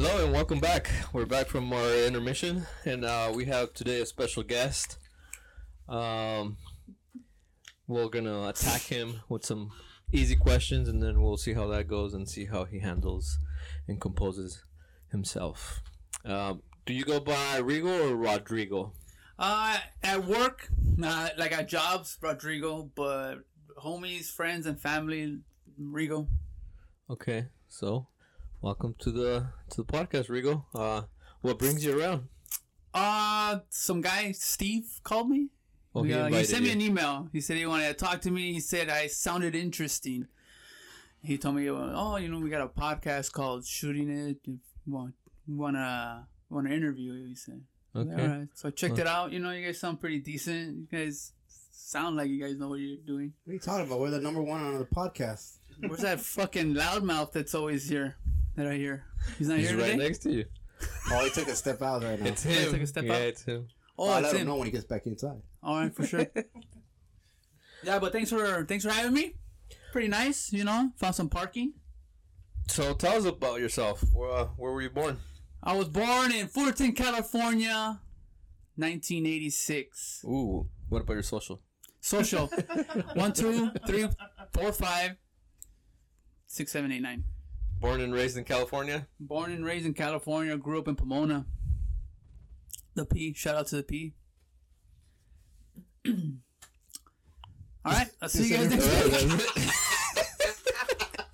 Hello 0.00 0.24
and 0.24 0.32
welcome 0.32 0.60
back. 0.60 0.88
We're 1.12 1.26
back 1.26 1.48
from 1.48 1.72
our 1.72 1.92
intermission, 2.06 2.68
and 2.84 3.04
uh, 3.04 3.32
we 3.34 3.46
have 3.46 3.74
today 3.74 4.00
a 4.00 4.06
special 4.06 4.44
guest. 4.44 4.96
Um, 5.88 6.56
we're 7.88 8.06
gonna 8.06 8.46
attack 8.46 8.82
him 8.82 9.22
with 9.28 9.44
some 9.44 9.72
easy 10.12 10.36
questions, 10.36 10.88
and 10.88 11.02
then 11.02 11.20
we'll 11.20 11.36
see 11.36 11.52
how 11.52 11.66
that 11.70 11.88
goes 11.88 12.14
and 12.14 12.28
see 12.28 12.44
how 12.44 12.64
he 12.64 12.78
handles 12.78 13.40
and 13.88 14.00
composes 14.00 14.62
himself. 15.10 15.82
Um, 16.24 16.62
do 16.86 16.92
you 16.92 17.04
go 17.04 17.18
by 17.18 17.60
Rigo 17.60 18.12
or 18.12 18.14
Rodrigo? 18.14 18.92
Uh, 19.36 19.78
at 20.04 20.24
work, 20.24 20.68
uh, 21.02 21.30
like 21.36 21.50
at 21.50 21.66
jobs, 21.66 22.16
Rodrigo, 22.22 22.88
but 22.94 23.38
homies, 23.82 24.30
friends, 24.30 24.64
and 24.64 24.80
family, 24.80 25.40
Rigo. 25.76 26.28
Okay, 27.10 27.46
so 27.66 28.06
welcome 28.60 28.94
to 29.00 29.10
the 29.10 29.46
to 29.70 29.82
the 29.82 29.84
podcast, 29.84 30.28
Rigo. 30.28 30.64
Uh, 30.74 31.02
what 31.40 31.58
brings 31.58 31.84
you 31.84 31.98
around? 31.98 32.28
Uh, 32.94 33.58
some 33.68 34.00
guy, 34.00 34.32
Steve, 34.32 35.00
called 35.04 35.28
me. 35.30 35.48
Oh, 35.94 36.02
he 36.02 36.12
Uh, 36.12 36.18
he 36.20 36.24
invited 36.26 36.48
sent 36.48 36.62
me 36.62 36.68
you. 36.68 36.74
an 36.74 36.80
email. 36.80 37.28
He 37.32 37.40
said 37.40 37.56
he 37.56 37.66
wanted 37.66 37.88
to 37.88 37.94
talk 37.94 38.20
to 38.22 38.30
me. 38.30 38.52
He 38.52 38.60
said 38.60 38.88
I 38.88 39.06
sounded 39.06 39.54
interesting. 39.54 40.26
He 41.22 41.36
told 41.36 41.56
me, 41.56 41.68
oh, 41.68 42.16
you 42.16 42.28
know, 42.28 42.38
we 42.38 42.48
got 42.50 42.60
a 42.62 42.68
podcast 42.68 43.32
called 43.32 43.64
Shooting 43.66 44.08
It. 44.08 44.38
If 44.42 44.46
you 44.46 44.58
want, 44.86 45.14
wanna 45.46 46.28
wanna 46.50 46.70
interview 46.70 47.12
you? 47.12 47.28
He 47.28 47.34
said. 47.34 47.62
Okay. 47.96 48.10
All 48.22 48.28
right. 48.28 48.48
So 48.54 48.68
I 48.68 48.70
checked 48.70 48.98
it 48.98 49.06
out. 49.06 49.32
You 49.32 49.40
know, 49.40 49.50
you 49.50 49.64
guys 49.64 49.80
sound 49.80 50.00
pretty 50.00 50.20
decent. 50.20 50.76
You 50.76 50.86
guys 50.98 51.32
sound 51.72 52.16
like 52.16 52.28
you 52.28 52.40
guys 52.40 52.56
know 52.56 52.68
what 52.68 52.80
you're 52.80 52.98
doing. 53.04 53.32
What 53.44 53.50
are 53.52 53.54
you 53.54 53.60
talking 53.60 53.86
about? 53.86 54.00
We're 54.00 54.10
the 54.10 54.20
number 54.20 54.42
one 54.42 54.60
on 54.62 54.78
the 54.78 54.84
podcast. 54.84 55.56
Where's 55.80 56.00
that 56.02 56.20
fucking 56.20 56.74
loudmouth 56.74 57.32
that's 57.32 57.54
always 57.54 57.88
here? 57.88 58.16
That 58.58 58.66
I 58.66 58.74
hear. 58.74 59.04
He's 59.38 59.46
not 59.46 59.54
here, 59.58 59.60
He's 59.60 59.70
here 59.70 59.78
right 59.78 59.92
today. 59.92 60.02
next 60.04 60.18
to 60.24 60.32
you. 60.32 60.44
Oh, 61.12 61.24
he 61.24 61.30
took 61.30 61.46
a 61.46 61.54
step 61.54 61.80
out 61.80 62.02
right 62.02 62.20
now. 62.20 62.26
It's 62.30 62.44
Yeah, 62.44 62.52
him. 62.54 62.72
took 62.72 62.80
a 62.82 62.86
step 62.88 63.04
yeah, 63.04 63.12
out. 63.14 63.22
it's 63.22 63.42
him. 63.44 63.68
Oh, 63.96 64.08
I'll 64.08 64.18
it's 64.18 64.24
let 64.24 64.34
him 64.34 64.40
him. 64.40 64.46
know 64.48 64.56
when 64.56 64.66
he 64.66 64.72
gets 64.72 64.84
back 64.84 65.06
inside. 65.06 65.40
All 65.62 65.76
right, 65.78 65.94
for 65.94 66.04
sure. 66.04 66.26
yeah, 67.84 68.00
but 68.00 68.10
thanks 68.12 68.30
for 68.30 68.64
thanks 68.64 68.84
for 68.84 68.90
having 68.90 69.12
me. 69.14 69.34
Pretty 69.92 70.08
nice, 70.08 70.52
you 70.52 70.64
know. 70.64 70.90
Found 70.96 71.14
some 71.14 71.28
parking. 71.28 71.74
So 72.66 72.94
tell 72.94 73.16
us 73.16 73.24
about 73.26 73.60
yourself. 73.60 74.02
Where, 74.12 74.30
uh, 74.32 74.44
where 74.56 74.72
were 74.72 74.82
you 74.82 74.90
born? 74.90 75.18
I 75.62 75.76
was 75.76 75.88
born 75.88 76.32
in 76.32 76.48
Fullerton, 76.48 76.92
California, 76.92 78.00
1986. 78.74 80.24
Ooh, 80.24 80.68
what 80.88 81.02
about 81.02 81.14
your 81.14 81.22
social? 81.22 81.62
Social. 82.00 82.46
One, 83.14 83.32
two, 83.32 83.70
three, 83.86 84.08
four, 84.52 84.72
five, 84.72 85.16
six, 86.46 86.72
seven, 86.72 86.90
eight, 86.92 87.02
nine. 87.02 87.22
Born 87.80 88.00
and 88.00 88.12
raised 88.12 88.36
in 88.36 88.44
California. 88.44 89.06
Born 89.20 89.52
and 89.52 89.64
raised 89.64 89.86
in 89.86 89.94
California. 89.94 90.56
Grew 90.56 90.78
up 90.80 90.88
in 90.88 90.96
Pomona. 90.96 91.46
The 92.94 93.04
P. 93.06 93.32
Shout 93.34 93.54
out 93.54 93.68
to 93.68 93.76
the 93.76 93.82
P. 93.84 94.14
All 96.08 97.92
right. 97.92 98.08
I'll 98.20 98.28
see 98.28 98.48
you 98.48 98.56
guys 98.56 98.70
next 98.70 98.84
week. 98.84 99.66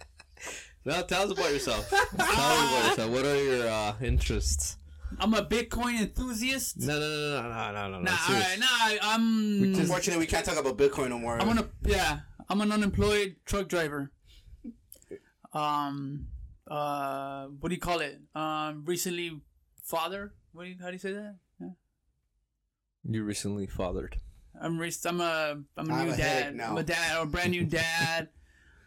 now 0.85 1.01
tell 1.03 1.23
us 1.23 1.31
about 1.31 1.51
yourself. 1.53 1.89
Tell 1.89 2.01
us 2.01 2.13
about 2.19 2.89
yourself. 2.91 3.11
What 3.11 3.25
are 3.25 3.43
your 3.43 3.67
uh, 3.69 3.95
interests? 4.03 4.77
I'm 5.19 5.33
a 5.33 5.43
Bitcoin 5.43 6.01
enthusiast. 6.01 6.79
No, 6.81 6.99
no, 6.99 7.09
no, 7.09 7.43
no, 7.43 7.73
no, 7.73 7.73
no, 7.73 7.89
no. 7.89 8.01
Nah, 8.01 8.11
all 8.11 8.17
serious. 8.19 8.45
right, 8.51 8.59
nah, 8.59 8.67
I- 8.67 8.99
I'm. 9.03 9.63
Unfortunately, 9.63 10.21
we 10.21 10.27
can't 10.27 10.45
talk 10.45 10.59
about 10.59 10.77
Bitcoin 10.77 11.09
no 11.09 11.19
more. 11.19 11.41
I'm 11.41 11.47
gonna, 11.47 11.69
yeah, 11.87 12.21
I'm 12.49 12.61
an 12.61 12.73
unemployed 12.73 13.37
truck 13.47 13.69
driver. 13.69 14.11
Um, 15.53 16.27
uh, 16.69 17.47
what 17.61 17.69
do 17.69 17.75
you 17.75 17.81
call 17.81 18.01
it? 18.01 18.21
Um, 18.35 18.85
recently 18.87 19.41
father. 19.83 20.33
What 20.53 20.65
do 20.65 20.71
you, 20.71 20.77
how 20.81 20.87
do 20.87 20.93
you 20.93 20.99
say 20.99 21.13
that? 21.13 21.37
Yeah. 21.61 21.69
You 23.09 23.23
recently 23.25 23.67
fathered. 23.67 24.17
I'm 24.61 24.79
re- 24.79 24.93
I'm 25.05 25.21
a 25.21 25.59
I'm 25.77 25.91
a 25.91 25.95
I 25.95 25.99
have 25.99 26.07
new 26.09 26.13
a 26.15 26.17
dad. 26.17 26.43
headache 26.45 26.55
now. 26.57 26.71
I'm 26.71 26.79
a 26.79 26.83
dad, 26.85 27.17
or 27.19 27.23
a 27.25 27.27
brand 27.27 27.51
new 27.51 27.65
dad. 27.67 28.29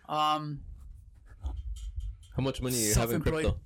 um, 0.07 0.61
How 2.35 2.41
much 2.43 2.61
money 2.61 2.75
you 2.77 2.93
have 2.93 3.11
in 3.11 3.21
Self-employed. 3.21 3.43
crypto? 3.43 3.59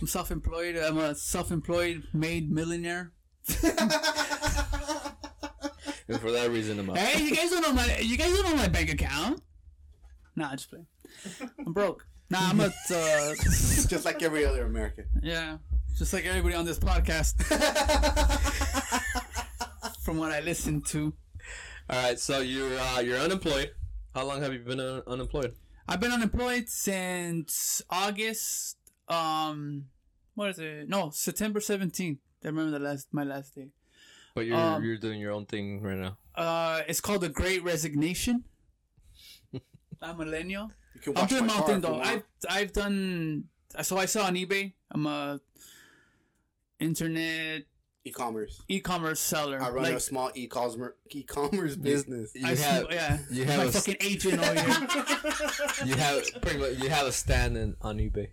I'm 0.00 0.06
self-employed. 0.06 0.76
I'm 0.76 0.98
a 0.98 1.14
self-employed 1.14 2.04
made 2.12 2.50
millionaire. 2.50 3.12
And 6.10 6.18
for 6.20 6.32
that 6.32 6.50
reason, 6.50 6.78
I'm 6.78 6.88
up. 6.88 6.96
Hey, 6.96 7.22
you 7.22 7.36
guys 7.36 7.50
don't 7.50 7.60
know 7.60 7.72
my 7.74 7.98
you 7.98 8.16
guys 8.16 8.32
don't 8.34 8.48
know 8.50 8.56
my 8.56 8.68
bank 8.68 8.90
account. 8.90 9.42
Nah, 10.36 10.48
i 10.52 10.56
just 10.56 10.70
play. 10.70 10.80
I'm 11.66 11.74
broke. 11.74 12.06
Nah, 12.30 12.50
I'm 12.50 12.60
a 12.60 12.66
uh, 12.66 13.34
just 13.88 14.04
like 14.04 14.22
every 14.22 14.44
other 14.44 14.66
American. 14.66 15.06
yeah, 15.22 15.56
just 15.96 16.12
like 16.12 16.26
everybody 16.26 16.54
on 16.54 16.66
this 16.66 16.78
podcast. 16.78 17.42
From 20.02 20.18
what 20.18 20.32
I 20.32 20.40
listened 20.40 20.86
to, 20.88 21.12
All 21.90 22.02
right, 22.02 22.18
so 22.18 22.40
you're 22.40 22.78
uh, 22.78 23.00
you're 23.00 23.18
unemployed. 23.18 23.70
How 24.14 24.24
long 24.24 24.42
have 24.42 24.52
you 24.52 24.60
been 24.60 24.80
un- 24.80 25.02
unemployed? 25.06 25.54
I've 25.86 26.00
been 26.00 26.12
unemployed 26.12 26.68
since 26.68 27.82
August. 27.90 28.76
Um, 29.08 29.86
what 30.34 30.50
is 30.50 30.58
it? 30.58 30.88
No, 30.88 31.10
September 31.10 31.60
17th. 31.60 32.18
I 32.44 32.48
remember 32.48 32.78
the 32.78 32.84
last 32.84 33.08
my 33.12 33.24
last 33.24 33.54
day. 33.54 33.68
But 34.34 34.46
you're 34.46 34.56
Um, 34.56 34.84
you're 34.84 34.98
doing 34.98 35.20
your 35.20 35.32
own 35.32 35.46
thing 35.46 35.82
right 35.82 35.96
now. 35.98 36.16
Uh, 36.34 36.82
it's 36.88 37.00
called 37.00 37.22
the 37.22 37.28
Great 37.28 37.62
Resignation. 37.64 38.44
I'm 40.02 40.16
millennial. 40.18 40.70
You 41.06 41.12
can 41.12 41.16
I'm 41.22 41.26
doing 41.28 41.46
my 41.46 41.54
my 41.60 41.66
thing 41.66 41.80
though. 41.80 42.00
I've 42.00 42.22
I've 42.48 42.72
done. 42.72 43.44
So 43.82 43.96
I 43.98 44.06
saw 44.06 44.24
on 44.24 44.34
eBay. 44.34 44.72
I'm 44.90 45.06
a 45.06 45.40
internet 46.80 47.62
e-commerce. 48.04 48.62
e-commerce 48.68 49.20
seller. 49.20 49.60
I 49.60 49.68
run 49.70 49.84
like, 49.84 49.94
a 49.94 50.00
small 50.00 50.30
e-commerce 50.34 50.94
e-commerce 51.10 51.76
business. 51.76 52.32
You 52.34 52.46
I 52.46 52.54
see- 52.54 52.62
have 52.62 52.86
yeah. 52.90 53.18
you 53.30 53.44
my 53.44 53.52
have 53.52 53.60
a, 53.64 53.68
s- 53.68 53.74
fucking 53.86 53.96
agent 54.00 54.40
over 54.40 54.60
here. 54.60 54.88
you 55.86 55.94
have 55.96 56.24
pretty 56.42 56.58
much 56.58 56.78
you 56.82 56.88
have 56.88 57.06
a 57.06 57.12
stand 57.12 57.56
in, 57.56 57.76
on 57.82 57.98
eBay. 57.98 58.28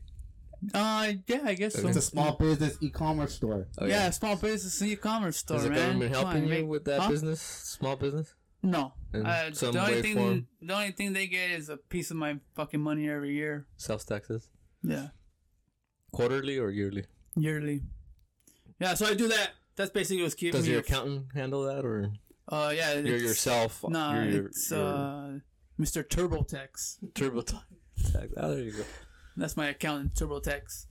Uh, 0.73 1.11
yeah, 1.27 1.41
I 1.45 1.53
guess 1.53 1.75
so. 1.75 1.87
It's 1.87 1.97
a 1.97 2.01
small 2.01 2.31
business 2.33 2.77
e-commerce 2.81 3.33
store. 3.35 3.67
Oh, 3.77 3.85
yeah, 3.85 4.09
small 4.11 4.35
business 4.35 4.81
e-commerce 4.81 5.37
store, 5.37 5.57
Is 5.57 5.63
the 5.63 5.69
man. 5.69 5.79
government 5.79 6.13
Come 6.13 6.25
on, 6.25 6.31
helping 6.31 6.43
you 6.43 6.49
make- 6.61 6.67
with 6.67 6.85
that 6.85 7.01
huh? 7.01 7.09
business, 7.09 7.41
small 7.41 7.95
business? 7.97 8.33
No. 8.63 8.93
Uh, 9.23 9.49
the 9.49 9.79
only 9.79 10.01
thing, 10.01 10.15
form? 10.15 10.47
the 10.61 10.73
only 10.73 10.91
thing 10.91 11.13
they 11.13 11.27
get 11.27 11.51
is 11.51 11.69
a 11.69 11.77
piece 11.77 12.11
of 12.11 12.17
my 12.17 12.39
fucking 12.55 12.81
money 12.81 13.09
every 13.09 13.33
year. 13.33 13.65
Sales 13.77 14.03
taxes, 14.05 14.49
Yeah, 14.83 15.09
quarterly 16.11 16.57
or 16.57 16.69
yearly? 16.71 17.05
yearly. 17.35 17.83
Yeah, 18.79 18.93
so 18.95 19.05
I 19.05 19.13
do 19.13 19.27
that. 19.29 19.51
That's 19.75 19.91
basically 19.91 20.23
what's 20.23 20.35
keeping 20.35 20.59
Does 20.59 20.65
me. 20.67 20.71
your 20.71 20.81
accountant 20.81 21.27
handle 21.33 21.63
that, 21.65 21.85
or 21.85 22.11
Uh, 22.47 22.71
yeah, 22.75 22.93
you're 22.99 23.17
yourself? 23.17 23.83
Nah, 23.87 24.23
you're 24.23 24.47
it's 24.47 24.69
your 24.71 24.79
uh, 24.83 25.39
Mr. 25.79 26.03
TurboTax. 26.03 26.97
turbo 27.13 27.41
tax. 27.41 27.75
Oh, 28.37 28.55
there 28.55 28.63
you 28.63 28.71
go. 28.71 28.83
That's 29.37 29.57
my 29.57 29.67
accountant, 29.69 30.13
TurboTax. 30.15 30.85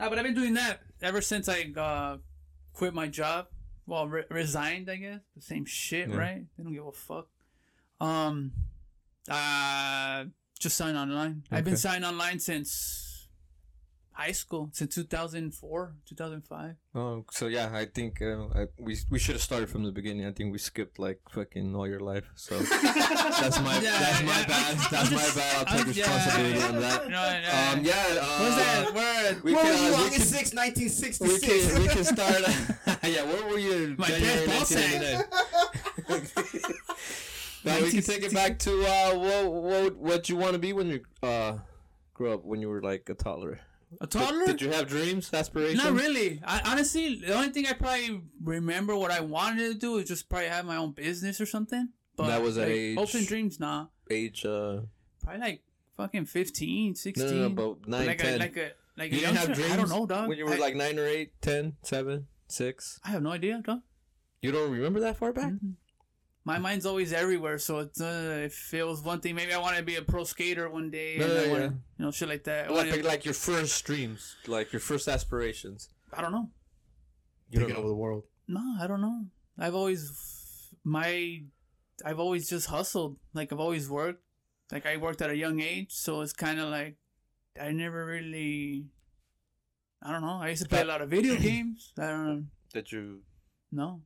Ah, 0.00 0.08
but 0.08 0.18
I've 0.18 0.24
been 0.24 0.34
doing 0.34 0.54
that 0.54 0.80
ever 1.00 1.20
since 1.20 1.48
I 1.48 1.70
uh, 1.76 2.16
quit 2.72 2.94
my 2.94 3.06
job. 3.06 3.46
Well, 3.86 4.08
re- 4.08 4.24
resigned, 4.30 4.88
I 4.90 4.96
guess. 4.96 5.20
The 5.36 5.42
same 5.42 5.64
shit, 5.64 6.08
Yeah. 6.08 6.16
right? 6.16 6.44
They 6.56 6.64
don't 6.64 6.72
give 6.72 6.86
a 6.86 6.92
fuck. 6.92 7.28
Um, 8.02 8.52
uh, 9.30 10.24
just 10.58 10.76
sign 10.76 10.96
online. 10.96 11.44
I've 11.50 11.64
been 11.64 11.74
Okay. 11.74 11.80
signed 11.80 12.04
online 12.04 12.38
since 12.40 13.28
high 14.14 14.32
school, 14.32 14.68
since 14.72 14.94
2004, 14.94 15.94
2005. 16.04 16.76
Oh, 16.94 17.24
so 17.30 17.46
yeah, 17.46 17.70
I 17.72 17.86
think 17.86 18.20
uh, 18.20 18.48
I, 18.54 18.66
we 18.78 18.98
we 19.08 19.18
should 19.18 19.34
have 19.36 19.42
started 19.42 19.70
from 19.70 19.84
the 19.84 19.92
beginning. 19.92 20.26
I 20.26 20.32
think 20.32 20.52
we 20.52 20.58
skipped 20.58 20.98
like 20.98 21.20
fucking 21.30 21.74
all 21.76 21.86
your 21.88 22.00
life. 22.00 22.28
So 22.34 22.58
that's 22.58 23.58
my 23.60 23.78
Yeah, 23.80 23.98
that's 23.98 24.22
my 24.22 24.40
yeah. 24.40 24.46
bad. 24.52 24.76
That's 24.90 25.10
my 25.10 25.30
bad. 25.40 25.66
I'll 25.68 25.76
I'm- 25.78 25.86
take 25.86 25.96
responsibility 25.96 26.58
yeah. 26.58 26.68
on 26.68 26.80
that. 26.80 27.08
No, 27.08 27.40
no, 27.44 27.50
Um, 27.58 27.84
yeah. 27.84 28.20
Uh, 28.20 28.38
Where's 28.40 28.56
that? 28.56 28.92
Where? 28.94 29.34
We 29.44 29.54
Where 29.54 29.64
can, 29.64 29.72
were 29.72 29.78
you 29.88 29.94
uh, 29.94 29.98
we 29.98 30.04
August 30.06 30.34
can, 30.34 30.46
6, 30.46 30.52
we 30.52 30.56
1966? 30.58 31.72
can 31.72 31.82
we 31.82 31.88
can 31.88 32.04
start. 32.04 32.42
yeah, 33.14 33.24
where 33.30 33.44
were 33.48 33.58
you? 33.58 33.94
My 33.96 34.08
January 34.08 34.46
dad's 34.46 34.70
ball 34.74 34.82
1999? 34.82 36.91
Now 37.64 37.80
we 37.80 37.90
can 37.90 38.02
take 38.02 38.22
it 38.24 38.32
back 38.34 38.58
to 38.60 38.72
uh, 38.86 39.12
what 39.14 39.52
what 39.52 39.96
what 39.96 40.28
you 40.28 40.36
want 40.36 40.52
to 40.54 40.58
be 40.58 40.72
when 40.72 40.88
you 40.88 41.00
uh 41.22 41.58
grew 42.14 42.32
up 42.32 42.44
when 42.44 42.60
you 42.60 42.68
were 42.68 42.82
like 42.82 43.08
a 43.08 43.14
toddler. 43.14 43.60
A 44.00 44.06
toddler? 44.06 44.46
Did 44.46 44.62
you 44.62 44.70
have 44.70 44.86
dreams, 44.88 45.32
aspirations? 45.34 45.82
Not 45.84 45.92
really. 45.92 46.40
I 46.44 46.60
honestly, 46.64 47.16
the 47.16 47.34
only 47.34 47.50
thing 47.50 47.66
I 47.66 47.74
probably 47.74 48.22
remember 48.42 48.96
what 48.96 49.10
I 49.10 49.20
wanted 49.20 49.72
to 49.72 49.78
do 49.78 49.98
is 49.98 50.08
just 50.08 50.28
probably 50.30 50.48
have 50.48 50.64
my 50.64 50.76
own 50.76 50.92
business 50.92 51.40
or 51.40 51.46
something. 51.46 51.90
But 52.16 52.28
That 52.28 52.42
was 52.42 52.56
like, 52.56 52.68
age- 52.68 52.96
hopes 52.98 53.14
and 53.14 53.26
dreams, 53.26 53.60
nah. 53.60 53.86
Age 54.10 54.44
uh 54.46 54.80
Probably 55.22 55.40
like 55.40 55.62
fucking 55.96 56.24
15, 56.24 56.94
16. 56.94 57.26
no 57.26 57.32
no, 57.34 57.48
no 57.48 57.54
but 57.54 57.88
nine 57.88 58.06
like 58.06 58.18
ten. 58.18 58.34
a 58.34 58.38
like 58.38 58.56
a 58.56 58.70
like 58.96 59.12
You 59.12 59.20
didn't 59.20 59.36
have 59.36 59.52
dreams 59.54 59.72
I 59.72 59.76
don't 59.76 59.88
know, 59.90 60.06
dog. 60.06 60.28
when 60.28 60.38
you 60.38 60.46
were 60.46 60.54
I, 60.54 60.58
like 60.58 60.74
nine 60.74 60.98
or 60.98 61.06
eight, 61.06 61.32
ten, 61.42 61.76
seven, 61.82 62.26
six. 62.48 62.98
I 63.04 63.10
have 63.10 63.22
no 63.22 63.30
idea, 63.30 63.60
dog. 63.64 63.80
You 64.40 64.52
don't 64.52 64.70
remember 64.72 65.00
that 65.00 65.16
far 65.18 65.32
back? 65.32 65.52
Mhm. 65.52 65.74
My 66.44 66.58
mind's 66.58 66.86
always 66.86 67.12
everywhere. 67.12 67.58
So 67.58 67.78
it's 67.80 68.00
uh, 68.00 68.42
if 68.44 68.74
it 68.74 68.84
was 68.84 69.00
one 69.02 69.20
thing, 69.20 69.34
maybe 69.34 69.52
I 69.52 69.58
want 69.58 69.76
to 69.76 69.82
be 69.82 69.96
a 69.96 70.02
pro 70.02 70.24
skater 70.24 70.68
one 70.68 70.90
day, 70.90 71.16
Yeah, 71.18 71.24
and 71.24 71.32
I 71.32 71.42
yeah, 71.44 71.50
wanna, 71.50 71.62
yeah. 71.64 71.70
you 71.98 72.04
know, 72.04 72.10
shit 72.10 72.28
like 72.28 72.44
that. 72.44 72.66
I 72.68 72.72
Like, 72.72 72.90
wanna- 72.90 73.02
like 73.04 73.24
your 73.24 73.34
first 73.34 73.84
dreams, 73.84 74.36
like 74.46 74.72
your 74.72 74.80
first 74.80 75.08
aspirations. 75.08 75.88
I 76.12 76.20
don't 76.20 76.32
know. 76.32 76.50
You 77.50 77.60
don't 77.60 77.68
Taking 77.68 77.74
know. 77.74 77.80
over 77.80 77.88
the 77.88 77.94
world. 78.04 78.24
No, 78.48 78.62
I 78.80 78.86
don't 78.86 79.00
know. 79.00 79.26
I've 79.58 79.74
always 79.74 80.10
my 80.84 81.42
I've 82.04 82.18
always 82.18 82.48
just 82.48 82.66
hustled. 82.68 83.16
Like 83.34 83.52
I've 83.52 83.60
always 83.60 83.88
worked. 83.88 84.22
Like 84.72 84.86
I 84.86 84.96
worked 84.96 85.20
at 85.22 85.30
a 85.30 85.36
young 85.36 85.60
age, 85.60 85.92
so 85.92 86.22
it's 86.22 86.32
kind 86.32 86.58
of 86.58 86.68
like 86.70 86.96
I 87.60 87.70
never 87.72 88.04
really. 88.06 88.86
I 90.02 90.10
don't 90.10 90.22
know. 90.22 90.38
I 90.42 90.48
used 90.48 90.62
to 90.64 90.68
play 90.68 90.80
a 90.80 90.84
lot 90.86 91.00
of 91.02 91.10
video 91.10 91.36
games. 91.36 91.92
I 91.98 92.06
don't 92.08 92.26
know. 92.26 92.42
That 92.74 92.90
you. 92.90 93.20
know. 93.70 94.00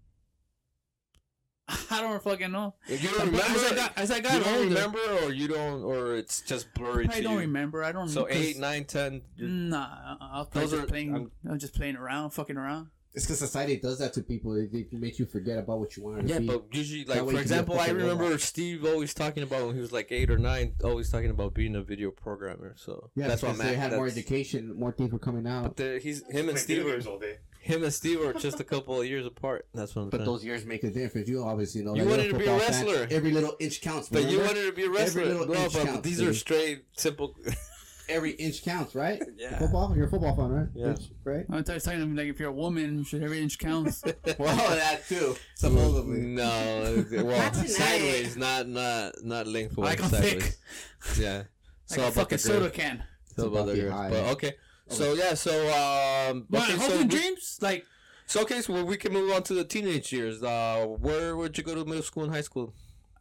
I 1.91 2.01
don't 2.01 2.23
fucking 2.23 2.51
know. 2.53 2.75
You 2.89 2.99
don't 3.09 3.19
But 3.19 3.27
remember. 3.27 3.43
as 3.59 3.73
I 3.73 3.75
got, 3.75 3.93
as 3.99 4.11
I 4.11 4.21
got 4.21 4.35
you 4.35 4.41
don't 4.45 4.55
older, 4.55 4.69
remember, 4.69 4.99
or 5.25 5.33
you 5.33 5.49
don't, 5.49 5.83
or 5.83 6.15
it's 6.17 6.41
just 6.43 6.73
blurry 6.75 7.07
I 7.09 7.17
to 7.17 7.23
don't 7.23 7.33
you. 7.35 7.39
remember. 7.41 7.83
I 7.85 7.93
don't. 7.93 8.09
So 8.09 8.27
eight, 8.31 8.59
nine, 8.59 8.85
ten. 8.85 9.23
you're- 9.37 9.51
Nah, 9.51 10.17
I 10.21 10.39
was 10.41 10.49
Those 10.53 10.71
just 10.71 10.83
are- 10.83 10.87
playing. 10.87 11.15
I'm- 11.15 11.31
I 11.49 11.53
was 11.53 11.61
just 11.61 11.75
playing 11.75 11.97
around, 11.97 12.31
fucking 12.31 12.57
around. 12.57 12.89
It's 13.15 13.25
because 13.25 13.39
society 13.39 13.79
does 13.79 13.99
that 14.01 14.13
to 14.13 14.23
people. 14.23 14.55
It, 14.57 14.69
it 14.75 14.93
makes 14.93 15.19
you 15.19 15.25
forget 15.25 15.57
about 15.59 15.79
what 15.79 15.97
you 15.97 16.03
wanted 16.03 16.29
Yeah, 16.29 16.35
to 16.35 16.41
be. 16.43 16.47
but 16.49 16.65
usually, 16.73 17.05
like 17.07 17.09
way 17.09 17.15
for 17.17 17.25
you 17.25 17.25
can 17.25 17.33
be 17.33 17.39
a 17.39 17.41
example, 17.43 17.81
I 17.81 17.89
remember 17.89 18.25
robot. 18.25 18.41
Steve 18.43 18.85
always 18.85 19.15
talking 19.15 19.43
about 19.43 19.65
when 19.67 19.75
he 19.75 19.81
was 19.81 19.91
like 19.91 20.13
eight 20.13 20.31
or 20.31 20.37
nine, 20.37 20.75
always 20.85 21.11
talking 21.11 21.31
about 21.31 21.55
being 21.55 21.77
a 21.77 21.83
video 21.83 22.11
programmer. 22.11 22.75
So 22.77 23.09
yeah, 23.17 23.27
that's 23.29 23.41
what 23.43 23.53
because 23.53 23.61
I'm 23.61 23.67
they 23.69 23.75
at. 23.81 23.91
had 23.93 23.93
more 23.97 24.07
education, 24.07 24.79
more 24.79 24.93
things 24.93 25.13
were 25.13 25.19
coming 25.19 25.47
out. 25.47 25.63
But 25.63 25.77
the, 25.79 25.99
he's 26.03 26.27
him 26.31 26.51
and 26.51 26.59
Steve 26.59 26.85
video 26.85 26.99
are 26.99 27.11
all 27.11 27.19
day. 27.19 27.39
Him 27.67 27.83
and 27.83 27.93
Steve 27.93 28.21
are 28.23 28.33
just 28.33 28.61
a 28.61 28.65
couple 28.65 29.01
of 29.01 29.07
years 29.07 29.27
apart. 29.27 29.67
That's 29.75 29.95
what 29.95 30.03
I'm 30.03 30.11
But 30.11 30.19
saying. 30.19 30.27
those 30.31 30.45
years 30.45 30.65
make 30.65 30.85
a 30.85 30.91
difference. 30.91 31.29
You 31.29 31.43
obviously 31.45 31.83
know. 31.83 31.95
You 31.95 32.03
like, 32.03 32.11
wanted 32.11 32.29
to 32.33 32.39
be 32.39 32.45
a 32.45 32.49
football 32.49 32.61
fan. 32.71 32.87
wrestler. 32.87 33.07
Every 33.11 33.31
little 33.33 33.57
inch 33.59 33.81
counts. 33.81 34.09
but 34.09 34.25
you 34.31 34.39
wanted 34.41 34.67
to 34.67 34.73
be 34.73 34.85
a 34.85 34.91
wrestler. 34.91 35.23
Every 35.23 35.35
little 35.35 35.55
No, 35.55 35.65
inch 35.65 35.73
but 35.75 35.87
counts, 35.87 36.03
these 36.03 36.21
are 36.23 36.33
straight, 36.33 36.85
simple. 36.97 37.35
every 38.09 38.31
inch 38.33 38.65
counts, 38.65 38.95
right? 38.95 39.21
Yeah. 39.37 39.59
Football. 39.59 39.95
You're 39.97 40.07
a 40.07 40.11
football 40.11 40.37
fan, 40.37 40.51
right? 40.51 40.69
Yeah. 40.75 40.87
Inch, 40.91 41.01
right. 41.25 41.45
I 41.51 41.57
was 41.57 41.85
telling 41.85 42.01
him 42.03 42.15
like 42.17 42.29
if 42.29 42.39
you're 42.39 42.51
a 42.51 42.53
woman, 42.53 43.03
should 43.05 43.23
every 43.23 43.41
inch 43.43 43.59
counts. 43.59 44.03
well, 44.39 44.57
that 44.77 45.07
too. 45.09 45.35
Supposedly. 45.57 46.21
no, 46.21 47.05
well, 47.25 47.53
sideways, 47.53 48.37
not 48.37 48.69
not 48.69 49.15
not 49.25 49.47
lengthwise. 49.47 49.89
Like 49.91 50.03
I'm 50.05 50.11
sideways. 50.11 50.57
thick, 51.03 51.19
Yeah. 51.25 51.37
like 51.39 51.47
So 51.87 52.07
a 52.07 52.11
fucking 52.13 52.37
the 52.37 52.43
soda 52.43 52.71
can. 52.71 53.03
So 53.37 53.49
about 53.49 53.67
the 53.67 53.75
girls. 53.75 54.11
But 54.13 54.25
okay. 54.35 54.55
So 54.89 55.15
yeah. 55.15 55.35
So 55.35 55.53
um. 55.69 56.47
But 56.49 56.63
Okay. 56.63 56.73
hopes 56.73 56.87
So 56.95 57.01
and 57.01 57.13
we- 57.13 57.19
dreams, 57.19 57.59
like 57.61 57.85
So 58.27 58.43
okay, 58.43 58.61
so 58.61 58.85
we 58.85 58.97
can 58.97 59.13
move 59.13 59.31
on 59.33 59.43
to 59.45 59.55
the 59.55 59.65
teenage 59.65 60.13
years. 60.13 60.43
Uh, 60.43 60.87
where 60.99 61.37
would 61.37 61.57
you 61.59 61.65
go 61.65 61.75
to 61.75 61.85
middle 61.85 62.03
school 62.03 62.25
and 62.25 62.33
high 62.33 62.41
school? 62.43 62.75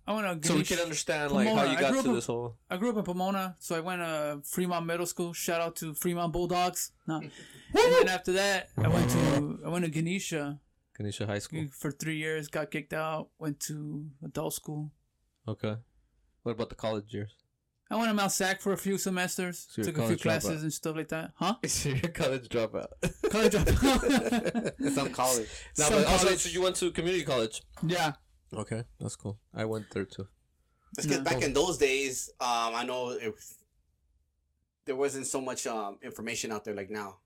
I 0.07 0.13
want 0.13 0.41
to. 0.43 0.47
So 0.47 0.55
we 0.55 0.63
can 0.63 0.77
understand 0.79 1.31
like 1.31 1.47
how 1.47 1.55
Pomona. 1.55 1.71
you 1.73 1.79
got 1.79 1.91
to 1.93 1.99
up 2.09 2.15
this 2.15 2.27
whole. 2.27 2.57
I 2.69 2.77
grew 2.77 2.89
up 2.91 2.97
in 2.97 3.03
Pomona, 3.03 3.55
so 3.59 3.75
I 3.75 3.79
went 3.79 4.01
to 4.01 4.41
Fremont 4.43 4.85
Middle 4.85 5.07
School. 5.07 5.33
Shout 5.33 5.61
out 5.61 5.75
to 5.77 5.95
Fremont 5.95 6.31
Bulldogs. 6.31 6.91
No. 7.07 7.15
and 7.21 7.31
then 7.73 8.07
after 8.09 8.31
that, 8.33 8.69
I 8.77 8.87
went 8.87 9.09
to 9.11 9.59
I 9.65 9.69
went 9.69 9.83
to 9.85 9.89
Ganesha 9.91 10.59
Ganesha 10.95 11.25
High 11.25 11.39
School. 11.39 11.65
for 11.71 11.91
three 11.91 12.17
years. 12.17 12.47
Got 12.47 12.69
kicked 12.69 12.93
out. 12.93 13.29
Went 13.39 13.59
to 13.61 14.05
adult 14.23 14.53
school. 14.53 14.91
Okay. 15.47 15.75
What 16.43 16.51
about 16.51 16.69
the 16.69 16.75
college 16.75 17.11
years? 17.11 17.33
I 17.89 17.95
went 17.97 18.07
to 18.09 18.13
Mount 18.15 18.31
Sac 18.31 18.61
for 18.61 18.73
a 18.73 18.77
few 18.77 18.97
semesters. 18.97 19.67
So 19.69 19.83
took 19.83 19.97
a 19.99 20.07
few 20.07 20.17
classes 20.17 20.59
dropout. 20.59 20.63
and 20.63 20.73
stuff 20.73 20.95
like 20.95 21.07
that. 21.09 21.31
Huh? 21.35 21.55
So 21.67 21.89
you're 21.89 21.99
a 22.05 22.07
college 22.09 22.49
dropout. 22.49 22.87
College 23.29 23.53
dropout. 23.53 24.91
Some 24.93 25.09
college. 25.11 25.47
no, 25.77 25.83
Some 25.85 25.93
but 25.93 26.05
also, 26.07 26.25
college. 26.25 26.39
so 26.39 26.49
you 26.49 26.61
went 26.63 26.75
to 26.77 26.91
community 26.91 27.23
college. 27.23 27.61
yeah. 27.83 28.13
Okay, 28.53 28.83
that's 28.99 29.15
cool. 29.15 29.37
I 29.53 29.65
went 29.65 29.89
there 29.91 30.05
too. 30.05 30.27
It's 30.97 31.05
'cause 31.07 31.17
No. 31.17 31.23
back 31.23 31.41
in 31.43 31.53
those 31.53 31.77
days, 31.77 32.29
um, 32.39 32.73
I 32.73 32.83
know 32.85 33.09
if 33.11 33.35
there 34.85 34.95
wasn't 34.95 35.27
so 35.27 35.41
much 35.41 35.67
um 35.67 35.97
information 36.01 36.51
out 36.51 36.63
there 36.63 36.73
like 36.75 36.89
now. 36.89 37.17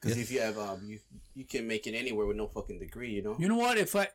Because 0.00 0.16
Yeah. 0.16 0.22
if 0.22 0.30
you 0.30 0.40
have 0.40 0.58
um, 0.58 0.88
you 0.88 1.00
you 1.34 1.44
can 1.44 1.66
make 1.66 1.86
it 1.86 1.94
anywhere 1.94 2.26
with 2.26 2.36
no 2.36 2.46
fucking 2.48 2.78
degree, 2.78 3.10
you 3.10 3.22
know. 3.22 3.36
You 3.38 3.48
know 3.48 3.56
what? 3.56 3.76
If 3.78 3.96
I 3.96 4.08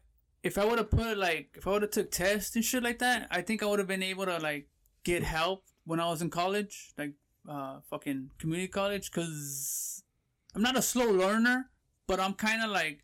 if 0.43 0.57
I 0.57 0.65
would 0.65 0.77
have 0.79 0.89
put 0.89 1.17
like 1.17 1.49
if 1.55 1.67
I 1.67 1.71
would 1.71 1.81
have 1.83 1.91
took 1.91 2.11
tests 2.11 2.55
and 2.55 2.63
shit 2.63 2.81
like 2.83 2.99
that, 2.99 3.27
I 3.29 3.41
think 3.41 3.61
I 3.61 3.65
would 3.65 3.79
have 3.79 3.87
been 3.87 4.03
able 4.03 4.25
to 4.25 4.37
like 4.37 4.69
get 5.03 5.23
help 5.23 5.63
when 5.85 5.99
I 5.99 6.09
was 6.09 6.21
in 6.21 6.29
college, 6.29 6.93
like 6.97 7.13
uh 7.49 7.79
fucking 7.89 8.31
community 8.39 8.67
college, 8.67 9.11
because 9.11 10.03
I'm 10.55 10.61
not 10.61 10.77
a 10.77 10.81
slow 10.81 11.09
learner, 11.11 11.69
but 12.07 12.19
I'm 12.19 12.33
kind 12.33 12.63
of 12.63 12.69
like 12.69 12.99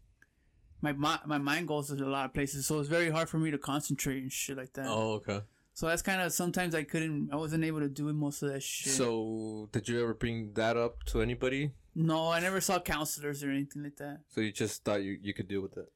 my 0.82 0.94
mi- 0.94 1.26
my 1.26 1.38
mind 1.38 1.68
goes 1.68 1.88
to 1.88 1.96
a 1.96 2.06
lot 2.06 2.26
of 2.26 2.34
places, 2.34 2.68
so 2.68 2.80
it's 2.80 2.90
very 2.90 3.10
hard 3.10 3.30
for 3.30 3.38
me 3.40 3.52
to 3.52 3.58
concentrate 3.58 4.22
and 4.22 4.32
shit 4.32 4.58
like 4.58 4.74
that. 4.74 4.88
Oh, 4.88 5.14
okay. 5.14 5.42
So 5.74 5.86
that's 5.88 6.02
kind 6.02 6.22
of 6.22 6.34
sometimes 6.34 6.74
I 6.74 6.82
couldn't, 6.84 7.30
I 7.32 7.36
wasn't 7.36 7.64
able 7.64 7.82
to 7.82 7.88
do 7.88 8.12
most 8.12 8.42
of 8.42 8.52
that 8.52 8.64
shit. 8.64 8.94
So 8.94 9.70
did 9.72 9.88
you 9.88 10.02
ever 10.02 10.16
bring 10.16 10.54
that 10.54 10.76
up 10.76 11.04
to 11.06 11.22
anybody? 11.22 11.72
no, 11.94 12.30
I 12.30 12.40
never 12.40 12.62
saw 12.62 12.80
counselors 12.80 13.44
or 13.44 13.50
anything 13.50 13.84
like 13.84 13.96
that. 13.98 14.22
So 14.30 14.42
you 14.42 14.52
just 14.52 14.84
thought 14.84 15.02
you, 15.04 15.18
you 15.22 15.34
could 15.34 15.48
deal 15.48 15.62
with 15.62 15.78
it? 15.78 15.92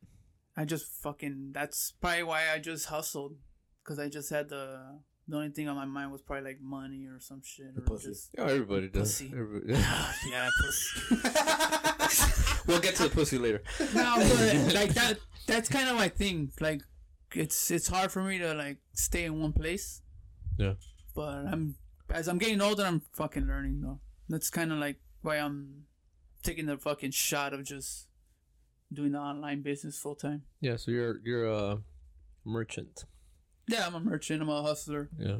I 0.58 0.66
just 0.66 0.86
fucking. 0.86 1.50
That's 1.52 1.94
probably 2.02 2.24
why 2.24 2.42
I 2.54 2.58
just 2.60 2.88
hustled, 2.88 3.38
because 3.84 4.00
I 4.00 4.10
just 4.10 4.30
had 4.32 4.50
the 4.50 5.00
the 5.32 5.38
only 5.38 5.50
thing 5.50 5.68
on 5.70 5.76
my 5.76 5.86
mind 5.86 6.12
was 6.12 6.22
probably 6.22 6.44
like 6.52 6.62
money 6.62 7.06
or 7.08 7.20
some 7.20 7.42
shit 7.44 7.68
or 7.78 7.82
pussy. 7.82 8.10
just 8.10 8.30
Yeah, 8.38 8.44
everybody 8.46 8.90
does. 8.90 9.02
Pussy. 9.22 9.32
Everybody- 9.34 9.74
yeah, 10.30 10.50
pussy. 10.62 11.00
we'll 12.68 12.80
get 12.82 12.96
to 12.98 13.04
the 13.04 13.10
pussy 13.10 13.38
later. 13.38 13.64
no, 13.96 14.16
but 14.18 14.74
like 14.76 14.94
that. 14.94 15.18
That's 15.48 15.70
kind 15.70 15.90
of 15.90 15.96
my 15.96 16.10
thing. 16.10 16.52
Like, 16.60 16.82
it's 17.34 17.72
it's 17.72 17.88
hard 17.88 18.12
for 18.12 18.22
me 18.22 18.38
to 18.40 18.54
like 18.54 18.78
stay 18.94 19.24
in 19.26 19.40
one 19.40 19.54
place. 19.54 20.02
Yeah. 20.58 20.74
But 21.16 21.46
I'm 21.48 21.76
as 22.10 22.28
I'm 22.28 22.38
getting 22.38 22.62
older, 22.62 22.84
I'm 22.84 23.02
fucking 23.14 23.48
learning 23.48 23.82
though. 23.82 24.00
That's 24.30 24.50
kind 24.50 24.72
of 24.72 24.78
like 24.80 24.98
why 25.22 25.38
I'm 25.38 25.84
taking 26.44 26.66
the 26.66 26.78
fucking 26.78 27.12
shot 27.12 27.54
of 27.54 27.64
just 27.64 28.08
doing 28.92 29.14
the 29.14 29.20
online 29.20 29.62
business 29.62 29.98
full 29.98 30.16
time. 30.16 30.44
Yeah, 30.60 30.76
so 30.76 30.92
you're 30.92 31.20
you're 31.24 31.46
a 31.48 31.80
merchant. 32.46 33.06
Yeah, 33.68 33.86
I'm 33.88 33.96
a 33.96 34.00
merchant. 34.00 34.42
I'm 34.42 34.50
a 34.50 34.62
hustler. 34.62 35.10
Yeah. 35.18 35.38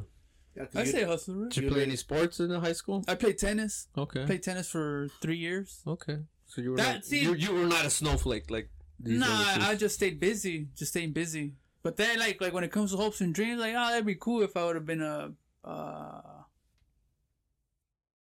Yeah, 0.56 0.66
'cause 0.66 0.76
I 0.76 0.84
say 0.84 1.04
hustler. 1.04 1.34
Right? 1.44 1.50
Did 1.50 1.64
you 1.64 1.70
play 1.70 1.82
any 1.82 1.96
sports 1.96 2.38
in 2.40 2.50
high 2.50 2.72
school? 2.74 3.04
I 3.08 3.14
played 3.14 3.38
tennis. 3.38 3.88
Okay. 3.96 4.26
Played 4.26 4.42
tennis 4.42 4.68
for 4.68 5.08
three 5.20 5.38
years. 5.38 5.80
Okay. 5.86 6.18
So 6.46 6.60
you 6.60 6.72
were 6.72 6.76
That- 6.76 6.94
not, 6.96 7.04
see- 7.04 7.22
you, 7.22 7.34
you 7.34 7.52
were 7.54 7.66
not 7.66 7.84
a 7.86 7.90
snowflake 7.90 8.50
like 8.50 8.68
these 9.00 9.18
nah, 9.18 9.26
other. 9.54 9.62
I 9.64 9.74
just 9.74 9.94
stayed 9.96 10.20
busy. 10.20 10.68
Just 10.76 10.92
staying 10.92 11.12
busy. 11.12 11.54
But 11.82 11.96
then, 11.96 12.18
like, 12.18 12.40
like 12.40 12.52
when 12.52 12.64
it 12.64 12.70
comes 12.70 12.90
to 12.92 12.96
hopes 12.98 13.20
and 13.20 13.34
dreams, 13.34 13.60
like, 13.60 13.74
oh, 13.74 13.88
that'd 13.88 14.06
be 14.06 14.14
cool 14.14 14.42
if 14.42 14.56
I 14.56 14.64
would 14.66 14.76
have 14.76 14.86
been 14.86 15.02
a, 15.02 15.32
uh, 15.64 16.20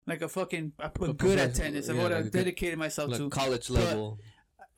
like 0.08 0.22
a 0.22 0.30
fucking, 0.30 0.74
I 0.80 0.88
put 0.88 1.10
A 1.10 1.14
good 1.14 1.38
at 1.38 1.50
professional- 1.54 1.66
tennis. 1.74 1.90
I 1.90 1.94
yeah, 1.94 2.02
would 2.04 2.12
like 2.12 2.18
have 2.18 2.28
a 2.28 2.30
dedicated 2.32 2.80
myself 2.80 3.12
like 3.12 3.20
to. 3.20 3.30
college 3.30 3.68
but- 3.68 3.76
level. 3.76 4.20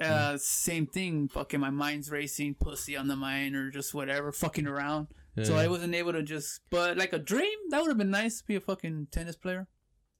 Uh, 0.01 0.37
same 0.37 0.85
thing. 0.87 1.27
Fucking 1.29 1.59
my 1.59 1.69
mind's 1.69 2.09
racing, 2.11 2.55
pussy 2.55 2.97
on 2.97 3.07
the 3.07 3.15
mind, 3.15 3.55
or 3.55 3.69
just 3.71 3.93
whatever, 3.93 4.31
fucking 4.31 4.67
around. 4.67 5.07
So 5.41 5.55
I 5.55 5.67
wasn't 5.67 5.95
able 5.95 6.13
to 6.13 6.21
just. 6.21 6.61
But 6.69 6.95
like 6.97 7.11
a 7.13 7.17
dream, 7.19 7.57
that 7.69 7.81
would 7.81 7.87
have 7.89 7.97
been 7.97 8.11
nice 8.11 8.39
to 8.39 8.45
be 8.45 8.55
a 8.55 8.59
fucking 8.61 9.07
tennis 9.11 9.35
player. 9.35 9.67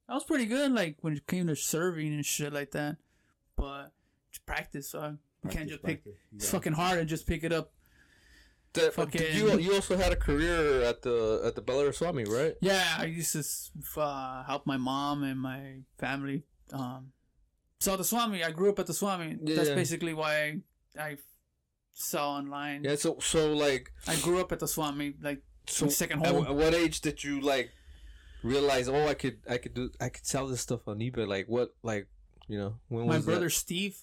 I 0.10 0.16
was 0.16 0.24
pretty 0.24 0.46
good, 0.46 0.72
like 0.72 0.98
when 1.02 1.14
it 1.14 1.28
came 1.28 1.48
to 1.48 1.56
serving 1.56 2.14
and 2.14 2.26
shit 2.26 2.52
like 2.52 2.72
that. 2.72 2.98
But 3.56 3.92
just 4.32 4.46
practice, 4.46 4.90
so 4.90 5.18
you 5.44 5.50
can't 5.50 5.70
just 5.70 5.84
pick. 5.84 6.04
Practice, 6.04 6.22
It's 6.36 6.50
fucking 6.50 6.74
hard 6.74 7.00
to 7.00 7.06
just 7.06 7.28
pick 7.28 7.44
it 7.44 7.52
up. 7.54 7.72
The- 8.74 8.92
fucking- 8.92 9.36
you 9.36 9.60
you 9.60 9.74
also 9.76 9.96
had 9.98 10.12
a 10.12 10.16
career 10.16 10.82
at 10.82 11.04
the 11.04 11.42
at 11.46 11.54
the 11.56 11.62
Bel 11.62 11.92
Swami, 11.94 12.24
right? 12.26 12.56
Yeah, 12.60 12.84
I 12.98 13.06
used 13.06 13.34
to 13.34 14.02
uh, 14.02 14.44
help 14.46 14.66
my 14.66 14.78
mom 14.78 15.22
and 15.24 15.40
my 15.40 15.82
family. 16.00 16.44
Um, 16.72 17.12
so 17.84 17.98
the 17.98 18.04
Swami, 18.04 18.44
I 18.44 18.52
grew 18.52 18.70
up 18.74 18.80
at 18.80 18.88
the 18.88 18.94
Swami. 19.02 19.38
Yeah, 19.44 19.56
That's 19.58 19.70
yeah. 19.70 19.76
basically 19.76 20.14
why 20.14 20.32
I, 20.36 21.02
I 21.10 21.18
saw 21.94 22.24
online. 22.40 22.84
Yeah. 22.84 22.96
So 22.96 23.18
so 23.20 23.54
like 23.54 23.92
I 24.08 24.16
grew 24.26 24.40
up 24.44 24.52
at 24.52 24.60
the 24.60 24.68
Swami, 24.68 25.14
like 25.22 25.42
so 25.68 25.88
second 25.90 26.26
home. 26.26 26.46
at 26.46 26.56
what 26.56 26.74
age 26.74 27.02
did 27.02 27.24
you 27.24 27.42
like 27.42 27.72
realize? 28.44 28.88
Oh, 28.90 29.08
I 29.08 29.14
could 29.14 29.38
I 29.50 29.58
could 29.58 29.74
do 29.74 29.90
I 30.00 30.10
could 30.10 30.26
sell 30.26 30.48
this 30.48 30.62
stuff 30.62 30.88
on 30.88 31.00
eBay. 31.00 31.28
Like 31.28 31.48
what? 31.48 31.70
Like 31.84 32.08
you 32.48 32.58
know 32.58 32.76
when 32.90 33.08
my 33.08 33.18
was 33.18 33.26
brother 33.26 33.46
That? 33.46 33.52
Steve, 33.64 33.98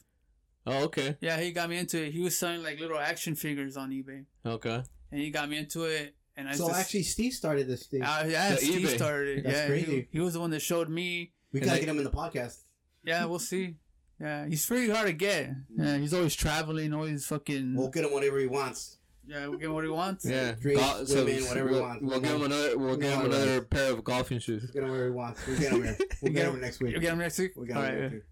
Oh, 0.66 0.84
okay. 0.84 1.16
yeah, 1.20 1.38
he 1.40 1.52
got 1.52 1.68
me 1.70 1.78
into 1.78 2.02
it. 2.04 2.12
He 2.12 2.20
was 2.20 2.38
selling 2.38 2.62
like 2.62 2.78
little 2.80 2.98
action 2.98 3.34
figures 3.34 3.76
on 3.76 3.90
eBay, 3.90 4.24
Okay. 4.44 4.82
and 5.10 5.20
he 5.20 5.30
got 5.30 5.48
me 5.48 5.56
into 5.58 5.84
it. 5.84 6.14
And 6.36 6.48
I 6.48 6.52
So 6.54 6.68
just, 6.68 6.80
actually, 6.80 7.02
Steve 7.02 7.32
started 7.34 7.66
this 7.66 7.86
thing. 7.86 8.02
uh, 8.02 8.24
yeah, 8.26 8.50
Yeah, 8.50 8.56
Steve 8.56 8.86
eBay. 8.88 8.94
started 8.96 9.38
it. 9.38 9.44
That's 9.44 9.56
yeah, 9.56 9.66
crazy. 9.66 9.96
He, 10.12 10.18
he 10.18 10.20
was 10.20 10.32
the 10.34 10.40
one 10.40 10.50
that 10.50 10.60
showed 10.62 10.88
me. 10.88 11.32
we 11.52 11.60
gotta 11.60 11.72
I- 11.76 11.80
get 11.80 11.88
him 11.88 11.98
in 11.98 12.04
the 12.04 12.10
podcast. 12.10 12.56
Yeah, 13.04 13.24
we'll 13.26 13.38
see. 13.38 13.76
Yeah, 14.20 14.46
he's 14.46 14.66
pretty 14.66 14.90
hard 14.92 15.06
to 15.06 15.12
get. 15.14 15.50
Yeah, 15.76 15.96
he's 15.96 16.12
always 16.12 16.34
traveling, 16.34 16.92
always 16.92 17.24
fucking. 17.26 17.74
We'll 17.74 17.88
get 17.88 18.04
him 18.04 18.12
whatever 18.12 18.38
he 18.38 18.46
wants. 18.46 18.98
Yeah, 19.26 19.46
we'll 19.46 19.58
get 19.58 19.66
him 19.66 19.74
what 19.74 19.84
he 19.84 19.90
wants. 19.90 20.24
Yeah. 20.24 20.52
Drinks, 20.52 21.14
women, 21.14 21.44
whatever 21.44 21.68
he 21.68 21.74
we'll, 21.74 21.82
wants. 21.82 22.02
We'll 22.02 22.20
give 22.20 22.30
him 22.32 22.42
another. 22.42 22.78
We'll 22.78 22.96
get 22.96 23.12
him 23.12 23.18
know 23.30 23.36
how 23.36 23.42
another 23.42 23.62
pair 23.62 23.92
of 23.92 24.04
golfing 24.04 24.40
shoes. 24.40 24.62
We'll 24.62 24.72
get 24.72 24.82
him 24.82 24.90
wherever 24.90 25.06
he 25.06 25.12
wants. 25.12 25.46
We'll 25.46 25.58
get 25.58 25.72
him 25.72 25.82
here. 25.84 25.96
We'll 26.22 26.32
get 26.32 26.42
get 26.42 26.52
him 26.52 26.60
next 26.60 26.80
week. 26.80 26.94
You 26.94 27.00
get 27.00 27.12
him 27.12 27.18
next 27.18 27.38
week. 27.38 27.52
We'll 27.56 27.66
get 27.66 27.76
him 27.76 28.00
next 28.00 28.12
week. 28.12 28.22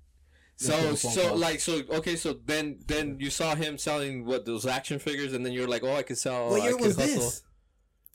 So 0.57 0.73
That's 0.73 1.05
a 1.05 1.07
phone 1.07 1.13
so 1.13 1.29
call. 1.29 1.37
like 1.39 1.61
so 1.61 1.83
okay 1.91 2.17
so 2.17 2.33
then 2.45 2.81
then 2.89 3.17
you 3.21 3.31
saw 3.31 3.55
him 3.55 3.79
selling 3.79 4.25
what 4.27 4.45
those 4.45 4.67
action 4.67 4.99
figures 4.99 5.33
and 5.33 5.47
then 5.47 5.53
you're 5.53 5.69
like 5.69 5.85
oh 5.85 5.95
I 5.95 6.03
could 6.03 6.19
sell 6.19 6.51
what 6.51 6.61
I 6.61 6.65
year 6.65 6.73
could 6.73 6.81
was 6.85 6.97
hustle. 6.97 7.15
this? 7.15 7.43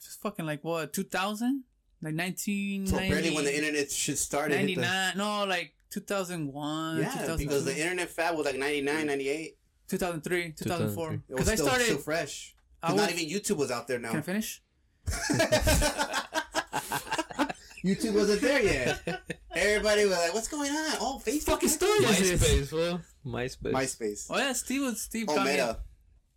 Just 0.04 0.20
fucking 0.20 0.44
like 0.44 0.62
what, 0.62 0.92
2000? 0.92 1.64
Like 2.02 2.12
nineteen. 2.12 2.86
So 2.86 2.98
barely 2.98 3.34
when 3.34 3.44
the 3.44 3.56
internet 3.56 3.90
shit 3.90 4.18
started. 4.18 4.58
hit 4.58 4.66
the- 4.76 4.82
99. 4.82 5.16
No, 5.16 5.44
like 5.46 5.72
2001. 5.94 6.96
Yeah, 6.98 7.04
2002, 7.10 7.36
because 7.44 7.64
the 7.64 7.78
internet 7.80 8.08
fab 8.10 8.36
was 8.36 8.44
like 8.46 8.56
99, 8.56 9.06
98. 9.06 9.56
2003, 9.88 10.52
2004. 10.52 11.10
2003. 11.10 11.14
It 11.14 11.20
was 11.20 11.22
Because 11.28 11.48
I 11.48 11.54
still, 11.54 11.66
started. 11.66 11.84
still 11.84 11.98
fresh. 11.98 12.54
I 12.82 12.88
'Cause 12.88 12.96
not 12.96 13.10
even 13.12 13.24
YouTube 13.28 13.56
was 13.56 13.70
out 13.70 13.86
there 13.88 13.98
now. 13.98 14.10
Can 14.10 14.18
I 14.18 14.22
finish? 14.22 14.62
YouTube 17.84 18.14
wasn't 18.14 18.40
there 18.40 18.62
yet. 18.62 19.22
Everybody 19.54 20.04
was 20.06 20.12
like, 20.16 20.32
"What's 20.34 20.48
going 20.48 20.70
on?" 20.70 20.96
Oh, 21.00 21.22
Facebook. 21.24 21.44
Fucking 21.44 21.68
story 21.68 21.98
is 21.98 22.40
this? 22.40 22.42
MySpace 22.42 22.72
well 22.72 23.00
MySpace 23.26 23.72
MySpace. 23.72 24.26
Oh 24.30 24.38
yeah, 24.38 24.52
Steve 24.54 24.82
was 24.82 25.02
Steve. 25.02 25.26
Oh, 25.28 25.34
got 25.36 25.44
me- 25.46 25.52
Meta. 25.52 25.78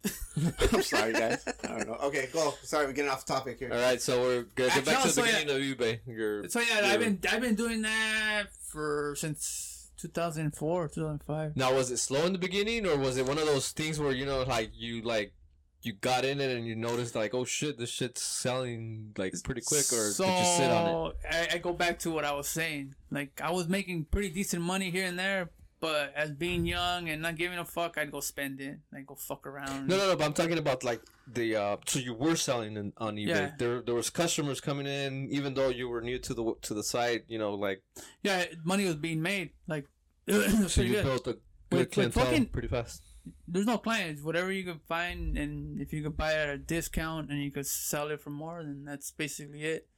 I'm 0.74 0.82
sorry, 0.84 1.13
guys. 1.13 1.44
I 1.63 1.68
don't 1.68 1.88
know. 1.88 1.96
Okay, 2.04 2.30
go. 2.32 2.54
Sorry, 2.63 2.86
we're 2.86 2.94
getting 2.94 3.12
off 3.12 3.25
topic 3.25 3.60
here. 3.60 3.72
all 3.74 3.80
right 3.80 4.01
so 4.01 4.22
we're 4.22 4.44
gonna 4.56 4.70
get 4.70 4.86
back 4.86 5.01
to 5.01 5.08
the 5.08 5.13
so, 5.13 5.24
yeah. 5.24 5.39
beginning 5.39 5.72
of 5.72 5.77
eBay 5.77 6.00
your 6.08 6.48
So 6.50 6.60
yeah, 6.60 6.82
your- 6.82 6.86
I've 6.86 7.00
been 7.00 7.20
I've 7.32 7.42
been 7.42 7.56
doing 7.56 7.82
that 7.82 8.46
for 8.68 9.16
since 9.18 9.89
2004, 9.98 10.89
2005. 10.89 11.56
Now, 11.58 11.74
was 11.74 11.89
it 11.92 11.98
slow 11.98 12.25
in 12.25 12.34
the 12.34 12.38
beginning, 12.39 12.86
or 12.86 12.98
was 12.98 13.18
it 13.18 13.25
one 13.25 13.38
of 13.39 13.46
those 13.46 13.72
things 13.72 14.00
where 14.00 14.12
you 14.12 14.25
know, 14.25 14.44
like 14.44 14.70
you 14.75 15.01
like 15.01 15.34
you 15.82 15.94
got 15.94 16.25
in 16.25 16.39
it 16.39 16.56
and 16.56 16.68
you 16.68 16.75
noticed 16.75 17.16
like, 17.16 17.34
oh 17.34 17.46
shit, 17.46 17.77
this 17.77 17.89
shit's 17.89 18.22
selling 18.22 19.13
like 19.18 19.34
pretty 19.44 19.62
quick, 19.62 19.92
or 19.92 20.12
so 20.12 20.25
did 20.25 20.38
you 20.39 20.46
sit 20.46 20.72
on 20.72 21.08
it? 21.08 21.16
I, 21.30 21.56
I 21.56 21.58
go 21.58 21.74
back 21.74 22.00
to 22.00 22.12
what 22.12 22.25
I 22.25 22.34
was 22.34 22.48
saying. 22.48 22.94
Like 23.10 23.42
I 23.44 23.51
was 23.51 23.68
making 23.68 24.06
pretty 24.06 24.30
decent 24.30 24.62
money 24.62 24.92
here 24.92 25.06
and 25.08 25.18
there, 25.18 25.50
but 25.80 26.14
as 26.16 26.32
being 26.32 26.66
young 26.66 27.10
and 27.10 27.22
not 27.22 27.36
giving 27.36 27.58
a 27.60 27.66
fuck, 27.66 27.98
I'd 27.98 28.12
go 28.12 28.20
spend 28.20 28.60
it. 28.62 28.80
I'd 28.94 29.06
go 29.06 29.16
fuck 29.16 29.46
around. 29.46 29.88
No, 29.88 29.98
no, 29.98 30.08
no. 30.08 30.16
But 30.16 30.26
I'm 30.26 30.34
talking 30.34 30.58
about 30.58 30.84
like 30.84 31.02
the. 31.32 31.56
uh 31.56 31.78
So 31.86 32.00
you 32.00 32.14
were 32.14 32.36
selling 32.36 32.78
in, 32.78 32.94
on 32.98 33.16
eBay. 33.16 33.28
Yeah. 33.28 33.52
There, 33.58 33.82
there 33.82 33.96
was 33.96 34.10
customers 34.10 34.60
coming 34.62 34.88
in, 34.88 35.28
even 35.32 35.54
though 35.54 35.70
you 35.70 35.88
were 35.90 36.02
new 36.02 36.20
to 36.20 36.34
the 36.34 36.54
to 36.62 36.74
the 36.74 36.84
site. 36.84 37.24
You 37.28 37.38
know, 37.40 37.54
like 37.54 37.84
Yeah, 38.24 38.46
money 38.64 38.86
was 38.86 38.96
being 38.96 39.22
made. 39.22 39.52
Like 39.68 39.86
so 40.28 40.82
you 40.82 40.94
good. 40.96 41.04
built 41.06 41.28
a 41.28 41.30
With- 41.32 41.40
good 41.70 41.80
with 41.80 41.92
clientele 41.92 42.26
fucking- 42.26 42.46
pretty 42.48 42.68
fast. 42.70 43.04
There's 43.46 43.66
no 43.66 43.78
clients. 43.78 44.22
Whatever 44.24 44.54
you 44.54 44.64
can 44.64 44.80
find, 44.88 45.38
and 45.38 45.82
if 45.82 45.92
you 45.92 46.02
could 46.02 46.16
buy 46.16 46.32
it 46.32 46.38
at 46.48 46.50
a 46.50 46.58
discount 46.58 47.30
and 47.30 47.44
you 47.44 47.52
could 47.52 47.68
sell 47.68 48.08
it 48.10 48.22
for 48.22 48.30
more, 48.30 48.64
then 48.64 48.86
that's 48.86 49.12
basically 49.12 49.64
it. 49.64 49.90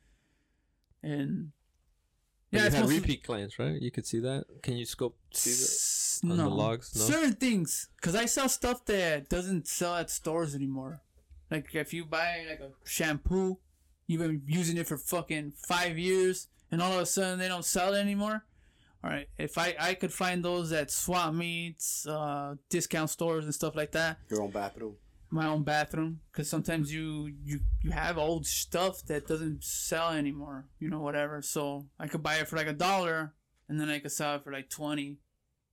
And 1.03 1.51
Yeah, 2.51 2.61
you 2.61 2.65
it's 2.67 2.75
had 2.75 2.89
repeat 2.89 3.23
clients, 3.23 3.59
right? 3.59 3.79
You 3.79 3.91
could 3.91 4.05
see 4.05 4.19
that. 4.21 4.45
Can 4.63 4.75
you 4.77 4.85
scope 4.85 5.15
see 5.31 5.51
that? 5.51 5.55
S- 5.61 6.21
on 6.23 6.37
the 6.37 6.49
logs? 6.49 6.95
No? 6.95 7.01
Certain 7.03 7.33
things, 7.33 7.87
because 7.97 8.15
I 8.15 8.25
sell 8.25 8.49
stuff 8.49 8.85
that 8.85 9.29
doesn't 9.29 9.67
sell 9.67 9.95
at 9.95 10.09
stores 10.09 10.55
anymore. 10.55 11.01
Like 11.51 11.73
if 11.73 11.93
you 11.93 12.05
buy 12.05 12.45
like 12.49 12.59
a 12.59 12.71
shampoo, 12.83 13.57
you've 14.07 14.21
been 14.21 14.41
using 14.47 14.77
it 14.77 14.87
for 14.87 14.97
fucking 14.97 15.53
five 15.57 15.97
years, 15.97 16.47
and 16.71 16.81
all 16.81 16.93
of 16.93 16.99
a 17.01 17.05
sudden 17.05 17.39
they 17.39 17.47
don't 17.47 17.65
sell 17.65 17.93
it 17.93 17.99
anymore. 17.99 18.45
All 19.03 19.09
right, 19.09 19.29
if 19.37 19.57
I 19.57 19.75
I 19.79 19.93
could 19.93 20.11
find 20.11 20.43
those 20.43 20.71
at 20.73 20.91
swap 20.91 21.33
meets, 21.33 22.05
uh, 22.05 22.55
discount 22.69 23.09
stores 23.09 23.45
and 23.45 23.55
stuff 23.55 23.75
like 23.75 23.91
that, 23.93 24.19
Your 24.29 24.41
own 24.41 24.51
bathroom. 24.51 24.95
My 25.31 25.47
own 25.47 25.63
bathroom, 25.63 26.21
because 26.31 26.49
sometimes 26.49 26.93
you 26.93 27.31
you 27.43 27.59
you 27.81 27.91
have 27.91 28.17
old 28.17 28.45
stuff 28.45 29.03
that 29.05 29.27
doesn't 29.27 29.63
sell 29.63 30.11
anymore. 30.11 30.67
You 30.79 30.89
know 30.89 30.99
whatever. 30.99 31.41
So 31.41 31.87
I 31.99 32.07
could 32.07 32.23
buy 32.23 32.35
it 32.35 32.47
for 32.47 32.57
like 32.57 32.67
a 32.67 32.73
dollar, 32.73 33.33
and 33.67 33.79
then 33.79 33.89
I 33.89 33.99
could 33.99 34.11
sell 34.11 34.35
it 34.35 34.43
for 34.43 34.51
like 34.51 34.69
twenty 34.69 35.19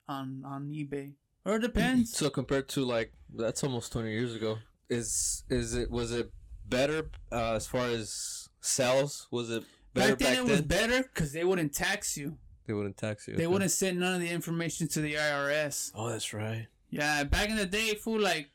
on 0.08 0.42
on 0.44 0.68
eBay. 0.68 1.14
Or 1.44 1.56
it 1.56 1.60
depends. 1.62 2.16
So 2.16 2.30
compared 2.30 2.68
to 2.70 2.84
like 2.84 3.12
that's 3.34 3.62
almost 3.64 3.92
20 3.92 4.10
years 4.10 4.34
ago. 4.34 4.58
Is 4.88 5.44
is 5.50 5.74
it 5.74 5.90
was 5.90 6.12
it 6.12 6.30
better 6.64 7.10
uh, 7.32 7.54
as 7.54 7.66
far 7.66 7.86
as 7.86 8.48
sales? 8.60 9.26
Was 9.30 9.50
it 9.50 9.64
better 9.94 10.12
back 10.12 10.18
then 10.18 10.44
back 10.44 10.46
it 10.46 10.50
was 10.50 10.62
better 10.62 11.02
because 11.02 11.32
they 11.32 11.44
wouldn't 11.44 11.74
tax 11.74 12.16
you. 12.16 12.38
They 12.66 12.72
wouldn't 12.72 12.96
tax 12.96 13.28
you. 13.28 13.34
They 13.34 13.44
okay. 13.44 13.52
wouldn't 13.52 13.70
send 13.70 14.00
none 14.00 14.14
of 14.14 14.20
the 14.20 14.28
information 14.28 14.88
to 14.88 15.00
the 15.00 15.14
IRS. 15.14 15.92
Oh, 15.94 16.08
that's 16.08 16.32
right. 16.32 16.66
Yeah, 16.90 17.24
back 17.24 17.48
in 17.48 17.56
the 17.56 17.66
day, 17.66 17.94
fool, 17.94 18.20
like 18.20 18.50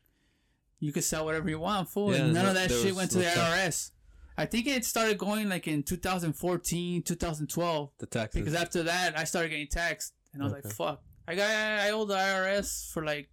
you 0.82 0.92
could 0.92 1.06
sell 1.06 1.24
whatever 1.24 1.48
you 1.50 1.60
want, 1.60 1.88
fool. 1.90 2.14
Yeah, 2.14 2.24
and 2.24 2.34
none 2.34 2.44
no- 2.44 2.50
of 2.50 2.56
that 2.56 2.70
shit 2.72 2.88
was 2.88 2.96
went 2.96 3.12
to 3.12 3.20
the. 3.20 3.24
IRS. 3.26 3.92
I 4.38 4.46
think 4.46 4.66
it 4.68 4.84
started 4.84 5.18
going 5.18 5.48
like 5.48 5.68
in 5.68 5.84
2014, 5.84 7.04
2012. 7.04 7.92
The 8.00 8.06
taxes. 8.08 8.42
Because 8.42 8.56
after 8.60 8.84
that, 8.84 9.18
I 9.18 9.24
started 9.24 9.50
getting 9.50 9.68
taxed, 9.68 10.14
and 10.34 10.42
I 10.42 10.46
was 10.46 10.54
Okay. 10.54 10.62
like, 10.68 10.74
"Fuck!" 10.76 11.04
I 11.28 11.36
got 11.36 11.50
I 11.50 11.92
owed 11.92 12.10
the 12.10 12.16
IRS 12.16 12.92
for 12.92 13.06
like 13.06 13.30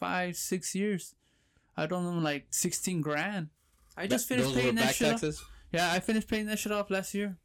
five, 0.00 0.36
six 0.36 0.74
years. 0.74 1.14
I 1.76 1.86
don't 1.86 2.04
know, 2.04 2.18
like 2.20 2.46
sixteen 2.50 3.00
grand. 3.00 3.48
I 3.96 4.06
just 4.06 4.26
finished 4.26 4.54
paying 4.54 4.74
that 4.76 4.94
shit. 4.94 5.22
Off. 5.22 5.48
Yeah, 5.72 5.92
I 5.92 6.00
finished 6.00 6.28
paying 6.28 6.46
that 6.46 6.58
shit 6.58 6.72
off 6.72 6.90
last 6.90 7.14
year. 7.14 7.36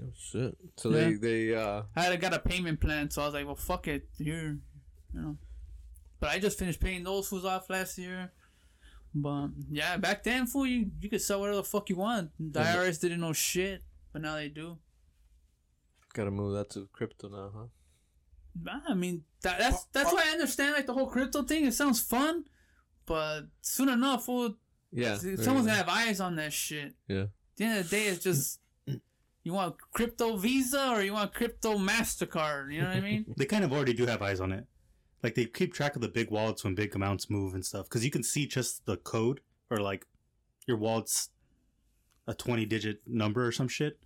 Oh 0.00 0.12
shit! 0.16 0.56
So 0.76 0.88
Yeah. 0.90 0.96
they 0.96 1.12
they 1.14 1.54
uh 1.54 1.82
I 1.96 2.02
had 2.04 2.20
got 2.20 2.32
a 2.32 2.38
payment 2.38 2.80
plan, 2.80 3.10
so 3.10 3.20
I 3.22 3.24
was 3.26 3.34
like, 3.34 3.44
"Well, 3.46 3.56
fuck 3.56 3.86
it, 3.88 4.08
here," 4.16 4.58
you 5.12 5.20
know. 5.20 5.36
But 6.20 6.30
I 6.30 6.38
just 6.38 6.58
finished 6.58 6.80
paying 6.80 7.02
those 7.04 7.28
fools 7.28 7.44
off 7.44 7.68
last 7.68 7.98
year. 7.98 8.32
But 9.14 9.48
yeah, 9.70 9.96
back 9.96 10.22
then, 10.22 10.46
fool, 10.46 10.66
you 10.66 10.90
you 11.00 11.08
could 11.10 11.20
sell 11.22 11.40
whatever 11.40 11.56
the 11.58 11.64
fuck 11.64 11.90
you 11.90 11.96
want. 11.96 12.30
The 12.38 12.60
Yeah, 12.60 12.76
but- 12.76 12.86
IRS 12.86 13.00
didn't 13.00 13.20
know 13.20 13.32
shit, 13.32 13.82
but 14.12 14.22
now 14.22 14.36
they 14.36 14.48
do. 14.48 14.78
gotta 16.12 16.30
move 16.30 16.54
that 16.54 16.70
to 16.70 16.88
crypto 16.92 17.28
now, 17.28 17.50
huh? 17.54 17.66
Nah, 18.62 18.80
I 18.88 18.94
mean, 18.94 19.24
that, 19.42 19.58
that's 19.58 19.84
that's 19.92 20.12
why 20.12 20.24
I 20.26 20.30
understand 20.32 20.74
like 20.74 20.86
the 20.86 20.92
whole 20.92 21.06
crypto 21.06 21.42
thing. 21.42 21.64
It 21.66 21.74
sounds 21.74 22.00
fun, 22.00 22.44
but 23.06 23.42
soon 23.62 23.88
enough, 23.88 24.24
fool, 24.26 24.56
Yeah. 24.92 25.16
someone's 25.16 25.66
gonna 25.66 25.74
have 25.74 25.88
eyes 25.88 26.20
on 26.20 26.36
that 26.36 26.52
shit. 26.52 26.94
Yeah. 27.08 27.22
At 27.22 27.28
the 27.56 27.64
end 27.64 27.78
of 27.78 27.90
the 27.90 27.96
day, 27.96 28.06
it's 28.06 28.22
just 28.24 28.60
you 29.44 29.52
want 29.52 29.76
crypto 29.92 30.36
Visa 30.36 30.90
or 30.90 31.02
you 31.02 31.12
want 31.12 31.32
crypto 31.32 31.78
Mastercard. 31.78 32.72
You 32.72 32.80
know 32.82 32.88
what 32.88 32.96
I 32.96 33.00
mean? 33.00 33.24
They 33.36 33.44
kind 33.46 33.64
of 33.64 33.72
already 33.72 33.92
do 33.94 34.06
have 34.06 34.20
eyes 34.22 34.40
on 34.40 34.50
it. 34.52 34.66
Like 35.22 35.34
they 35.34 35.44
keep 35.46 35.74
track 35.74 35.96
of 35.96 36.02
the 36.02 36.08
big 36.08 36.30
wallets 36.30 36.64
when 36.64 36.74
big 36.74 36.94
amounts 36.94 37.28
move 37.28 37.54
and 37.54 37.64
stuff. 37.64 37.88
Because 37.88 38.04
you 38.04 38.10
can 38.10 38.22
see 38.22 38.46
just 38.46 38.86
the 38.86 38.96
code 38.96 39.40
or 39.70 39.78
like 39.78 40.06
your 40.66 40.76
wallet's 40.76 41.30
a 42.26 42.34
20 42.34 42.64
digit 42.66 43.00
number 43.06 43.46
or 43.46 43.52
some 43.52 43.68
shit. 43.68 43.98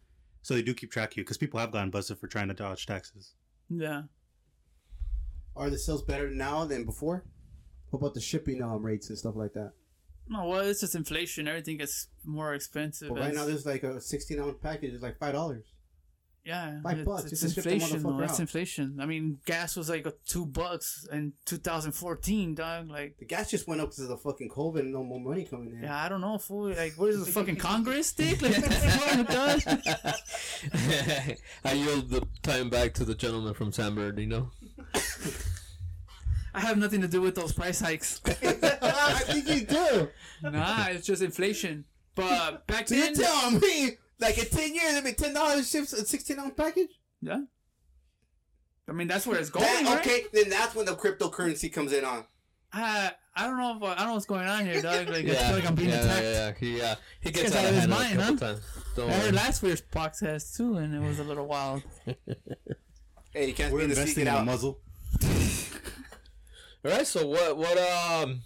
So 0.42 0.54
they 0.54 0.62
do 0.62 0.74
keep 0.74 0.90
track 0.90 1.12
of 1.12 1.16
you 1.16 1.22
because 1.24 1.38
people 1.38 1.60
have 1.60 1.70
gotten 1.72 1.90
busted 1.90 2.18
for 2.18 2.26
trying 2.26 2.48
to 2.48 2.54
dodge 2.54 2.86
taxes. 2.86 3.34
yeah. 3.68 4.02
Are 5.56 5.70
the 5.70 5.78
sales 5.78 6.02
better 6.02 6.28
now 6.30 6.64
than 6.64 6.84
before? 6.84 7.24
What 7.90 8.00
about 8.00 8.14
the 8.14 8.20
shipping 8.20 8.60
um, 8.60 8.82
rates 8.84 9.08
and 9.08 9.16
stuff 9.16 9.36
like 9.36 9.52
that? 9.52 9.70
No, 10.28 10.46
well, 10.46 10.60
it's 10.62 10.80
just 10.80 10.96
inflation. 10.96 11.46
Everything 11.46 11.76
gets 11.76 12.08
more 12.24 12.54
expensive. 12.54 13.10
But 13.10 13.18
right 13.20 13.30
as- 13.30 13.36
now, 13.36 13.44
there's 13.44 13.64
like 13.64 13.84
a 13.84 14.00
16 14.00 14.40
ounce 14.40 14.56
package 14.60 14.94
is 14.94 15.02
like 15.02 15.16
five 15.18 15.34
dollars. 15.34 15.64
Yeah, 16.44 16.80
five 16.82 16.98
it's, 16.98 17.06
bucks 17.06 17.22
It's 17.32 17.40
just 17.40 17.54
to 17.54 17.62
ship 17.62 17.64
the 17.64 17.72
inflation. 17.74 18.02
though. 18.02 18.20
It's 18.20 18.32
out. 18.34 18.40
inflation. 18.40 18.98
I 19.00 19.06
mean, 19.06 19.38
gas 19.46 19.76
was 19.76 19.88
like 19.88 20.04
a 20.06 20.12
two 20.26 20.44
bucks 20.46 21.06
in 21.10 21.32
2014, 21.46 22.54
dog. 22.54 22.90
Like, 22.90 23.16
The 23.18 23.24
gas 23.24 23.50
just 23.50 23.66
went 23.66 23.80
up 23.80 23.88
because 23.88 24.00
of 24.00 24.08
the 24.08 24.16
fucking 24.18 24.50
COVID 24.50 24.80
and 24.80 24.92
no 24.92 25.02
more 25.04 25.20
money 25.20 25.44
coming 25.44 25.72
in. 25.74 25.82
yeah, 25.82 26.04
I 26.04 26.08
don't 26.08 26.20
know, 26.20 26.36
fool. 26.38 26.68
Like, 26.70 26.92
what 26.96 27.10
is 27.10 27.24
the 27.24 27.32
fucking 27.38 27.56
Congress 27.56 28.08
stick? 28.08 28.42
Like, 28.42 28.56
what 28.56 28.64
the 28.64 28.70
fuck, 28.70 29.84
dog? 31.34 31.38
I 31.64 31.72
yield 31.72 32.10
the 32.10 32.26
time 32.42 32.68
back 32.70 32.92
to 32.94 33.04
the 33.04 33.14
gentleman 33.14 33.54
from 33.54 33.72
San 33.72 33.94
Bernardino. 33.94 34.50
I 36.56 36.60
have 36.60 36.78
nothing 36.78 37.00
to 37.00 37.08
do 37.08 37.20
with 37.20 37.34
those 37.34 37.52
price 37.52 37.80
hikes. 37.80 38.20
I 38.26 38.32
think 39.24 39.48
you 39.48 39.66
do. 39.66 40.08
nah, 40.42 40.86
it's 40.88 41.06
just 41.06 41.20
inflation. 41.22 41.84
But 42.14 42.64
back 42.68 42.86
So 42.86 42.94
you're 42.94 43.06
then, 43.06 43.14
telling 43.14 43.58
me, 43.58 43.96
like 44.20 44.38
in 44.38 44.46
10 44.46 44.74
years, 44.74 44.94
it'll 44.94 45.02
be 45.04 45.12
$10 45.12 45.70
ships 45.70 45.92
a 45.92 46.04
16 46.04 46.38
ounce 46.38 46.54
package? 46.56 46.90
yeah. 47.20 47.40
I 48.86 48.92
mean, 48.92 49.08
that's 49.08 49.26
where 49.26 49.38
it's 49.38 49.48
going. 49.48 49.64
That, 49.64 49.84
right? 49.86 49.98
okay, 50.06 50.24
then 50.34 50.50
that's 50.50 50.74
when 50.74 50.84
the 50.84 50.94
cryptocurrency 50.94 51.72
comes 51.72 51.90
in 51.94 52.04
on. 52.04 52.26
I, 52.70 53.12
I 53.34 53.46
don't 53.46 53.56
know. 53.56 53.76
If, 53.76 53.82
I 53.82 53.94
don't 54.00 54.08
know 54.08 54.12
what's 54.14 54.26
going 54.26 54.46
on 54.46 54.66
here, 54.66 54.82
dog. 54.82 55.08
Like, 55.08 55.24
I 55.24 55.34
feel 55.34 55.56
like 55.56 55.66
I'm 55.66 55.74
being 55.74 55.88
yeah, 55.88 56.02
attacked. 56.04 56.22
yeah, 56.22 56.32
yeah. 56.32 56.52
He, 56.58 56.82
uh, 56.82 56.94
he 57.22 57.30
gets 57.30 57.50
guy's 57.50 57.56
out 57.56 57.64
out 57.64 57.64
of 57.64 57.70
of 57.70 57.74
his 57.76 57.84
a 57.84 57.88
mind, 57.88 58.18
couple 58.18 58.34
huh? 58.46 58.52
times. 58.52 58.60
Don't 58.94 59.08
I 59.08 59.12
worry. 59.12 59.20
heard 59.22 59.34
last 59.36 59.62
year's 59.62 59.80
podcast 59.80 60.54
too, 60.56 60.76
and 60.76 60.94
it 60.94 61.00
was 61.00 61.18
a 61.18 61.24
little 61.24 61.46
wild. 61.46 61.82
Hey, 63.32 63.48
you 63.48 63.54
can't 63.54 63.72
We're 63.72 63.80
be 63.80 63.86
the 63.86 63.90
investing 63.92 64.14
secret 64.24 64.28
in 64.28 64.34
a 64.34 64.38
out. 64.38 64.46
muzzle. 64.46 64.78
All 66.84 66.90
right. 66.92 67.04
So 67.06 67.26
what? 67.26 67.56
What? 67.56 67.78
Um. 67.78 68.42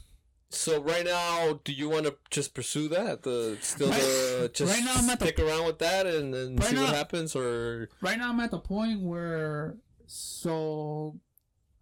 So 0.51 0.81
right 0.81 1.05
now, 1.05 1.61
do 1.65 1.73
you 1.73 1.91
want 1.91 2.07
to 2.07 2.17
just 2.31 2.55
pursue 2.55 2.89
that? 2.89 3.23
The 3.23 3.59
still 3.61 3.89
the 3.89 4.51
just 4.53 4.73
right 4.73 4.83
now 4.83 4.95
I'm 4.97 5.11
at 5.11 5.19
the- 5.19 5.27
stick 5.27 5.39
around 5.39 5.67
with 5.67 5.79
that 5.81 6.07
and 6.07 6.33
then 6.33 6.57
Right 6.57 6.69
see 6.69 6.77
what 6.77 6.95
happens, 6.95 7.37
or 7.37 7.89
right 8.01 8.17
now 8.19 8.31
I'm 8.31 8.41
at 8.41 8.51
the 8.51 8.59
point 8.59 9.03
where 9.03 9.77
so 10.07 11.21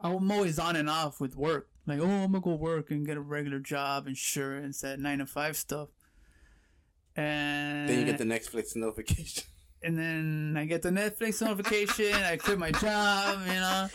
I'm 0.01 0.31
always 0.31 0.59
on 0.59 0.75
and 0.75 0.91
off 0.91 1.21
with 1.21 1.37
work. 1.37 1.69
Like, 1.87 2.01
oh, 2.01 2.07
I'm 2.07 2.33
gonna 2.33 2.41
go 2.41 2.55
work 2.55 2.91
and 2.91 3.07
get 3.07 3.17
a 3.17 3.21
regular 3.21 3.61
job, 3.61 4.09
insurance, 4.09 4.81
that 4.81 4.99
nine 4.99 5.19
to 5.19 5.27
five 5.27 5.57
stuff. 5.57 5.89
And 7.15 7.89
Then 7.89 8.01
you 8.01 8.05
get 8.05 8.19
the 8.19 8.25
Netflix 8.25 8.75
notification. 8.75 9.45
and 9.83 9.97
then 9.97 10.57
I 10.59 10.67
get 10.67 10.83
the 10.83 10.91
Netflix 10.91 11.41
notification. 11.41 12.13
I 12.15 12.37
quit 12.37 12.59
my 12.59 12.73
job, 12.73 13.39
you 13.47 13.55
know. 13.55 13.89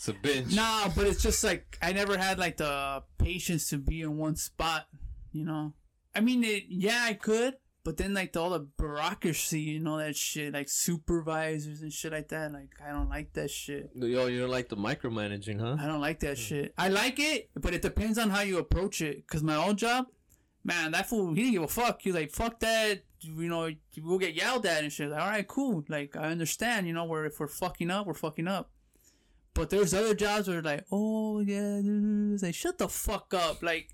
It's 0.00 0.08
a. 0.08 0.54
Nah, 0.54 0.88
but 0.96 1.06
it's 1.06 1.22
just 1.22 1.44
like 1.44 1.78
I 1.82 1.92
never 1.92 2.16
had 2.16 2.38
like 2.38 2.56
the 2.56 3.02
patience 3.18 3.68
to 3.68 3.78
be 3.78 4.00
in 4.00 4.16
one 4.16 4.36
spot. 4.36 4.86
You 5.32 5.44
know, 5.44 5.74
I 6.14 6.20
mean, 6.20 6.42
it, 6.42 6.64
yeah, 6.68 7.04
I 7.04 7.12
could, 7.12 7.56
but 7.84 7.98
then 7.98 8.14
like 8.14 8.32
the, 8.32 8.40
all 8.40 8.50
the 8.50 8.66
bureaucracy 8.78 9.76
and 9.76 9.86
all 9.86 9.98
that 9.98 10.16
shit, 10.16 10.54
like 10.54 10.70
supervisors 10.70 11.82
and 11.82 11.92
shit 11.92 12.12
like 12.12 12.28
that. 12.28 12.50
Like 12.50 12.70
I 12.84 12.92
don't 12.92 13.10
like 13.10 13.34
that 13.34 13.50
shit. 13.50 13.90
Yo, 13.94 14.26
you 14.26 14.40
don't 14.40 14.50
like 14.50 14.70
the 14.70 14.76
micromanaging, 14.76 15.60
huh? 15.60 15.76
I 15.78 15.86
don't 15.86 16.00
like 16.00 16.20
that 16.20 16.38
hmm. 16.38 16.44
shit. 16.44 16.74
I 16.78 16.88
like 16.88 17.18
it, 17.18 17.50
but 17.54 17.74
it 17.74 17.82
depends 17.82 18.16
on 18.16 18.30
how 18.30 18.40
you 18.40 18.58
approach 18.58 19.02
it. 19.02 19.26
Cause 19.28 19.42
my 19.42 19.56
old 19.56 19.76
job, 19.76 20.06
man, 20.64 20.92
that 20.92 21.10
fool, 21.10 21.34
he 21.34 21.42
didn't 21.42 21.52
give 21.52 21.62
a 21.62 21.68
fuck. 21.68 22.00
He 22.00 22.10
was 22.10 22.20
like, 22.20 22.30
fuck 22.30 22.58
that. 22.60 23.02
You 23.20 23.50
know, 23.50 23.70
we'll 24.02 24.18
get 24.18 24.34
yelled 24.34 24.64
at 24.64 24.82
and 24.82 24.90
shit. 24.90 25.10
Like, 25.10 25.20
all 25.20 25.28
right, 25.28 25.46
cool. 25.46 25.84
Like, 25.90 26.16
I 26.16 26.30
understand, 26.30 26.86
you 26.86 26.94
know, 26.94 27.04
where 27.04 27.26
if 27.26 27.38
we're 27.38 27.48
fucking 27.48 27.90
up, 27.90 28.06
we're 28.06 28.14
fucking 28.14 28.48
up. 28.48 28.70
But 29.54 29.70
there's 29.70 29.92
other 29.94 30.14
jobs 30.14 30.48
where 30.48 30.62
like, 30.62 30.84
oh 30.92 31.40
yeah, 31.40 31.80
it's 32.34 32.42
like 32.42 32.54
shut 32.54 32.78
the 32.78 32.88
fuck 32.88 33.34
up, 33.34 33.62
like, 33.62 33.88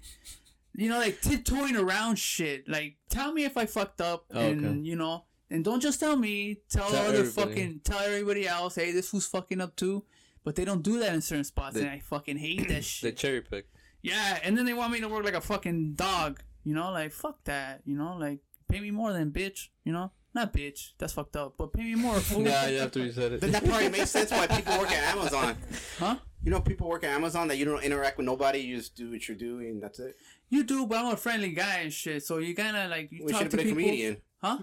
you 0.75 0.89
know, 0.89 0.99
like 0.99 1.21
tiptoeing 1.23 1.77
around 1.77 2.17
shit. 2.19 2.69
Like, 2.69 2.97
tell 3.09 3.33
me 3.33 3.45
if 3.45 3.57
I 3.57 3.67
fucked 3.67 4.01
up, 4.01 4.27
Oh, 4.35 4.39
and 4.41 4.65
okay. 4.67 4.79
you 4.81 4.97
know, 4.97 5.25
and 5.51 5.65
don't 5.65 5.81
just 5.81 5.99
tell 6.01 6.17
me, 6.17 6.59
tell, 6.69 6.89
Tell 6.91 7.07
other 7.09 7.19
everybody. 7.21 7.49
fucking, 7.51 7.81
tell 7.85 8.01
everybody 8.01 8.47
else, 8.47 8.75
hey, 8.75 8.93
this 8.93 9.09
fool's 9.11 9.27
fucking 9.27 9.61
up 9.61 9.75
too. 9.77 10.05
But 10.45 10.55
they 10.57 10.65
don't 10.65 10.83
do 10.83 10.99
that 11.01 11.13
in 11.15 11.23
certain 11.23 11.45
spots, 11.45 11.75
They- 11.75 11.81
and 11.83 11.91
I 11.91 11.99
fucking 12.01 12.37
hate 12.37 12.69
that 12.69 12.85
shit. 12.85 13.17
They 13.17 13.21
cherry 13.21 13.41
pick. 13.41 13.67
Yeah, 14.03 14.39
and 14.45 14.57
then 14.57 14.65
they 14.67 14.75
want 14.75 14.93
me 14.93 15.01
to 15.01 15.09
work 15.09 15.25
like 15.25 15.35
a 15.35 15.41
fucking 15.41 15.95
dog. 15.95 16.41
You 16.65 16.75
know, 16.75 16.93
like 16.93 17.13
fuck 17.13 17.43
that. 17.45 17.81
You 17.87 17.97
know, 17.97 18.17
like 18.17 18.41
pay 18.69 18.79
me 18.81 18.91
more 18.91 19.13
than 19.13 19.31
bitch. 19.33 19.69
You 19.85 19.93
know, 19.93 20.13
not 20.37 20.53
bitch. 20.53 20.93
That's 20.99 21.13
fucked 21.13 21.35
up. 21.37 21.55
But 21.59 21.73
pay 21.73 21.83
me 21.83 21.95
more. 21.97 22.15
Fool. 22.21 22.43
Yeah, 22.45 22.69
you 22.69 22.79
have 22.79 22.93
to 22.93 23.01
reset 23.01 23.33
it. 23.33 23.41
Then 23.41 23.51
that 23.53 23.65
probably 23.65 23.89
makes 23.89 24.11
sense 24.11 24.31
why 24.31 24.47
people 24.47 24.79
work 24.79 24.91
at 24.93 25.15
Amazon. 25.17 25.57
Huh? 25.99 26.17
You 26.45 26.51
know, 26.53 26.61
people 26.61 26.89
work 26.89 27.03
at 27.03 27.11
Amazon 27.11 27.49
that 27.49 27.57
you 27.57 27.65
don't 27.65 27.83
interact 27.83 28.19
with 28.19 28.27
nobody. 28.27 28.61
You 28.61 28.77
just 28.77 28.95
do 28.95 29.11
what 29.11 29.27
you're 29.27 29.37
doing. 29.37 29.67
and 29.71 29.83
That's 29.83 29.99
it. 29.99 30.15
You 30.49 30.63
do, 30.63 30.87
but 30.87 30.99
I'm 30.99 31.13
a 31.13 31.17
friendly 31.17 31.51
guy 31.51 31.79
and 31.79 31.93
shit. 31.93 32.25
So 32.25 32.39
you 32.39 32.55
kind 32.55 32.77
of 32.77 32.89
like 32.91 33.11
you 33.11 33.25
We 33.25 33.33
talk 33.33 33.43
should 33.43 33.51
have 33.51 33.51
to 33.53 33.57
been 33.57 33.67
a 33.67 33.71
people. 33.75 33.83
comedian. 33.83 34.17
Huh? 34.41 34.59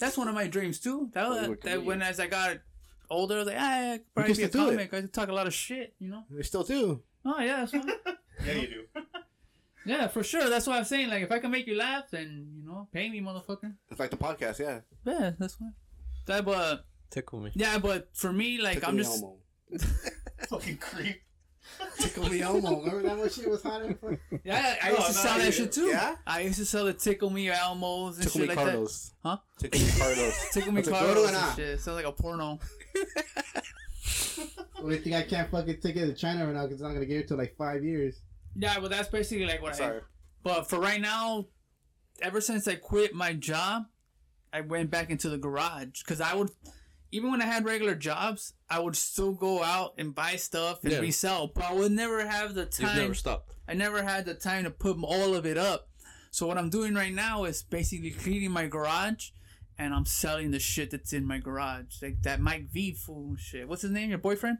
That's 0.00 0.16
one 0.18 0.28
of 0.28 0.34
my 0.34 0.46
dreams 0.48 0.80
too. 0.80 1.08
That, 1.12 1.26
Oh, 1.26 1.40
you 1.42 1.48
were 1.50 1.58
that 1.62 1.84
when 1.84 2.02
as 2.02 2.18
I 2.18 2.26
got 2.26 2.56
older, 3.10 3.34
I 3.36 3.38
was 3.38 3.46
like, 3.48 3.56
ah, 3.58 3.92
I 3.92 3.98
could 3.98 4.14
probably 4.14 4.34
be 4.34 4.42
a 4.44 4.48
still 4.48 4.64
do 4.64 4.68
it. 4.68 4.72
comic. 4.72 4.94
I 4.94 5.00
could 5.02 5.12
talk 5.12 5.28
a 5.28 5.32
lot 5.32 5.46
of 5.46 5.54
shit. 5.54 5.94
You 6.00 6.08
know? 6.10 6.24
We 6.34 6.42
still 6.42 6.64
do. 6.64 7.02
Oh 7.24 7.38
yeah, 7.40 7.56
that's 7.64 7.72
fine. 7.72 7.84
Yeah, 8.46 8.52
you 8.54 8.68
do. 8.68 9.02
yeah, 9.84 10.08
for 10.08 10.22
sure. 10.24 10.48
That's 10.48 10.66
what 10.66 10.76
I'm 10.78 10.84
saying. 10.84 11.10
Like 11.10 11.22
if 11.22 11.30
I 11.30 11.38
can 11.40 11.50
make 11.50 11.66
you 11.66 11.76
laugh, 11.76 12.04
then 12.10 12.46
you 12.56 12.59
know, 12.59 12.59
pay 12.92 13.08
me, 13.08 13.20
motherfucker. 13.20 13.74
It's 13.90 14.00
like 14.00 14.10
the 14.10 14.16
podcast, 14.16 14.58
yeah. 14.58 14.80
Yeah, 15.04 15.32
that's 15.38 15.54
fine. 15.54 15.74
That, 16.26 16.44
but 16.44 16.84
Tickle 17.10 17.40
me. 17.40 17.50
yeah, 17.54 17.78
but 17.78 18.08
for 18.12 18.32
me, 18.32 18.60
like 18.60 18.74
Tickle 18.74 18.88
I'm 18.90 18.96
me 18.96 19.02
just. 19.02 19.20
homo. 19.20 19.36
Fucking 20.48 20.76
creep. 20.78 21.20
Tickle 21.98 22.28
me 22.28 22.38
homo. 22.40 22.80
Remember 22.80 23.02
that 23.02 23.18
when 23.18 23.28
shit 23.30 23.48
was 23.48 23.62
hot? 23.62 23.82
in 23.82 23.94
front? 23.94 24.18
Yeah, 24.44 24.76
I 24.82 24.88
No, 24.90 24.96
used 24.96 25.06
to 25.08 25.12
no, 25.12 25.18
sell 25.20 25.38
you- 25.38 25.44
that 25.44 25.52
shit 25.54 25.72
too. 25.72 25.86
yeah? 25.86 26.16
I 26.26 26.40
used 26.40 26.58
to 26.58 26.64
sell 26.64 26.84
the 26.86 26.92
Tickle 26.94 27.30
Me 27.30 27.46
Elmos 27.48 28.14
and 28.14 28.22
Tickle 28.24 28.30
shit 28.32 28.40
me 28.42 28.46
like 28.48 28.56
Carlos. 28.58 29.12
that. 29.22 29.28
Huh? 29.28 29.36
Tickle 29.58 29.80
me 29.80 29.90
Carlos. 29.98 30.48
Tickle 30.52 30.72
Me 30.72 30.76
What's 30.76 30.88
it, 30.88 30.90
Carlos 30.92 31.14
Gordo 31.14 31.28
and 31.28 31.36
or 31.36 31.56
shit. 31.56 31.80
Sounds 31.80 31.96
like 31.96 32.06
a 32.06 32.12
porno. 32.12 32.58
Well, 34.78 34.88
they 34.88 34.98
think 34.98 35.14
I 35.14 35.22
can't 35.22 35.50
fucking 35.50 35.80
take 35.82 35.96
it 35.96 36.06
to 36.06 36.14
China 36.14 36.46
right 36.46 36.54
now 36.54 36.62
because 36.62 36.76
it's 36.76 36.82
not 36.82 36.94
gonna 36.94 37.04
get 37.04 37.18
it 37.18 37.28
till 37.28 37.36
like 37.36 37.54
five 37.58 37.84
years. 37.84 38.16
Yeah, 38.56 38.78
but 38.80 38.90
that's 38.90 39.08
basically 39.10 39.44
like 39.44 39.60
what 39.60 39.74
I. 39.74 39.76
Sorry. 39.76 40.00
But 40.42 40.70
for 40.70 40.80
right 40.80 41.00
now, 41.00 41.46
ever 42.22 42.40
since 42.40 42.66
I 42.68 42.74
quit 42.76 43.14
my 43.14 43.32
job, 43.32 43.84
I 44.52 44.60
went 44.62 44.90
back 44.90 45.10
into 45.10 45.28
the 45.28 45.38
garage 45.38 46.00
because 46.02 46.20
I 46.20 46.34
would, 46.34 46.50
even 47.12 47.30
when 47.30 47.42
I 47.42 47.46
had 47.46 47.64
regular 47.64 47.94
jobs, 47.94 48.54
I 48.68 48.78
would 48.80 48.96
still 48.96 49.32
go 49.32 49.62
out 49.62 49.94
and 49.98 50.14
buy 50.14 50.36
stuff 50.36 50.82
and 50.84 50.92
Yeah. 50.92 51.00
resell. 51.00 51.48
But 51.48 51.64
I 51.64 51.72
would 51.72 51.92
never 51.92 52.26
have 52.26 52.54
the 52.54 52.66
time. 52.66 52.96
never 52.96 53.14
stopped. 53.14 53.52
I 53.68 53.74
never 53.74 54.02
had 54.02 54.24
the 54.26 54.34
time 54.34 54.64
to 54.64 54.70
put 54.70 54.96
all 55.02 55.34
of 55.34 55.46
it 55.46 55.56
up. 55.56 55.88
So 56.32 56.46
what 56.46 56.58
I'm 56.58 56.70
doing 56.70 56.94
right 56.94 57.12
now 57.12 57.44
is 57.44 57.62
basically 57.62 58.10
cleaning 58.10 58.50
my 58.52 58.66
garage, 58.66 59.30
and 59.78 59.94
I'm 59.94 60.04
selling 60.04 60.50
the 60.50 60.60
shit 60.60 60.90
that's 60.90 61.12
in 61.12 61.26
my 61.26 61.38
garage, 61.38 62.00
like 62.02 62.22
that 62.22 62.40
Mike 62.40 62.70
V 62.70 62.94
fool 62.94 63.36
shit. 63.36 63.68
What's 63.68 63.82
his 63.82 63.90
name? 63.90 64.10
Your 64.10 64.18
boyfriend? 64.18 64.58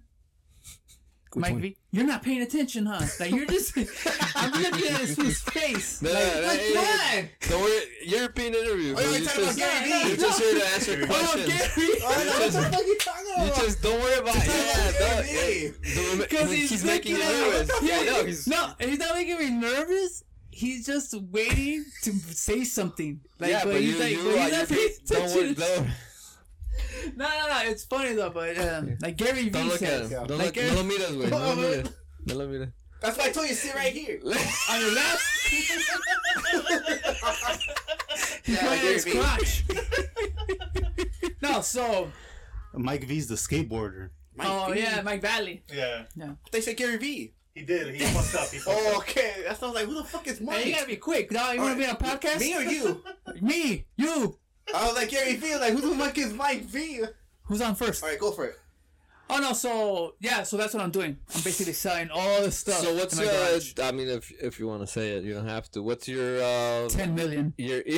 Mike 1.35 1.57
V. 1.57 1.77
You're 1.93 2.07
not 2.07 2.23
paying 2.23 2.43
attention, 2.43 2.87
huh? 2.87 3.05
Like 3.21 3.31
you're 3.31 3.47
just. 3.47 3.77
I'm 4.37 4.51
looking 4.51 4.89
at 4.89 5.01
his, 5.01 5.17
his 5.17 5.41
face. 5.41 6.03
No, 6.03 6.13
like, 6.13 6.19
no, 6.23 6.43
what's 6.43 6.57
hey, 6.59 6.75
that? 6.75 7.49
Don't 7.49 7.61
worry. 7.63 7.81
You're 8.05 8.29
being 8.31 8.55
interviewed. 8.55 8.97
Oh, 8.99 9.03
bro. 9.03 9.11
you're 9.11 9.19
You 9.21 9.25
talking 9.27 9.45
about 9.45 9.57
Gary 9.57 9.91
Vee. 9.93 10.09
you're 10.09 10.17
just 10.17 10.41
here 10.41 10.59
to 10.59 10.67
answer 10.67 11.07
questions. 11.07 11.11
Oh, 11.11 11.33
questions. 11.33 11.75
Gary. 11.77 11.99
Oh, 12.03 12.07
what 12.07 12.53
the 12.53 12.63
fuck 12.63 12.87
you 12.87 12.99
talking 12.99 13.33
about? 13.35 13.47
You 13.57 13.63
just 13.63 13.83
don't 13.83 14.01
worry 14.01 14.19
about 14.19 14.37
it. 14.37 14.47
Yeah, 14.47 14.93
don't- 14.99 15.25
Vee. 15.27 16.19
Because 16.19 16.51
he's, 16.51 16.71
he's, 16.71 16.85
making 16.85 17.13
you 17.17 17.19
nervous. 17.23 17.71
Yeah, 17.83 18.01
Yeah, 18.01 18.11
no, 18.11 18.25
he's 18.25 18.47
no, 18.49 18.73
he's 18.81 18.99
not 18.99 19.15
making 19.15 19.39
me 19.39 19.51
nervous. 19.51 20.25
He's 20.51 20.85
just 20.87 21.15
waiting 21.31 21.85
to 22.03 22.13
say 22.13 22.65
something. 22.65 23.21
Like, 23.39 23.51
yeah, 23.51 23.65
but 23.65 23.81
he's 23.81 23.95
you, 23.95 24.01
like, 24.01 24.11
you, 24.13 24.25
but 24.25 24.35
uh, 24.35 24.43
he's 24.43 24.53
not 24.53 24.71
you 24.71 24.77
paying 24.77 25.55
don't 25.55 25.81
worry. 25.87 25.91
Attention. 27.01 27.19
No, 27.19 27.29
no, 27.29 27.49
no. 27.49 27.61
It's 27.71 27.85
funny 27.85 28.13
though, 28.15 28.31
but 28.31 28.59
um, 28.59 28.97
like 29.01 29.17
Gary 29.17 29.49
don't 29.51 29.65
Vee 29.65 29.69
look 29.71 29.83
at 29.83 29.89
says, 29.89 30.11
him. 30.11 30.27
Don't 30.27 30.39
like 30.39 30.47
look. 30.47 30.55
Gary, 30.55 30.71
No 30.71 30.77
lo 30.77 30.85
miras, 30.85 31.17
güey. 31.17 31.31
No 31.31 31.39
lo 31.39 31.57
miras. 31.57 31.93
No 32.27 32.35
lo 32.35 32.49
miras. 32.49 32.73
That's 33.01 33.17
why 33.17 33.25
I 33.27 33.31
told 33.31 33.49
you 33.49 33.55
sit 33.55 33.75
right 33.75 33.93
here. 33.93 34.21
on 34.71 34.81
your 34.81 34.95
left, 34.95 35.23
Yeah, 38.47 38.67
right 38.67 38.79
his 38.81 39.05
crotch. 39.05 39.65
no, 41.43 41.61
so 41.61 42.11
Mike 42.75 43.05
V's 43.05 43.29
the 43.29 43.35
skateboarder. 43.37 44.11
Mike 44.35 44.49
oh 44.51 44.73
V. 44.73 44.81
yeah, 44.81 45.01
Mike 45.03 45.23
Vallely. 45.23 45.61
Yeah, 45.73 46.05
They 46.51 46.61
said 46.61 46.77
Gary 46.77 46.97
V. 46.99 47.33
he 47.55 47.63
did. 47.63 47.95
He 47.95 48.05
fucked 48.07 48.35
up. 48.35 48.49
He 48.51 48.59
fucked 48.59 48.79
Oh, 48.81 48.97
okay. 48.99 49.45
That 49.47 49.59
sounds 49.59 49.75
like 49.75 49.87
who 49.87 49.95
the 49.95 50.05
fuck 50.05 50.27
is 50.27 50.41
Mike? 50.41 50.59
Hey, 50.63 50.69
you 50.71 50.75
gotta 50.75 50.87
be 50.87 50.97
quick. 50.97 51.31
No, 51.31 51.53
you 51.53 51.61
wanna 51.61 51.77
be 51.77 51.87
on 51.87 51.95
a 51.95 51.99
podcast? 51.99 52.41
Me 52.41 52.57
or 52.57 52.63
you? 52.63 53.03
Me, 53.41 53.87
you. 53.97 54.37
I 54.75 54.87
was 54.87 54.95
like 54.97 55.11
Gary 55.11 55.37
V. 55.37 55.57
Like 55.57 55.73
who 55.73 55.81
the 55.81 55.95
fuck 55.97 56.17
is 56.19 56.33
Mike 56.33 56.63
V? 56.65 57.03
Who's 57.45 57.61
on 57.61 57.75
first? 57.75 58.03
All 58.03 58.09
right, 58.11 58.19
go 58.19 58.31
for 58.33 58.45
it. 58.47 58.55
Oh 59.33 59.39
no, 59.39 59.53
so 59.53 60.15
yeah, 60.19 60.43
so 60.43 60.57
that's 60.57 60.75
what 60.75 60.83
I'm 60.83 60.91
doing. 60.91 61.17
I'm 61.35 61.43
basically 61.43 61.73
selling 61.73 62.11
all 62.11 62.43
the 62.43 62.51
stuff. 62.51 62.81
So 62.81 62.95
what's 62.97 63.17
in 63.19 63.27
my 63.27 63.31
uh? 63.33 63.61
I 63.89 63.93
mean, 63.93 64.09
if 64.09 64.33
if 64.43 64.59
you 64.59 64.67
want 64.67 64.81
to 64.81 64.89
say 64.89 65.11
it, 65.17 65.23
you 65.25 65.35
don't 65.35 65.47
have 65.47 65.71
to. 65.73 65.83
What's 65.83 66.09
your 66.09 66.43
uh? 66.43 66.89
ten 66.89 67.15
million? 67.15 67.55
Your 67.57 67.81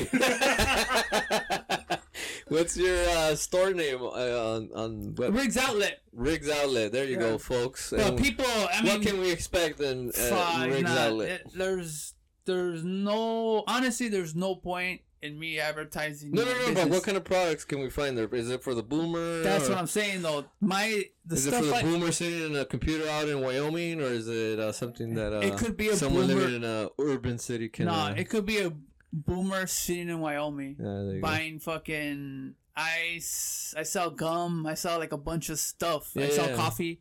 what's 2.48 2.76
your 2.76 2.98
uh, 3.08 3.34
store 3.34 3.72
name 3.72 4.02
uh, 4.02 4.54
on 4.54 4.70
on 4.74 5.14
web? 5.14 5.34
Riggs 5.34 5.56
Outlet. 5.56 6.00
Riggs 6.12 6.50
Outlet? 6.50 6.92
There 6.92 7.04
you 7.04 7.14
Yeah. 7.14 7.20
go, 7.20 7.38
folks. 7.38 7.90
But 7.90 8.00
And 8.00 8.18
people, 8.18 8.44
I 8.46 8.82
mean, 8.82 8.92
what 8.92 9.02
can 9.02 9.18
we 9.18 9.30
expect 9.30 9.80
in 9.80 10.10
uh, 10.10 10.66
Riggs 10.68 10.82
nah, 10.82 10.98
Outlet? 10.98 11.30
it- 11.30 11.46
there's 11.56 12.12
there's 12.44 12.84
no 12.84 13.64
honestly 13.66 14.08
there's 14.08 14.34
no 14.34 14.54
point 14.56 15.00
in 15.22 15.38
me 15.38 15.58
advertising. 15.60 16.32
no, 16.32 16.44
my 16.44 16.50
no, 16.52 16.66
no. 16.68 16.74
But 16.74 16.88
what 16.90 17.02
kind 17.04 17.16
of 17.16 17.24
products 17.24 17.64
can 17.64 17.80
we 17.80 17.88
find 17.90 18.18
there? 18.18 18.26
Is 18.34 18.50
it 18.50 18.62
for 18.62 18.74
the 18.74 18.82
boomer? 18.82 19.40
That's 19.42 19.66
or 19.68 19.70
what 19.70 19.78
I'm 19.78 19.86
saying 19.86 20.22
though. 20.22 20.44
My 20.60 21.04
the 21.24 21.36
Is 21.36 21.46
it 21.46 21.54
for 21.54 21.64
the 21.64 21.74
I, 21.74 21.82
boomer 21.82 22.10
sitting 22.12 22.46
in 22.50 22.56
a 22.56 22.64
computer 22.64 23.08
out 23.08 23.28
in 23.28 23.40
Wyoming, 23.40 24.00
or 24.00 24.06
is 24.06 24.28
it 24.28 24.58
uh, 24.58 24.72
something 24.72 25.14
that 25.14 25.32
uh, 25.32 25.40
It 25.40 25.56
could 25.56 25.76
be 25.76 25.88
a 25.88 25.96
someone 25.96 26.26
boomer- 26.26 26.40
living 26.40 26.56
in 26.56 26.64
a 26.64 26.88
urban 26.98 27.38
city 27.38 27.68
can? 27.68 27.86
nah, 27.86 28.08
uh, 28.08 28.14
it 28.14 28.28
could 28.28 28.44
be 28.46 28.58
a 28.58 28.72
boomer 29.12 29.66
sitting 29.66 30.08
in 30.08 30.20
Wyoming 30.20 30.76
yeah, 30.78 30.84
there 30.84 31.04
you 31.14 31.20
go. 31.20 31.26
buying 31.28 31.58
fucking 31.60 32.54
ice. 32.74 33.74
I 33.76 33.82
sell 33.84 34.10
gum. 34.10 34.66
I 34.66 34.74
sell 34.74 34.98
like 34.98 35.12
a 35.12 35.18
bunch 35.18 35.50
of 35.50 35.58
stuff. 35.58 36.12
I 36.16 36.20
Yeah, 36.22 36.30
sell 36.30 36.48
yeah. 36.50 36.56
coffee. 36.56 37.00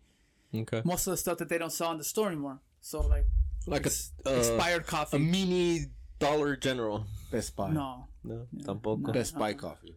Okay, 0.54 0.82
Most 0.84 1.08
of 1.08 1.12
the 1.12 1.18
stuff 1.18 1.38
that 1.38 1.48
they 1.50 1.58
don't 1.58 1.72
sell 1.72 1.92
in 1.94 1.98
the 1.98 2.04
store 2.04 2.28
anymore. 2.28 2.60
So 2.82 3.00
like 3.02 3.26
like 3.68 3.84
a 3.84 3.88
ex- 3.88 4.12
uh, 4.26 4.32
expired 4.32 4.82
a 4.82 4.86
coffee. 4.86 5.18
mini 5.20 5.86
Dollar 6.20 6.56
General. 6.58 7.06
Best 7.32 7.56
Buy. 7.56 7.72
no. 7.72 8.08
No, 8.24 8.48
tampoco. 8.64 9.12
Best 9.14 9.38
Buy 9.38 9.54
coffee. 9.54 9.96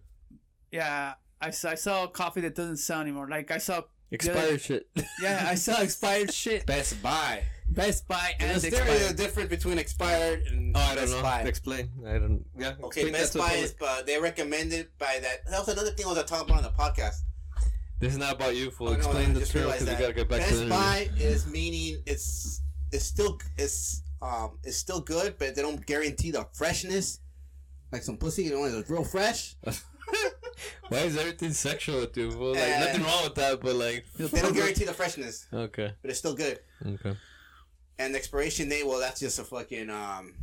Yeah, 0.71 1.15
I, 1.41 1.47
I 1.49 1.51
sell 1.51 2.09
coffee 2.09 2.41
that 2.43 2.55
doesn't 2.55 2.79
sell 2.79 3.01
anymore. 3.01 3.29
Like 3.29 3.51
I 3.51 3.59
sell 3.59 3.89
Expired 4.11 4.61
shit. 4.61 4.87
yeah, 5.21 5.47
I 5.49 5.55
sell 5.57 5.83
expired 5.83 6.33
shit. 6.33 6.67
Best 6.67 7.03
Buy. 7.03 7.43
Best 7.69 8.07
Buy 8.07 8.33
and 8.39 8.57
Is 8.57 8.63
there 8.63 9.11
a 9.11 9.13
difference 9.13 9.49
between 9.51 9.79
expired 9.79 10.43
and 10.47 10.77
Oh, 10.77 10.81
I 10.81 10.95
don't 10.95 11.05
Best 11.05 11.13
know. 11.17 11.23
Buy? 11.23 11.41
Explain. 11.43 11.91
I 12.07 12.13
don't. 12.13 12.45
Yeah. 12.57 12.75
Okay, 12.85 13.11
Best 13.11 13.37
Buy 13.37 13.53
is 13.55 13.75
uh, 13.81 14.03
they 14.03 14.21
recommended 14.21 14.89
by 14.99 15.19
that. 15.23 15.51
That 15.51 15.59
was 15.59 15.69
another 15.69 15.91
thing 15.91 16.07
I 16.07 16.11
was 16.13 16.23
talking 16.25 16.49
about 16.49 16.59
on 16.59 16.63
the 16.65 16.71
podcast. 16.79 17.17
This 18.01 18.13
is 18.13 18.19
not 18.19 18.35
about 18.35 18.55
you, 18.55 18.71
fool. 18.71 18.89
Oh, 18.89 18.93
Explain 18.93 19.31
I 19.31 19.33
the 19.35 19.41
just 19.41 19.53
term 19.53 19.67
because 19.67 19.89
we 19.89 19.95
gotta 19.95 20.13
get 20.13 20.29
back 20.29 20.47
to 20.47 20.55
the 20.55 20.67
Best. 20.67 20.71
Buy 20.71 21.09
is 21.17 21.47
meaning 21.47 22.03
it's 22.07 22.61
it's 22.93 23.05
still 23.05 23.39
it's 23.57 24.03
um 24.23 24.59
it's 24.63 24.77
still 24.77 25.01
good, 25.01 25.37
but 25.39 25.55
they 25.55 25.63
don't 25.63 25.85
guarantee 25.87 26.31
the 26.31 26.47
freshness. 26.53 27.21
Like 27.95 28.03
some 28.03 28.17
pussy, 28.17 28.43
you 28.43 28.51
know, 28.51 28.65
it's 28.65 28.91
real 28.91 29.05
fresh. 29.05 29.55
Why 30.89 30.99
is 30.99 31.17
everything 31.17 31.53
sexual 31.53 32.01
with 32.01 32.17
you, 32.17 32.29
fool? 32.33 32.51
Like 32.55 32.61
Uh, 32.63 32.81
nothing 32.81 33.05
wrong 33.05 33.23
with 33.23 33.37
that, 33.37 33.61
but 33.61 33.77
like. 33.77 34.05
They 34.19 34.41
don't 34.41 34.53
guarantee 34.61 34.85
the 34.85 34.93
freshness, 34.93 35.47
Okay. 35.53 35.93
but 36.03 36.11
it's 36.11 36.19
still 36.19 36.35
good. 36.35 36.59
Okay. 36.85 37.17
And 38.01 38.13
the 38.13 38.19
expiration 38.19 38.69
date, 38.69 38.85
well, 38.85 38.99
that's 38.99 39.21
just 39.21 39.39
a 39.39 39.45
fucking 39.45 39.91
um 39.91 40.35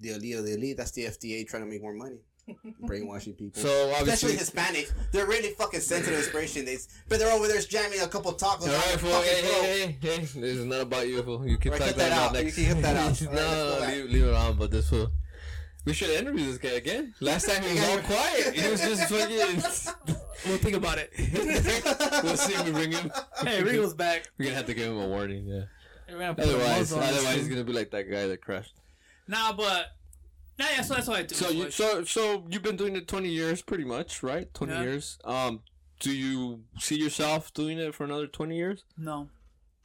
the 0.00 0.12
elite 0.14 0.36
of 0.36 0.46
the 0.46 0.54
elite. 0.54 0.78
That's 0.78 0.92
the 0.92 1.04
FDA 1.04 1.46
trying 1.46 1.64
to 1.64 1.68
make 1.68 1.82
more 1.82 1.92
money. 1.92 2.16
brainwashing 2.80 3.34
people. 3.34 3.60
So 3.60 3.68
Especially 4.00 4.32
obviously, 4.32 4.36
Hispanics, 4.36 4.92
they're 5.12 5.26
really 5.26 5.50
fucking 5.50 5.80
sensitive 5.80 6.14
to 6.14 6.18
inspiration. 6.24 6.64
They, 6.64 6.78
but 7.10 7.18
they're 7.18 7.30
over 7.32 7.46
there 7.46 7.60
jamming 7.60 8.00
a 8.00 8.06
couple 8.08 8.32
tacos. 8.32 8.62
all 8.62 8.68
on 8.68 8.72
right, 8.72 8.88
their 8.88 8.98
fool. 8.98 9.20
Hey, 9.20 9.42
hey, 9.42 9.62
hey, 9.80 9.96
hey. 10.00 10.18
This 10.20 10.56
is 10.56 10.64
not 10.64 10.80
about 10.80 11.08
you, 11.08 11.22
fool. 11.22 11.46
You 11.46 11.58
can 11.58 11.72
Alright, 11.72 11.88
talk 11.88 11.96
cut 11.96 11.98
that 11.98 12.12
about 12.12 12.26
out. 12.28 12.32
that 12.32 12.38
You 12.38 12.44
next. 12.46 12.56
can 12.56 12.72
cut 12.74 12.82
that 12.82 12.96
out. 12.96 13.22
no, 13.22 13.74
Alright, 13.74 13.88
no, 13.98 14.02
leave, 14.04 14.10
leave 14.10 14.24
it 14.24 14.34
on. 14.34 14.56
But 14.56 14.70
this 14.70 14.88
fool. 14.88 15.10
We 15.86 15.94
should 15.94 16.10
interview 16.10 16.44
this 16.44 16.58
guy 16.58 16.70
again. 16.76 17.14
Last 17.20 17.48
time 17.48 17.62
he 17.62 17.72
was 17.74 17.88
all 17.88 17.98
quiet. 18.10 18.54
He 18.54 18.68
was 18.68 18.80
just 18.80 19.08
fucking. 19.08 20.14
We'll 20.46 20.58
think 20.58 20.76
about 20.76 20.98
it. 20.98 21.10
we'll 22.22 22.36
see 22.36 22.52
if 22.52 22.64
we 22.66 22.70
bring 22.70 22.92
him. 22.92 23.10
hey, 23.42 23.62
Rigo's 23.64 23.94
back. 23.94 24.28
We're 24.38 24.44
gonna 24.44 24.56
have 24.56 24.66
to 24.66 24.74
give 24.74 24.92
him 24.92 24.98
a 25.00 25.06
warning. 25.08 25.44
Yeah. 25.46 25.62
We're 26.08 26.18
gonna 26.20 26.34
put 26.34 26.44
a 26.44 26.48
Otherwise, 26.50 26.78
muzzle 26.78 26.98
on 27.00 27.06
this 27.08 27.16
otherwise 27.16 27.36
he's 27.36 27.48
gonna 27.48 27.64
be 27.64 27.72
like 27.72 27.90
that 27.90 28.08
guy 28.08 28.26
that 28.28 28.42
crashed. 28.42 28.74
Nah, 29.26 29.52
but 29.54 29.86
nah, 30.58 30.66
yeah, 30.70 30.82
so 30.82 30.94
that's 30.94 31.08
what 31.08 31.18
I 31.18 31.22
do. 31.22 31.34
So 31.34 31.48
you, 31.48 31.70
so 31.72 32.04
so 32.04 32.44
you've 32.48 32.62
been 32.62 32.76
doing 32.76 32.94
it 32.94 33.08
twenty 33.08 33.30
years, 33.30 33.60
pretty 33.62 33.84
much, 33.84 34.22
right? 34.22 34.52
Twenty 34.54 34.74
Yeah. 34.74 34.82
years. 34.82 35.18
Um, 35.24 35.62
do 35.98 36.12
you 36.12 36.62
see 36.78 36.96
yourself 36.96 37.52
doing 37.52 37.78
it 37.78 37.92
for 37.94 38.04
another 38.04 38.26
twenty 38.28 38.56
years? 38.56 38.84
no, 38.96 39.30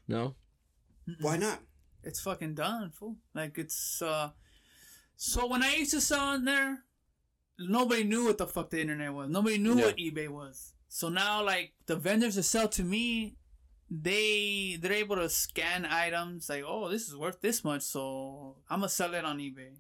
No. 0.08 0.36
Why 1.22 1.38
not? 1.38 1.60
it's 2.04 2.20
fucking 2.22 2.54
done, 2.56 2.92
fool. 2.92 3.16
Like 3.34 3.58
it's 3.58 4.02
uh. 4.02 4.32
So 5.24 5.46
when 5.46 5.62
I 5.62 5.76
used 5.76 5.92
to 5.92 6.02
sell 6.02 6.20
on 6.34 6.46
there, 6.46 6.80
nobody 7.60 8.04
knew 8.04 8.26
what 8.26 8.40
the 8.40 8.48
fuck 8.48 8.72
the 8.72 8.82
internet 8.82 9.14
was. 9.14 9.30
Nobody 9.30 9.60
knew 9.60 9.76
Yeah. 9.78 9.86
what 9.86 9.98
eBay 9.98 10.28
was. 10.28 10.74
So 10.88 11.10
now, 11.10 11.44
like 11.44 11.74
the 11.86 11.96
vendors 11.96 12.34
that 12.36 12.44
sell 12.44 12.68
to 12.70 12.84
me, 12.84 13.38
they 13.88 14.80
they're 14.82 14.94
able 14.94 15.18
to 15.18 15.30
scan 15.30 15.86
items 15.86 16.50
like, 16.50 16.64
oh, 16.66 16.90
this 16.90 17.08
is 17.08 17.16
worth 17.16 17.40
this 17.40 17.64
much, 17.64 17.84
so 17.84 18.58
I'm 18.68 18.80
gonna 18.80 18.90
sell 18.90 19.14
it 19.14 19.24
on 19.24 19.38
eBay, 19.38 19.76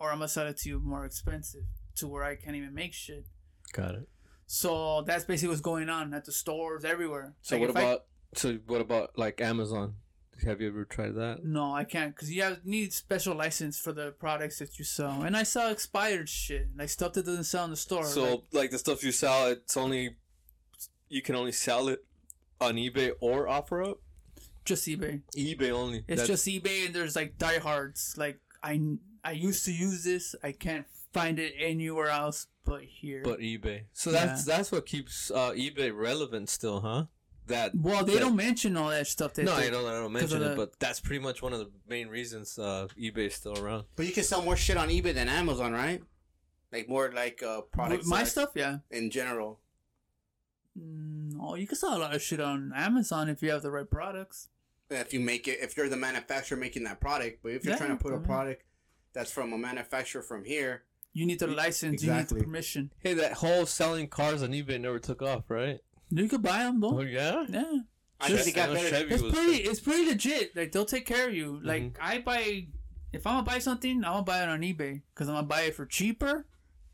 or 0.00 0.10
I'm 0.10 0.18
gonna 0.18 0.28
sell 0.28 0.48
it 0.48 0.56
to 0.62 0.68
you 0.68 0.80
more 0.80 1.04
expensive 1.04 1.66
to 1.98 2.08
where 2.08 2.24
I 2.24 2.34
can't 2.34 2.56
even 2.56 2.74
make 2.74 2.92
shit. 2.92 3.26
Got 3.72 3.94
it. 3.94 4.08
So 4.48 5.02
that's 5.02 5.22
basically 5.24 5.50
what's 5.50 5.60
going 5.60 5.88
on 5.88 6.12
at 6.14 6.24
the 6.24 6.32
stores 6.32 6.84
everywhere. 6.84 7.36
So 7.42 7.54
Like, 7.54 7.60
what 7.60 7.70
if 7.70 7.76
I- 7.76 7.80
about 7.82 8.06
so 8.34 8.54
what 8.66 8.80
about 8.80 9.16
like 9.16 9.40
Amazon? 9.40 9.94
Have 10.44 10.60
you 10.60 10.68
ever 10.68 10.84
tried 10.84 11.14
that? 11.16 11.44
No, 11.44 11.74
I 11.74 11.84
can't 11.84 12.14
because 12.14 12.30
you 12.32 12.42
have 12.42 12.64
need 12.64 12.92
special 12.92 13.34
license 13.34 13.78
for 13.78 13.92
the 13.92 14.12
products 14.12 14.58
that 14.58 14.78
you 14.78 14.84
sell, 14.84 15.22
and 15.22 15.36
I 15.36 15.42
sell 15.42 15.70
expired 15.70 16.28
shit, 16.28 16.68
like 16.76 16.88
stuff 16.88 17.12
that 17.14 17.26
doesn't 17.26 17.44
sell 17.44 17.64
in 17.64 17.70
the 17.70 17.76
store. 17.76 18.04
So 18.04 18.22
like, 18.22 18.42
like, 18.52 18.70
the 18.70 18.78
stuff 18.78 19.02
you 19.02 19.12
sell, 19.12 19.48
it's 19.48 19.76
only 19.76 20.16
you 21.08 21.22
can 21.22 21.34
only 21.34 21.52
sell 21.52 21.88
it 21.88 22.04
on 22.60 22.74
eBay 22.76 23.12
or 23.20 23.46
OfferUp. 23.46 23.96
just 24.64 24.86
eBay. 24.86 25.22
eBay 25.36 25.70
only. 25.70 25.98
It's 26.08 26.22
That's- 26.22 26.28
just 26.28 26.46
eBay, 26.46 26.86
and 26.86 26.94
there's 26.94 27.16
like 27.16 27.38
diehards. 27.38 28.14
Like 28.16 28.40
I, 28.62 28.80
I 29.24 29.32
used 29.32 29.64
to 29.64 29.72
use 29.72 30.04
this. 30.04 30.34
I 30.42 30.52
can't 30.52 30.86
find 31.12 31.38
it 31.38 31.54
anywhere 31.58 32.08
else 32.08 32.46
but 32.64 32.82
here. 32.82 33.22
but 33.24 33.40
eBay. 33.40 33.84
So 33.92 34.12
that's 34.12 34.44
that's 34.44 34.70
what 34.70 34.86
keeps 34.86 35.30
uh, 35.30 35.52
eBay 35.52 35.90
relevant 35.94 36.48
still, 36.48 36.80
huh? 36.80 37.04
That 37.50 37.72
well, 37.74 38.04
they 38.04 38.14
that- 38.14 38.20
don't 38.20 38.36
mention 38.36 38.76
all 38.76 38.88
that 38.90 39.06
stuff. 39.06 39.34
That 39.34 39.44
No, 39.44 39.56
they, 39.56 39.66
I 39.66 39.70
don't. 39.70 39.84
I 39.86 39.90
don't 39.92 40.12
'cause 40.14 40.32
of 40.32 40.40
mention 40.40 40.42
it, 40.42 40.48
the- 40.50 40.56
but 40.56 40.80
that's 40.80 41.00
pretty 41.00 41.22
much 41.22 41.42
one 41.42 41.52
of 41.52 41.58
the 41.60 41.70
main 41.88 42.08
reasons 42.08 42.58
uh, 42.58 42.88
eBay 42.98 43.26
is 43.26 43.34
still 43.34 43.58
around. 43.58 43.84
But 43.96 44.06
you 44.06 44.12
can 44.12 44.24
sell 44.24 44.42
more 44.42 44.56
shit 44.56 44.76
on 44.76 44.88
eBay 44.88 45.12
than 45.14 45.28
Amazon, 45.28 45.72
right? 45.72 46.02
Like 46.72 46.88
more 46.88 47.10
like 47.14 47.42
uh 47.42 47.60
products. 47.62 48.06
My 48.06 48.18
like, 48.18 48.26
stuff, 48.28 48.50
yeah. 48.54 48.78
in 48.90 49.10
general. 49.10 49.60
Mm, 50.78 51.36
Oh, 51.40 51.54
you 51.54 51.66
can 51.66 51.76
sell 51.76 51.96
a 51.96 51.98
lot 51.98 52.14
of 52.14 52.22
shit 52.22 52.40
on 52.40 52.72
Amazon 52.74 53.28
if 53.28 53.42
you 53.42 53.50
have 53.50 53.62
the 53.62 53.70
right 53.70 53.88
products. 53.90 54.48
If 54.90 55.12
you 55.14 55.20
make 55.20 55.48
it, 55.48 55.58
if 55.60 55.76
you're 55.76 55.88
the 55.88 55.96
manufacturer 55.96 56.58
making 56.58 56.84
that 56.84 57.00
product, 57.00 57.40
but 57.42 57.52
if 57.52 57.64
you're 57.64 57.72
Yeah, 57.74 57.78
trying 57.78 57.96
to 57.96 58.02
put 58.02 58.12
I 58.12 58.16
a 58.16 58.18
mean- 58.18 58.26
product 58.26 58.62
that's 59.12 59.30
from 59.32 59.52
a 59.52 59.58
manufacturer 59.58 60.22
from 60.22 60.44
here, 60.44 60.84
You 61.12 61.26
need 61.26 61.40
the 61.40 61.48
license. 61.48 62.02
You 62.04 62.12
need 62.14 62.28
the 62.28 62.36
permission. 62.36 62.92
Hey, 63.00 63.14
that 63.14 63.32
whole 63.34 63.66
selling 63.66 64.06
cars 64.06 64.42
on 64.44 64.50
eBay 64.50 64.80
never 64.80 65.00
took 65.00 65.22
off, 65.22 65.44
right? 65.50 65.80
You 66.10 66.28
could 66.28 66.42
buy 66.42 66.64
them 66.64 66.80
though. 66.80 66.98
Oh 66.98 67.02
yeah. 67.02 67.44
Yeah. 67.48 67.78
I 68.20 68.28
Just- 68.28 68.44
think 68.44 68.56
they 68.56 68.62
got 68.62 68.74
better. 68.74 68.88
Chevy 68.88 69.14
It's 69.14 69.22
was- 69.22 69.32
pretty. 69.32 69.56
It's 69.62 69.80
pretty 69.80 70.06
legit. 70.06 70.54
Like 70.56 70.72
they'll 70.72 70.84
take 70.84 71.06
care 71.06 71.28
of 71.28 71.34
you. 71.34 71.60
Like 71.62 71.82
Mm-hmm. 71.94 72.02
I 72.02 72.18
buy, 72.18 72.66
if 73.12 73.26
I'm 73.26 73.34
gonna 73.34 73.46
buy 73.46 73.58
something, 73.60 73.96
I'm 74.04 74.12
gonna 74.12 74.22
buy 74.22 74.42
it 74.42 74.48
on 74.48 74.60
eBay 74.60 75.02
because 75.14 75.28
I'm 75.28 75.34
gonna 75.36 75.46
buy 75.46 75.62
it 75.62 75.74
for 75.74 75.86
cheaper, 75.86 76.46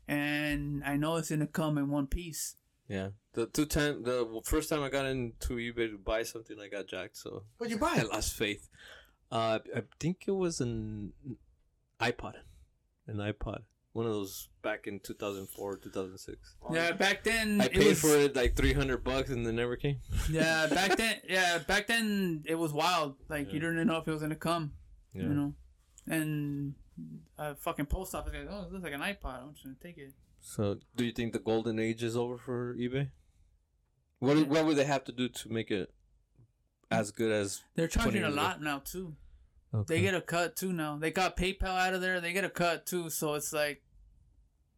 and 0.07 0.83
I 0.85 0.95
know 0.97 1.17
it's 1.17 1.29
gonna 1.29 1.47
come 1.47 1.77
in 1.77 1.89
one 1.89 2.07
piece. 2.07 2.55
Yeah. 2.87 3.09
The 3.33 3.45
two 3.47 3.65
time, 3.65 4.03
the 4.03 4.41
first 4.45 4.69
time 4.69 4.81
I 4.81 4.89
got 4.89 5.05
into 5.05 5.55
eBay 5.57 5.91
to 5.91 5.97
buy 5.97 6.23
something, 6.23 6.57
I 6.59 6.69
got 6.69 6.87
jacked. 6.87 7.17
So 7.17 7.43
What'd 7.57 7.77
you 7.77 7.85
I 7.85 7.97
buy? 7.97 8.01
lost 8.03 8.33
faith. 8.33 8.69
Uh, 9.31 9.59
I 9.75 9.81
think 9.99 10.23
it 10.27 10.31
was 10.31 10.61
an 10.61 11.11
iPod, 11.99 12.35
an 13.07 13.17
iPod, 13.17 13.63
one 13.97 14.05
of 14.05 14.11
those 14.11 14.49
back 14.61 14.85
in 14.85 14.99
2004, 14.99 15.77
2006. 15.77 16.55
Yeah, 16.71 16.91
back 16.91 17.23
then 17.23 17.59
I 17.59 17.67
paid 17.67 17.87
was, 17.87 17.99
for 17.99 18.15
it 18.15 18.35
like 18.35 18.55
300 18.55 19.03
bucks 19.03 19.31
and 19.31 19.45
it 19.45 19.51
never 19.53 19.75
came. 19.75 19.97
Yeah, 20.29 20.67
back 20.67 20.97
then. 20.97 21.15
Yeah, 21.27 21.57
back 21.57 21.87
then 21.87 22.43
it 22.45 22.53
was 22.53 22.71
wild. 22.71 23.15
Like 23.27 23.51
you 23.51 23.59
didn't 23.59 23.87
know 23.87 23.97
if 23.97 24.07
it 24.07 24.11
was 24.11 24.21
gonna 24.21 24.35
come. 24.35 24.73
Yeah. 25.15 25.23
You 25.23 25.29
know, 25.29 25.53
and 26.07 26.75
a 27.39 27.55
fucking 27.55 27.87
post 27.87 28.13
office 28.13 28.31
guy. 28.31 28.45
Oh, 28.47 28.65
it 28.65 28.71
looks 28.71 28.83
like 28.83 28.93
an 28.93 29.01
iPod. 29.01 29.41
I'm 29.41 29.53
just 29.53 29.63
gonna 29.63 29.75
take 29.81 29.97
it. 29.97 30.13
So, 30.41 30.77
do 30.95 31.03
you 31.03 31.11
think 31.11 31.33
the 31.33 31.39
golden 31.39 31.79
age 31.79 32.03
is 32.03 32.15
over 32.15 32.37
for 32.37 32.75
eBay? 32.75 33.09
What 34.19 34.47
what 34.47 34.67
would 34.67 34.77
they 34.77 34.85
have 34.85 35.05
to 35.05 35.11
do 35.11 35.27
to 35.27 35.49
make 35.49 35.71
it 35.71 35.91
as 36.91 37.09
good 37.09 37.31
as? 37.31 37.63
They're 37.73 37.87
charging 37.87 38.23
a 38.23 38.29
lot 38.29 38.61
now 38.61 38.77
too. 38.77 39.15
Okay. 39.73 39.95
They 39.95 40.01
get 40.01 40.13
a 40.13 40.21
cut 40.21 40.55
too 40.55 40.71
now. 40.71 40.97
They 40.97 41.09
got 41.09 41.35
PayPal 41.35 41.79
out 41.79 41.95
of 41.95 42.01
there. 42.01 42.21
They 42.21 42.31
get 42.31 42.43
a 42.43 42.49
cut 42.49 42.85
too. 42.85 43.09
So 43.09 43.33
it's 43.33 43.51
like, 43.51 43.81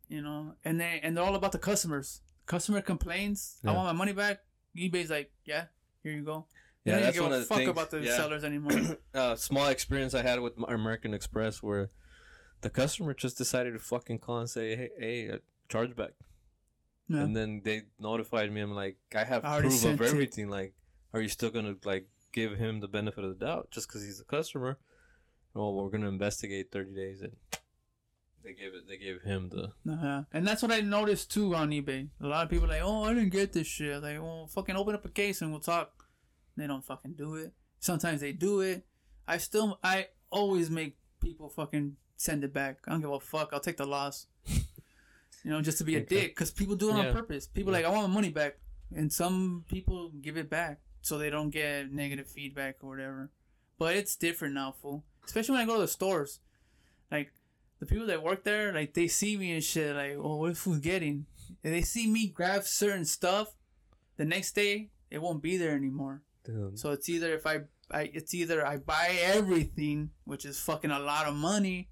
you 0.10 0.22
know, 0.22 0.56
and 0.66 0.82
they 0.82 1.00
and 1.02 1.16
they're 1.16 1.24
all 1.24 1.36
about 1.36 1.54
the 1.54 1.60
customers. 1.60 2.22
Customer 2.46 2.82
complains, 2.82 3.60
I 3.64 3.72
want 3.72 3.86
my 3.86 3.94
money 3.94 4.12
back. 4.12 4.40
eBay's 4.76 5.12
like, 5.12 5.32
yeah, 5.46 5.66
here 6.02 6.12
you 6.12 6.24
go. 6.24 6.48
yeah, 6.84 6.94
don't 6.94 7.04
that's 7.04 7.16
give 7.16 7.24
one 7.24 7.32
a 7.32 7.36
of 7.36 7.42
the 7.42 7.46
fuck 7.46 7.58
things. 7.60 7.70
about 7.70 7.92
the 7.92 8.00
yeah. 8.00 8.18
sellers 8.18 8.44
anymore. 8.44 8.98
uh, 9.14 9.36
small 9.36 9.68
experience 9.68 10.16
I 10.16 10.24
had 10.24 10.40
with 10.40 10.54
American 10.68 11.14
Express 11.14 11.62
where 11.62 11.92
the 12.62 12.70
customer 12.72 13.14
just 13.14 13.38
decided 13.38 13.74
to 13.74 13.80
fucking 13.80 14.20
call 14.20 14.40
and 14.40 14.50
say, 14.50 14.76
"Hey, 14.76 14.90
hey, 15.00 15.30
uh, 15.30 15.38
chargeback," 15.70 16.14
yeah. 17.08 17.22
and 17.22 17.36
then 17.36 17.62
they 17.64 17.84
notified 18.00 18.52
me. 18.52 18.62
I'm 18.62 18.74
like, 18.74 18.98
I 19.16 19.24
have 19.24 19.46
I 19.46 19.60
proof 19.62 19.86
of 19.86 20.02
it. 20.02 20.08
everything. 20.08 20.50
Like, 20.50 20.74
are 21.14 21.22
you 21.22 21.30
still 21.30 21.52
gonna 21.52 21.76
like 21.86 22.08
give 22.32 22.58
him 22.58 22.80
the 22.80 22.88
benefit 22.88 23.24
of 23.24 23.38
the 23.38 23.46
doubt 23.46 23.70
just 23.70 23.88
because 23.88 24.04
he's 24.04 24.20
a 24.20 24.26
customer? 24.26 24.80
Well, 25.54 25.74
we're 25.74 25.90
gonna 25.90 26.10
investigate 26.10 26.72
30 26.72 26.96
days, 26.96 27.22
and 27.22 27.34
they 28.50 28.64
gave 28.64 28.74
it. 28.74 28.88
They 28.88 28.98
gave 28.98 29.22
him 29.22 29.50
the. 29.50 29.72
Uh-huh. 29.92 30.24
And 30.34 30.48
that's 30.48 30.62
what 30.62 30.72
I 30.72 30.82
noticed 30.82 31.32
too 31.32 31.54
on 31.56 31.70
eBay. 31.70 32.08
A 32.22 32.28
lot 32.28 32.44
of 32.44 32.50
people 32.50 32.66
are 32.66 32.70
like, 32.70 32.82
oh, 32.84 33.04
I 33.04 33.14
didn't 33.14 33.30
get 33.30 33.54
this 33.54 33.68
shit. 33.68 34.02
Like, 34.02 34.20
well, 34.20 34.48
fucking 34.48 34.76
open 34.76 34.96
up 34.96 35.06
a 35.06 35.10
case 35.10 35.42
and 35.42 35.52
we'll 35.52 35.60
talk. 35.60 36.06
They 36.58 36.68
don't 36.68 36.84
fucking 36.84 37.14
do 37.14 37.36
it. 37.36 37.54
Sometimes 37.80 38.22
they 38.22 38.32
do 38.32 38.62
it. 38.62 38.86
I 39.28 39.38
still, 39.38 39.80
I 39.84 40.08
always 40.32 40.70
make 40.70 40.98
people 41.22 41.50
fucking 41.50 41.96
send 42.16 42.44
it 42.44 42.54
back. 42.54 42.80
I 42.88 42.92
don't 42.92 43.02
give 43.02 43.12
a 43.12 43.20
fuck. 43.20 43.50
I'll 43.54 43.60
take 43.60 43.78
the 43.78 43.86
loss. 43.86 44.26
you 44.48 44.62
know, 45.46 45.62
just 45.62 45.78
to 45.78 45.84
be 45.84 45.96
a 45.96 46.02
dick. 46.02 46.36
Because 46.36 46.52
people 46.52 46.76
do 46.76 46.90
it 46.90 46.96
on 46.96 47.14
purpose. 47.14 47.48
People 47.48 47.72
like, 47.72 47.86
I 47.86 47.90
want 47.90 48.10
my 48.10 48.14
money 48.14 48.30
back. 48.30 48.58
And 48.96 49.14
some 49.14 49.64
people 49.70 50.12
give 50.22 50.38
it 50.38 50.50
back 50.50 50.80
so 51.02 51.18
they 51.18 51.30
don't 51.30 51.52
get 51.52 51.92
negative 51.92 52.28
feedback 52.28 52.78
or 52.82 52.90
whatever. 52.90 53.30
But 53.78 53.96
it's 53.96 54.16
different 54.16 54.56
now, 54.56 54.74
fool. 54.82 55.04
Especially 55.24 55.54
when 55.54 55.62
I 55.62 55.66
go 55.68 55.76
to 55.76 55.82
the 55.82 55.88
stores. 55.88 56.40
Like, 57.12 57.32
the 57.80 57.86
people 57.86 58.08
that 58.08 58.22
work 58.24 58.44
there, 58.44 58.74
like 58.74 58.94
they 58.94 59.08
see 59.08 59.38
me 59.38 59.54
and 59.54 59.64
shit, 59.64 59.96
like, 59.96 60.16
oh, 60.18 60.38
what 60.38 60.58
food's 60.58 60.80
getting? 60.80 61.26
And 61.64 61.74
they 61.74 61.82
see 61.82 62.08
me 62.08 62.28
grab 62.28 62.64
certain 62.64 63.06
stuff, 63.06 63.56
the 64.18 64.26
next 64.26 64.54
day 64.54 64.90
it 65.10 65.22
won't 65.22 65.42
be 65.42 65.58
there 65.58 65.76
anymore. 65.76 66.22
the 66.44 66.72
So 66.76 66.92
it's 66.92 67.10
either 67.10 67.34
if 67.34 67.46
I, 67.48 67.62
I 67.92 68.12
it's 68.14 68.34
either 68.34 68.66
I 68.66 68.78
buy 68.78 69.18
everything, 69.22 70.12
which 70.26 70.46
is 70.46 70.60
fucking 70.60 70.92
a 70.92 71.00
lot 71.00 71.26
of 71.28 71.34
money, 71.36 71.90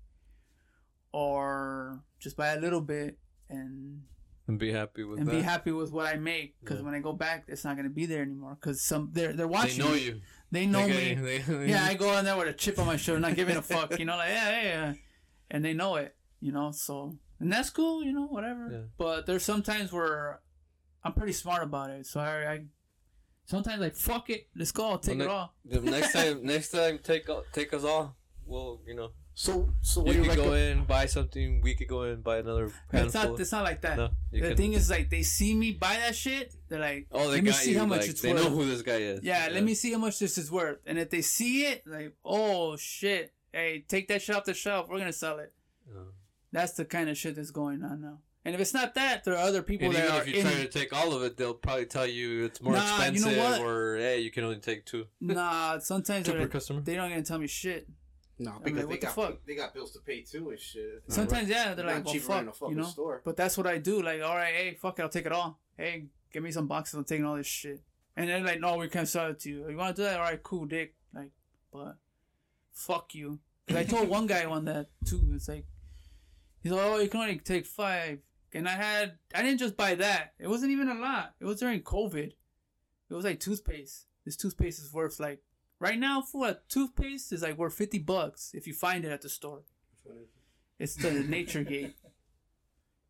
or 1.12 2.04
just 2.20 2.38
buy 2.38 2.50
a 2.50 2.60
little 2.60 2.82
bit 2.82 3.18
and 3.50 4.04
and 4.48 4.58
be 4.58 4.72
happy 4.72 5.04
with 5.04 5.20
and 5.20 5.28
that. 5.28 5.32
be 5.32 5.42
happy 5.42 5.72
with 5.72 5.92
what 5.92 6.06
I 6.06 6.16
make. 6.18 6.56
Because 6.62 6.80
Yeah. 6.80 6.86
when 6.86 6.94
I 6.94 7.00
go 7.00 7.14
back, 7.14 7.46
it's 7.48 7.64
not 7.66 7.76
gonna 7.76 7.90
be 7.90 8.06
there 8.06 8.22
anymore. 8.22 8.56
Because 8.60 8.82
some 8.82 9.10
they're 9.12 9.34
they're 9.34 9.48
watching. 9.48 9.78
they 9.80 9.86
know 9.86 9.92
me. 9.94 10.04
you. 10.06 10.22
They 10.52 10.66
know 10.66 10.88
They 10.88 11.16
me. 11.16 11.42
they- 11.42 11.68
Yeah, 11.72 11.84
I 11.86 11.96
go 11.96 12.18
in 12.18 12.26
there 12.26 12.38
with 12.38 12.48
a 12.48 12.54
chip 12.54 12.80
on 12.80 12.86
my 12.86 12.98
shoulder, 12.98 13.20
not 13.20 13.36
giving 13.36 13.58
a 13.58 13.62
fuck, 13.62 13.98
you 14.00 14.06
know, 14.06 14.16
like 14.16 14.30
yeah, 14.30 14.50
yeah, 14.50 14.64
yeah, 14.64 14.94
and 15.50 15.64
they 15.64 15.74
know 15.74 15.96
it, 15.96 16.16
you 16.40 16.52
know. 16.52 16.72
So 16.72 17.18
and 17.40 17.52
that's 17.52 17.70
cool, 17.70 18.04
you 18.04 18.14
know, 18.14 18.28
whatever. 18.28 18.70
Yeah. 18.72 18.78
But 18.98 19.26
there's 19.26 19.44
some 19.44 19.62
times 19.62 19.92
where 19.92 20.42
I'm 21.04 21.14
pretty 21.14 21.34
smart 21.34 21.64
about 21.64 21.90
it, 21.92 22.06
so 22.06 22.20
I, 22.20 22.52
I 22.52 22.66
sometimes 23.46 23.80
like 23.82 23.96
fuck 23.96 24.30
it, 24.30 24.48
let's 24.56 24.72
go, 24.72 24.90
I'll 24.92 24.98
take 25.00 25.20
Well, 25.20 25.26
it 25.26 25.30
ne- 25.30 25.34
all. 25.34 25.54
The 25.86 25.92
next 25.92 26.14
time, 26.18 26.46
next 26.46 26.70
time, 26.70 27.00
take 27.02 27.30
all- 27.30 27.44
take 27.54 27.74
us 27.74 27.84
all. 27.84 28.16
Well, 28.46 28.82
you 28.88 28.96
know, 28.96 29.10
So, 29.34 29.74
so 29.82 30.06
you 30.06 30.14
do 30.14 30.20
you 30.20 30.26
could 30.30 30.38
go 30.38 30.44
recommend? 30.52 30.80
in 30.80 30.86
buy 30.86 31.06
something. 31.06 31.60
We 31.62 31.76
could 31.76 31.90
go 31.90 32.04
in 32.04 32.22
buy 32.22 32.38
another 32.38 32.72
It's 32.94 33.14
not, 33.14 33.38
it's 33.38 33.52
not 33.52 33.66
like 33.66 33.82
that. 33.82 33.98
no, 33.98 34.10
the 34.32 34.40
can- 34.40 34.56
thing 34.58 34.72
is, 34.74 34.90
like, 34.90 35.10
they 35.10 35.22
see 35.24 35.54
me 35.54 35.74
buy 35.74 35.98
that 35.98 36.16
shit, 36.16 36.54
they're 36.70 36.80
like, 36.80 37.08
oh, 37.12 37.28
they 37.30 37.36
let 37.36 37.44
me 37.44 37.52
see 37.52 37.72
you. 37.74 37.80
how 37.80 37.86
much 37.86 38.02
like, 38.02 38.10
it's 38.12 38.22
they 38.22 38.32
worth. 38.32 38.42
They 38.44 38.50
know 38.50 38.56
who 38.56 38.66
this 38.66 38.82
guy 38.84 38.96
is. 38.98 39.20
yeah, 39.24 39.50
let 39.52 39.64
me 39.66 39.74
see 39.74 39.92
how 39.92 40.00
much 40.00 40.18
this 40.20 40.38
is 40.38 40.50
worth. 40.50 40.80
And 40.86 40.98
if 40.98 41.10
they 41.10 41.22
see 41.22 41.66
it, 41.66 41.84
like, 41.86 42.14
oh 42.24 42.78
shit, 42.78 43.34
hey, 43.58 43.84
take 43.88 44.08
that 44.10 44.22
shit 44.22 44.36
off 44.36 44.46
the 44.46 44.54
shelf, 44.54 44.88
we're 44.90 45.00
gonna 45.00 45.12
sell 45.14 45.40
it. 45.40 45.54
Oh. 45.92 46.08
That's 46.52 46.74
the 46.74 46.86
kind 46.86 47.10
of 47.10 47.18
shit 47.18 47.36
that's 47.36 47.52
going 47.52 47.84
on 47.84 48.02
now. 48.02 48.20
And 48.46 48.56
if 48.56 48.62
it's 48.62 48.74
not 48.74 48.96
that, 48.96 49.26
there 49.26 49.34
are 49.34 49.38
other 49.46 49.62
people 49.62 49.88
And 49.88 49.96
that 49.96 50.04
even 50.06 50.16
are 50.16 50.22
if 50.22 50.28
you 50.30 50.36
in. 50.36 50.42
try 50.44 50.54
to 50.54 50.68
take 50.70 50.94
all 50.94 51.12
of 51.14 51.22
it, 51.24 51.36
they'll 51.36 51.54
probably 51.54 51.86
tell 51.86 52.08
you 52.08 52.46
it's 52.46 52.62
more 52.62 52.74
Nah, 52.74 53.06
you 53.08 53.20
know 53.20 53.28
expensive, 53.28 53.38
what? 53.44 53.62
or 53.62 53.98
hey, 53.98 54.20
you 54.20 54.32
can 54.32 54.46
only 54.46 54.58
take 54.60 54.86
two. 54.86 55.06
Nah, 55.20 55.78
sometimes 55.92 56.26
Two 56.26 56.32
per 56.34 56.38
they're, 56.38 56.48
customer. 56.48 56.80
they 56.82 56.96
don't 56.96 57.10
gonna 57.10 57.24
tell 57.24 57.40
me 57.40 57.48
shit. 57.48 57.88
No, 58.40 58.52
like, 58.52 58.64
because 58.66 58.82
what 58.86 58.90
they 58.92 58.96
the 58.98 59.02
got 59.08 59.16
fuck? 59.16 59.46
they 59.48 59.56
got 59.56 59.74
bills 59.74 59.92
to 59.94 60.00
pay 60.00 60.22
too 60.22 60.52
and 60.52 60.60
shit. 60.60 61.04
Sometimes, 61.08 61.50
yeah, 61.50 61.74
they're 61.74 61.86
Not 61.86 61.96
like, 61.96 62.06
well, 62.06 62.14
cheaper 62.14 62.26
fuck, 62.28 62.42
in 62.44 62.48
a 62.48 62.54
fucking 62.54 62.76
you 62.76 62.82
know. 62.84 62.88
store. 62.88 63.22
But 63.26 63.36
that's 63.36 63.58
what 63.58 63.66
I 63.68 63.80
do. 63.80 64.02
Like, 64.04 64.22
all 64.22 64.36
right, 64.36 64.54
hey, 64.54 64.78
fuck 64.80 65.00
it, 65.00 65.02
I'll 65.02 65.10
take 65.10 65.26
it 65.26 65.32
all. 65.32 65.60
Hey, 65.76 66.06
give 66.32 66.44
me 66.44 66.52
some 66.52 66.68
boxes. 66.68 66.94
I'm 66.94 67.04
taking 67.04 67.26
all 67.26 67.36
this 67.36 67.48
shit. 67.48 67.82
And 68.16 68.30
then 68.30 68.46
like, 68.46 68.60
no, 68.60 68.78
we 68.78 68.88
can't 68.90 69.08
sell 69.08 69.30
it 69.32 69.40
to 69.42 69.50
you. 69.50 69.68
You 69.70 69.76
want 69.76 69.96
to 69.96 70.02
do 70.04 70.06
that? 70.06 70.18
All 70.20 70.26
right, 70.26 70.42
cool, 70.42 70.66
dick. 70.66 70.94
Like, 71.14 71.32
but 71.74 71.98
fuck 72.72 73.14
you. 73.16 73.40
'Cause 73.68 73.78
I 73.78 73.84
told 73.84 74.08
one 74.10 74.28
guy 74.28 74.46
on 74.46 74.66
that 74.66 74.88
too. 75.06 75.30
It's 75.34 75.48
like, 75.48 75.66
he's 76.64 76.72
like, 76.72 76.82
oh, 76.86 77.00
you 77.00 77.10
can 77.10 77.20
only 77.22 77.38
take 77.40 77.66
five. 77.66 78.20
And 78.54 78.68
I 78.68 78.72
had, 78.72 79.18
I 79.36 79.42
didn't 79.42 79.60
just 79.60 79.76
buy 79.76 79.96
that. 79.96 80.34
It 80.40 80.48
wasn't 80.48 80.72
even 80.72 80.88
a 80.90 80.94
lot. 80.96 81.36
It 81.40 81.46
was 81.46 81.60
during 81.60 81.82
COVID. 81.82 82.32
It 83.10 83.14
was 83.14 83.26
like 83.26 83.40
toothpaste. 83.40 84.06
This 84.26 84.38
toothpaste 84.38 84.80
is 84.82 84.94
worth 84.94 85.20
like 85.20 85.42
right 85.80 85.98
now 86.00 86.22
for 86.22 86.48
a 86.48 86.58
toothpaste 86.70 87.32
is 87.34 87.42
like 87.42 87.58
worth 87.58 87.74
fifty 87.74 88.00
bucks 88.00 88.52
if 88.54 88.68
you 88.68 88.74
find 88.74 89.06
it 89.06 89.12
at 89.12 89.22
the 89.22 89.30
store. 89.30 89.62
It's 90.80 90.96
the 90.96 91.12
Nature 91.12 91.64
Gate. 91.64 91.96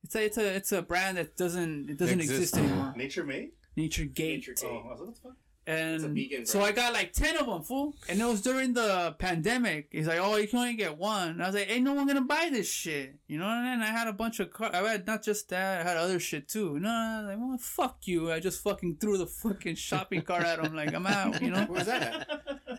It's 0.03 0.15
a 0.15 0.25
it's 0.25 0.37
a 0.37 0.55
it's 0.55 0.71
a 0.71 0.81
brand 0.81 1.17
that 1.17 1.35
doesn't 1.35 1.89
it 1.89 1.97
doesn't 1.97 2.19
Exist. 2.21 2.53
exist 2.53 2.57
anymore. 2.57 2.93
Nature 2.95 3.23
made? 3.23 3.51
Nature 3.75 4.05
Gate. 4.05 4.37
Nature 4.47 4.55
Oh, 4.63 4.69
Gate. 4.69 4.81
I 4.85 4.89
was 4.91 4.99
like, 4.99 5.07
what 5.07 5.15
the 5.15 5.21
fuck? 5.21 5.37
It's 5.69 6.03
a 6.03 6.05
And 6.07 6.15
vegan 6.15 6.45
so. 6.45 6.61
I 6.61 6.71
got 6.71 6.93
like 6.93 7.11
ten 7.11 7.35
of 7.35 7.45
them, 7.45 7.61
fool. 7.61 7.93
And 8.07 8.21
it 8.21 8.25
was 8.25 8.41
during 8.41 8.73
the 8.73 9.15
pandemic. 9.19 9.89
He's 9.91 10.07
like, 10.07 10.19
"Oh, 10.21 10.37
you 10.37 10.47
can 10.47 10.59
only 10.59 10.75
get 10.75 10.97
one." 10.97 11.31
And 11.31 11.43
I 11.43 11.47
was 11.47 11.55
like, 11.55 11.69
"Ain't 11.69 11.83
no 11.83 11.93
one 11.93 12.07
gonna 12.07 12.21
buy 12.21 12.47
this 12.49 12.71
shit," 12.71 13.15
you 13.27 13.37
know. 13.37 13.49
And 13.49 13.65
then 13.65 13.81
I 13.81 13.91
had 13.91 14.07
a 14.07 14.13
bunch 14.13 14.39
of, 14.39 14.49
car- 14.49 14.73
I 14.73 14.77
had 14.89 15.05
not 15.05 15.23
just 15.23 15.49
that, 15.49 15.81
I 15.85 15.89
had 15.89 15.97
other 15.97 16.19
shit 16.19 16.47
too. 16.47 16.79
No, 16.79 16.89
I 16.89 17.19
was 17.19 17.27
like, 17.27 17.37
well, 17.37 17.57
fuck 17.59 17.97
you. 18.07 18.31
I 18.31 18.39
just 18.39 18.63
fucking 18.63 18.97
threw 19.01 19.17
the 19.17 19.27
fucking 19.27 19.75
shopping 19.75 20.21
cart 20.21 20.43
at 20.45 20.59
him. 20.63 20.73
Like 20.73 20.93
I'm 20.93 21.05
out, 21.05 21.41
you 21.41 21.51
know. 21.51 21.65
Where's 21.65 21.87
that 21.87 22.01
at? 22.01 22.29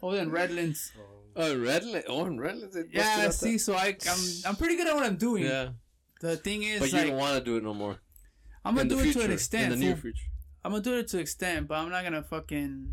Oh, 0.03 0.11
oh, 0.11 0.11
in 0.13 0.31
Redlands. 0.31 0.93
Oh, 1.37 1.55
Redland. 1.57 2.05
Oh, 2.09 2.25
in 2.25 2.39
Redland. 2.39 2.73
they 2.73 2.83
busted 2.85 2.91
Yeah, 2.95 3.25
out 3.27 3.35
see, 3.35 3.59
so 3.59 3.75
I, 3.75 3.97
I'm, 4.09 4.19
I'm 4.47 4.57
pretty 4.57 4.77
good 4.77 4.87
at 4.89 4.95
what 4.95 5.05
I'm 5.05 5.17
doing. 5.17 5.45
Yeah, 5.45 5.69
The 6.21 6.37
thing 6.37 6.63
is, 6.63 6.81
but 6.81 6.91
you 6.91 6.99
like, 6.99 7.07
don't 7.09 7.17
want 7.19 7.39
to 7.39 7.45
do 7.45 7.57
it 7.59 7.63
no 7.63 7.75
more. 7.75 7.99
I'm 8.65 8.75
gonna 8.75 8.83
in 8.83 8.89
do 8.89 8.99
it 9.01 9.13
to 9.13 9.21
an 9.23 9.31
extent. 9.33 9.73
In 9.73 9.79
the 9.79 9.87
near 9.87 9.97
future. 9.97 10.25
I'm 10.65 10.73
gonna 10.73 10.83
do 10.83 10.95
it 10.99 11.09
to 11.09 11.17
an 11.17 11.23
extent, 11.23 11.69
but 11.69 11.79
I'm 11.79 11.91
not 11.91 12.03
gonna 12.05 12.23
fucking. 12.23 12.93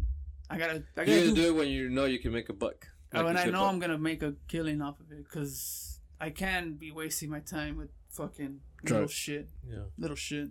I 0.49 0.57
gotta. 0.57 0.73
I 0.73 0.75
You 0.75 0.81
gotta 0.95 1.05
gotta 1.05 1.25
do. 1.27 1.35
do 1.35 1.47
it 1.49 1.55
when 1.55 1.67
you 1.69 1.89
know 1.89 2.05
you 2.05 2.19
can 2.19 2.31
make 2.31 2.49
a 2.49 2.53
buck. 2.53 2.87
Like 3.13 3.25
when 3.25 3.37
I 3.37 3.45
know 3.45 3.61
buck. 3.61 3.73
I'm 3.73 3.79
gonna 3.79 3.97
make 3.97 4.21
a 4.23 4.33
killing 4.47 4.81
off 4.81 4.99
of 4.99 5.11
it, 5.11 5.23
because 5.23 5.99
I 6.19 6.29
can't 6.29 6.79
be 6.79 6.91
wasting 6.91 7.29
my 7.29 7.39
time 7.39 7.77
with 7.77 7.89
fucking 8.11 8.59
little 8.83 8.97
Drugs. 8.99 9.13
shit, 9.13 9.49
Yeah. 9.67 9.83
little 9.97 10.15
shit. 10.15 10.49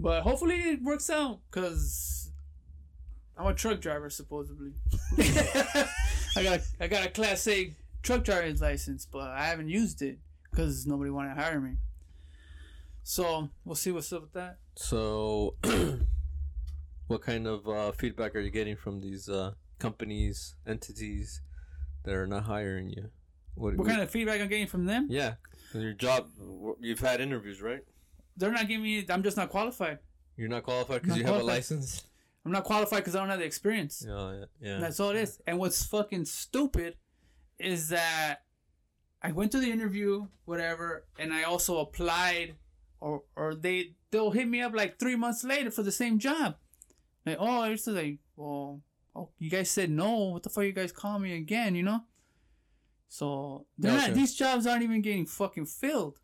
But 0.00 0.22
hopefully 0.22 0.54
it 0.60 0.82
works 0.82 1.10
out, 1.10 1.40
cause 1.50 2.30
I'm 3.36 3.46
a 3.46 3.54
truck 3.54 3.80
driver 3.80 4.08
supposedly. 4.10 4.72
I 5.18 6.42
got 6.42 6.58
a, 6.58 6.62
I 6.80 6.86
got 6.86 7.04
a 7.06 7.08
class 7.10 7.46
A 7.48 7.74
truck 8.02 8.22
driver's 8.24 8.60
license, 8.62 9.06
but 9.06 9.28
I 9.30 9.46
haven't 9.46 9.68
used 9.68 10.02
it 10.02 10.18
because 10.50 10.86
nobody 10.86 11.10
wanted 11.10 11.34
to 11.34 11.40
hire 11.40 11.60
me. 11.60 11.76
So 13.02 13.48
we'll 13.64 13.74
see 13.74 13.90
what's 13.90 14.12
up 14.12 14.22
with 14.22 14.32
that. 14.34 14.58
So, 14.76 15.54
what 17.08 17.22
kind 17.22 17.46
of 17.46 17.68
uh, 17.68 17.92
feedback 17.92 18.36
are 18.36 18.40
you 18.40 18.50
getting 18.50 18.76
from 18.76 19.00
these 19.00 19.28
uh, 19.28 19.52
companies, 19.78 20.54
entities 20.66 21.40
that 22.04 22.14
are 22.14 22.26
not 22.26 22.44
hiring 22.44 22.90
you? 22.90 23.10
What, 23.54 23.76
What 23.76 23.88
kind 23.88 24.00
of 24.00 24.10
feedback 24.10 24.40
I'm 24.40 24.48
getting 24.48 24.68
from 24.68 24.84
them? 24.86 25.08
Yeah, 25.10 25.34
your 25.74 25.92
job. 25.92 26.28
You've 26.80 27.00
had 27.00 27.20
interviews, 27.20 27.60
right? 27.60 27.80
They're 28.36 28.52
not 28.52 28.68
giving 28.68 28.84
me. 28.84 29.04
I'm 29.10 29.22
just 29.24 29.36
not 29.36 29.48
qualified. 29.48 29.98
You're 30.36 30.48
not 30.48 30.62
qualified 30.62 31.02
because 31.02 31.18
you 31.18 31.24
have 31.24 31.40
a 31.40 31.42
license. 31.42 32.04
I'm 32.44 32.52
not 32.52 32.64
qualified 32.64 33.00
because 33.00 33.16
I 33.16 33.18
don't 33.18 33.30
have 33.30 33.40
the 33.40 33.44
experience. 33.44 34.04
Yeah, 34.06 34.32
yeah, 34.32 34.44
yeah. 34.60 34.78
That's 34.78 35.00
all 35.00 35.10
it 35.10 35.16
is. 35.16 35.40
And 35.46 35.58
what's 35.58 35.84
fucking 35.84 36.26
stupid 36.26 36.94
is 37.58 37.88
that 37.88 38.42
I 39.20 39.32
went 39.32 39.50
to 39.52 39.58
the 39.58 39.70
interview, 39.72 40.28
whatever, 40.44 41.04
and 41.18 41.32
I 41.32 41.42
also 41.42 41.78
applied, 41.78 42.54
or 43.00 43.24
or 43.34 43.56
they 43.56 43.96
they'll 44.12 44.30
hit 44.30 44.46
me 44.46 44.62
up 44.62 44.72
like 44.74 44.98
three 45.00 45.16
months 45.16 45.42
later 45.42 45.72
for 45.72 45.82
the 45.82 45.90
same 45.92 46.18
job. 46.20 46.56
Like, 47.28 47.38
oh, 47.40 47.60
I 47.62 47.68
used 47.70 47.86
like, 47.88 48.18
well, 48.36 48.80
oh, 49.14 49.28
you 49.38 49.50
guys 49.50 49.70
said 49.70 49.90
no. 49.90 50.30
What 50.30 50.42
the 50.42 50.50
fuck, 50.50 50.64
you 50.64 50.72
guys 50.72 50.92
call 50.92 51.18
me 51.18 51.36
again? 51.36 51.74
You 51.74 51.82
know. 51.82 52.00
So 53.08 53.66
they're 53.78 53.92
not. 53.92 54.04
Okay. 54.04 54.12
These 54.14 54.34
jobs 54.34 54.66
aren't 54.66 54.82
even 54.82 55.02
getting 55.02 55.26
fucking 55.26 55.66
filled. 55.66 56.18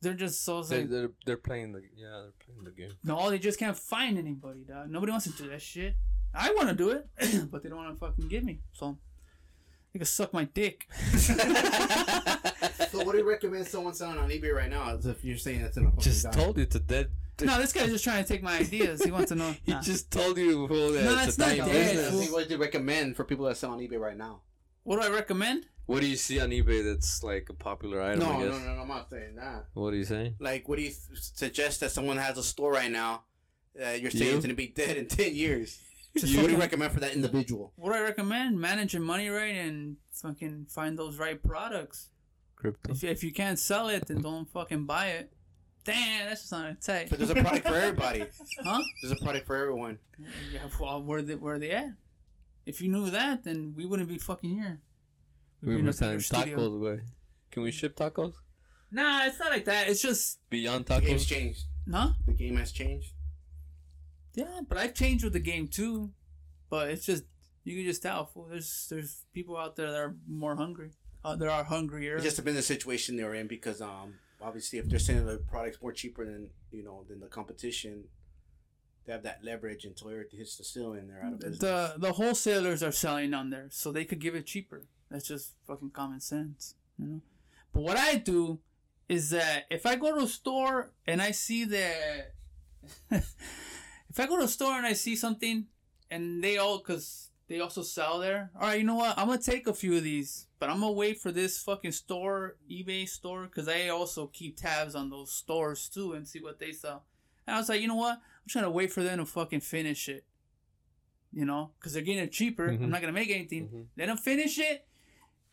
They're 0.00 0.14
just 0.14 0.44
so. 0.44 0.62
They, 0.62 0.80
like, 0.80 0.90
they're, 0.90 1.10
they're 1.26 1.36
playing 1.36 1.72
the 1.72 1.82
yeah 1.96 2.22
they're 2.22 2.32
playing 2.44 2.64
the 2.64 2.70
game. 2.70 2.92
no, 3.04 3.30
they 3.30 3.38
just 3.38 3.58
can't 3.58 3.76
find 3.76 4.18
anybody, 4.18 4.60
dog. 4.66 4.90
Nobody 4.90 5.12
wants 5.12 5.26
to 5.26 5.42
do 5.42 5.48
that 5.50 5.62
shit. 5.62 5.94
I 6.32 6.52
want 6.52 6.68
to 6.68 6.74
do 6.74 6.90
it, 6.90 7.08
but 7.50 7.62
they 7.62 7.68
don't 7.68 7.78
want 7.78 7.92
to 7.92 7.98
fucking 7.98 8.28
give 8.28 8.44
me. 8.44 8.60
So 8.72 8.98
they 9.92 9.98
can 9.98 10.06
suck 10.06 10.32
my 10.32 10.44
dick. 10.44 10.88
So 12.90 13.04
what 13.04 13.12
do 13.12 13.18
you 13.18 13.28
recommend 13.28 13.66
someone 13.68 13.94
selling 13.94 14.18
on 14.18 14.28
eBay 14.30 14.52
right 14.52 14.68
now? 14.68 14.96
As 14.96 15.06
if 15.06 15.24
you're 15.24 15.36
saying 15.38 15.60
it's 15.60 15.76
in 15.76 15.84
a 15.84 15.90
fucking 15.90 16.02
Just 16.02 16.24
dime? 16.24 16.32
told 16.32 16.56
you 16.56 16.64
it's 16.64 16.74
a 16.74 16.80
dead. 16.80 17.08
No, 17.42 17.58
this 17.58 17.72
guy's 17.72 17.88
just 17.90 18.04
trying 18.04 18.22
to 18.24 18.28
take 18.28 18.42
my 18.42 18.58
ideas. 18.58 19.02
He 19.02 19.10
wants 19.10 19.28
to 19.30 19.34
know. 19.36 19.54
He 19.64 19.72
Nah. 19.72 19.80
just 19.80 20.10
told 20.10 20.36
you 20.38 20.66
fool, 20.68 20.92
that 20.92 21.04
No, 21.04 21.18
it's 21.18 21.28
it's 21.28 21.36
a 21.38 21.40
not 21.40 21.46
dying 21.48 21.58
dead, 21.64 21.72
business. 21.96 22.10
fool. 22.10 22.22
See, 22.22 22.32
what 22.32 22.48
do 22.48 22.54
you 22.54 22.60
recommend 22.60 23.16
for 23.16 23.24
people 23.24 23.44
that 23.46 23.56
sell 23.56 23.72
on 23.72 23.78
eBay 23.80 23.98
right 23.98 24.16
now? 24.16 24.42
What 24.84 25.00
do 25.00 25.06
I 25.06 25.10
recommend? 25.10 25.66
What 25.86 26.00
do 26.00 26.06
you 26.06 26.16
see 26.16 26.40
on 26.40 26.50
eBay 26.50 26.84
that's 26.84 27.22
like 27.22 27.48
a 27.50 27.54
popular 27.54 28.00
item? 28.00 28.20
no, 28.20 28.30
I 28.30 28.38
no, 28.38 28.50
guess. 28.52 28.60
no, 28.60 28.74
no, 28.76 28.80
I'm 28.82 28.88
not 28.88 29.10
saying 29.10 29.34
that. 29.36 29.66
What 29.74 29.92
are 29.92 29.96
you 29.96 30.04
saying? 30.04 30.36
Like, 30.38 30.68
what 30.68 30.76
do 30.78 30.82
you 30.84 30.92
suggest 31.14 31.80
that 31.80 31.90
someone 31.90 32.16
has 32.16 32.38
a 32.38 32.42
store 32.42 32.72
right 32.72 32.90
now? 32.90 33.24
Uh, 33.80 33.90
you're 33.90 34.10
saying 34.10 34.30
You? 34.30 34.36
it's 34.36 34.44
gonna 34.44 34.54
be 34.54 34.68
dead 34.68 34.96
in 34.96 35.06
ten 35.06 35.34
years. 35.34 35.78
Just 36.16 36.36
what 36.36 36.46
do 36.46 36.52
you 36.52 36.58
recommend 36.58 36.92
for 36.92 37.00
that 37.00 37.12
individual? 37.14 37.72
What 37.76 37.92
do 37.92 37.98
I 37.98 38.02
recommend? 38.02 38.60
Manage 38.60 38.94
your 38.94 39.02
money 39.02 39.28
right 39.28 39.54
and 39.54 39.96
fucking 40.12 40.66
find 40.68 40.98
those 40.98 41.18
right 41.18 41.40
products. 41.42 42.08
Crypto. 42.56 42.92
If, 42.92 43.04
if 43.04 43.24
you 43.24 43.32
can't 43.32 43.58
sell 43.58 43.88
it, 43.88 44.06
then 44.08 44.20
don't 44.22 44.48
fucking 44.50 44.86
buy 44.86 45.08
it. 45.08 45.32
Damn, 45.84 46.26
that's 46.28 46.42
just 46.42 46.52
not 46.52 46.80
tight. 46.82 47.08
But 47.10 47.18
there's 47.18 47.30
a 47.30 47.34
product 47.34 47.66
for 47.66 47.74
everybody. 47.74 48.24
Huh? 48.62 48.82
There's 49.02 49.12
a 49.12 49.22
product 49.24 49.46
for 49.46 49.56
everyone. 49.56 49.98
Yeah, 50.52 50.60
well, 50.78 51.02
where 51.02 51.22
they 51.22 51.34
where 51.34 51.58
they 51.58 51.70
at? 51.70 51.88
If 52.66 52.80
you 52.82 52.88
knew 52.90 53.10
that, 53.10 53.44
then 53.44 53.72
we 53.76 53.86
wouldn't 53.86 54.08
be 54.08 54.18
fucking 54.18 54.50
here. 54.50 54.80
We'd 55.62 55.68
We 55.68 55.74
be 55.76 55.78
in 55.80 55.84
were 55.86 55.90
a 55.90 55.92
sending 55.94 56.18
tacos 56.18 56.76
away. 56.76 57.00
Can 57.50 57.62
we 57.62 57.70
ship 57.70 57.96
tacos 57.96 58.34
Nah, 58.92 59.24
it's 59.24 59.38
not 59.38 59.50
like 59.50 59.64
that. 59.64 59.88
It's 59.88 60.02
just 60.02 60.38
beyond 60.50 60.86
The 60.86 61.00
game's 61.00 61.24
tacos? 61.24 61.28
changed. 61.28 61.64
no. 61.86 62.12
The 62.26 62.32
game 62.34 62.56
has 62.58 62.72
changed. 62.72 63.12
Yeah, 64.34 64.60
but 64.68 64.78
I've 64.78 64.94
changed 64.94 65.24
with 65.24 65.32
the 65.32 65.40
game 65.40 65.66
too. 65.68 66.10
But 66.68 66.90
it's 66.90 67.06
just 67.06 67.24
you 67.64 67.76
can 67.76 67.84
just 67.84 68.02
tell. 68.02 68.26
fool, 68.26 68.46
There's 68.50 68.86
there's 68.90 69.24
people 69.32 69.56
out 69.56 69.76
there 69.76 69.90
that 69.90 69.98
are 69.98 70.14
more 70.28 70.56
hungry. 70.56 70.90
Uh, 71.24 71.36
there 71.36 71.50
are 71.50 71.64
hungrier. 71.64 72.16
It 72.16 72.22
just 72.22 72.36
depends 72.36 72.56
on 72.56 72.58
the 72.58 72.62
situation 72.62 73.16
they're 73.16 73.34
in 73.34 73.46
because 73.46 73.80
um 73.80 74.14
obviously 74.40 74.78
if 74.78 74.88
they're 74.88 74.98
selling 74.98 75.26
the 75.26 75.38
products 75.38 75.78
more 75.82 75.92
cheaper 75.92 76.24
than 76.24 76.50
you 76.70 76.82
know 76.82 77.04
than 77.08 77.20
the 77.20 77.26
competition, 77.26 78.04
they 79.06 79.12
have 79.12 79.22
that 79.22 79.44
leverage 79.44 79.84
until 79.84 80.10
everything 80.10 80.38
hits 80.38 80.56
the 80.56 80.64
ceiling. 80.64 81.08
They're 81.08 81.24
out 81.24 81.32
of 81.34 81.40
business. 81.40 81.58
the 81.58 81.94
the 81.98 82.12
wholesalers 82.12 82.82
are 82.82 82.92
selling 82.92 83.34
on 83.34 83.50
there, 83.50 83.68
so 83.70 83.92
they 83.92 84.04
could 84.04 84.20
give 84.20 84.34
it 84.34 84.46
cheaper. 84.46 84.82
That's 85.10 85.26
just 85.26 85.54
fucking 85.66 85.90
common 85.90 86.20
sense, 86.20 86.74
you 86.98 87.06
know. 87.06 87.20
But 87.72 87.82
what 87.82 87.96
I 87.96 88.16
do 88.16 88.58
is 89.08 89.30
that 89.30 89.66
if 89.70 89.86
I 89.86 89.96
go 89.96 90.14
to 90.14 90.22
a 90.22 90.28
store 90.28 90.90
and 91.06 91.20
I 91.20 91.32
see 91.32 91.64
that, 91.64 92.34
if 93.10 94.18
I 94.18 94.26
go 94.26 94.38
to 94.38 94.44
a 94.44 94.48
store 94.48 94.74
and 94.74 94.86
I 94.86 94.92
see 94.92 95.16
something, 95.16 95.66
and 96.10 96.42
they 96.42 96.58
all 96.58 96.78
because 96.78 97.30
they 97.48 97.60
also 97.60 97.82
sell 97.82 98.20
there. 98.20 98.50
All 98.54 98.68
right, 98.68 98.78
you 98.78 98.84
know 98.84 98.94
what? 98.94 99.18
I'm 99.18 99.26
gonna 99.26 99.40
take 99.40 99.66
a 99.66 99.74
few 99.74 99.96
of 99.96 100.04
these, 100.04 100.46
but 100.60 100.68
I'm 100.70 100.78
gonna 100.80 100.92
wait 100.92 101.18
for 101.20 101.32
this 101.32 101.60
fucking 101.62 101.92
store, 101.92 102.56
eBay 102.70 103.08
store, 103.08 103.44
because 103.44 103.66
I 103.66 103.88
also 103.88 104.26
keep 104.28 104.56
tabs 104.56 104.94
on 104.94 105.08
those 105.10 105.32
stores 105.32 105.88
too 105.88 106.12
and 106.12 106.28
see 106.28 106.40
what 106.40 106.58
they 106.60 106.70
sell. 106.70 107.04
And 107.46 107.56
I 107.56 107.58
was 107.58 107.68
like, 107.70 107.80
you 107.80 107.88
know 107.88 107.96
what? 107.96 108.16
I'm 108.18 108.48
trying 108.48 108.64
to 108.64 108.70
wait 108.70 108.92
for 108.92 109.02
them 109.02 109.18
to 109.18 109.26
fucking 109.26 109.60
finish 109.60 110.08
it. 110.08 110.24
You 111.32 111.44
know, 111.46 111.70
because 111.78 111.94
they're 111.94 112.02
getting 112.02 112.22
it 112.24 112.32
cheaper. 112.32 112.68
Mhm. 112.68 112.82
I'm 112.84 112.90
not 112.90 113.00
gonna 113.00 113.12
make 113.12 113.30
anything. 113.30 113.88
Mhm. 113.96 114.06
don't 114.06 114.20
finish 114.20 114.58
it, 114.58 114.86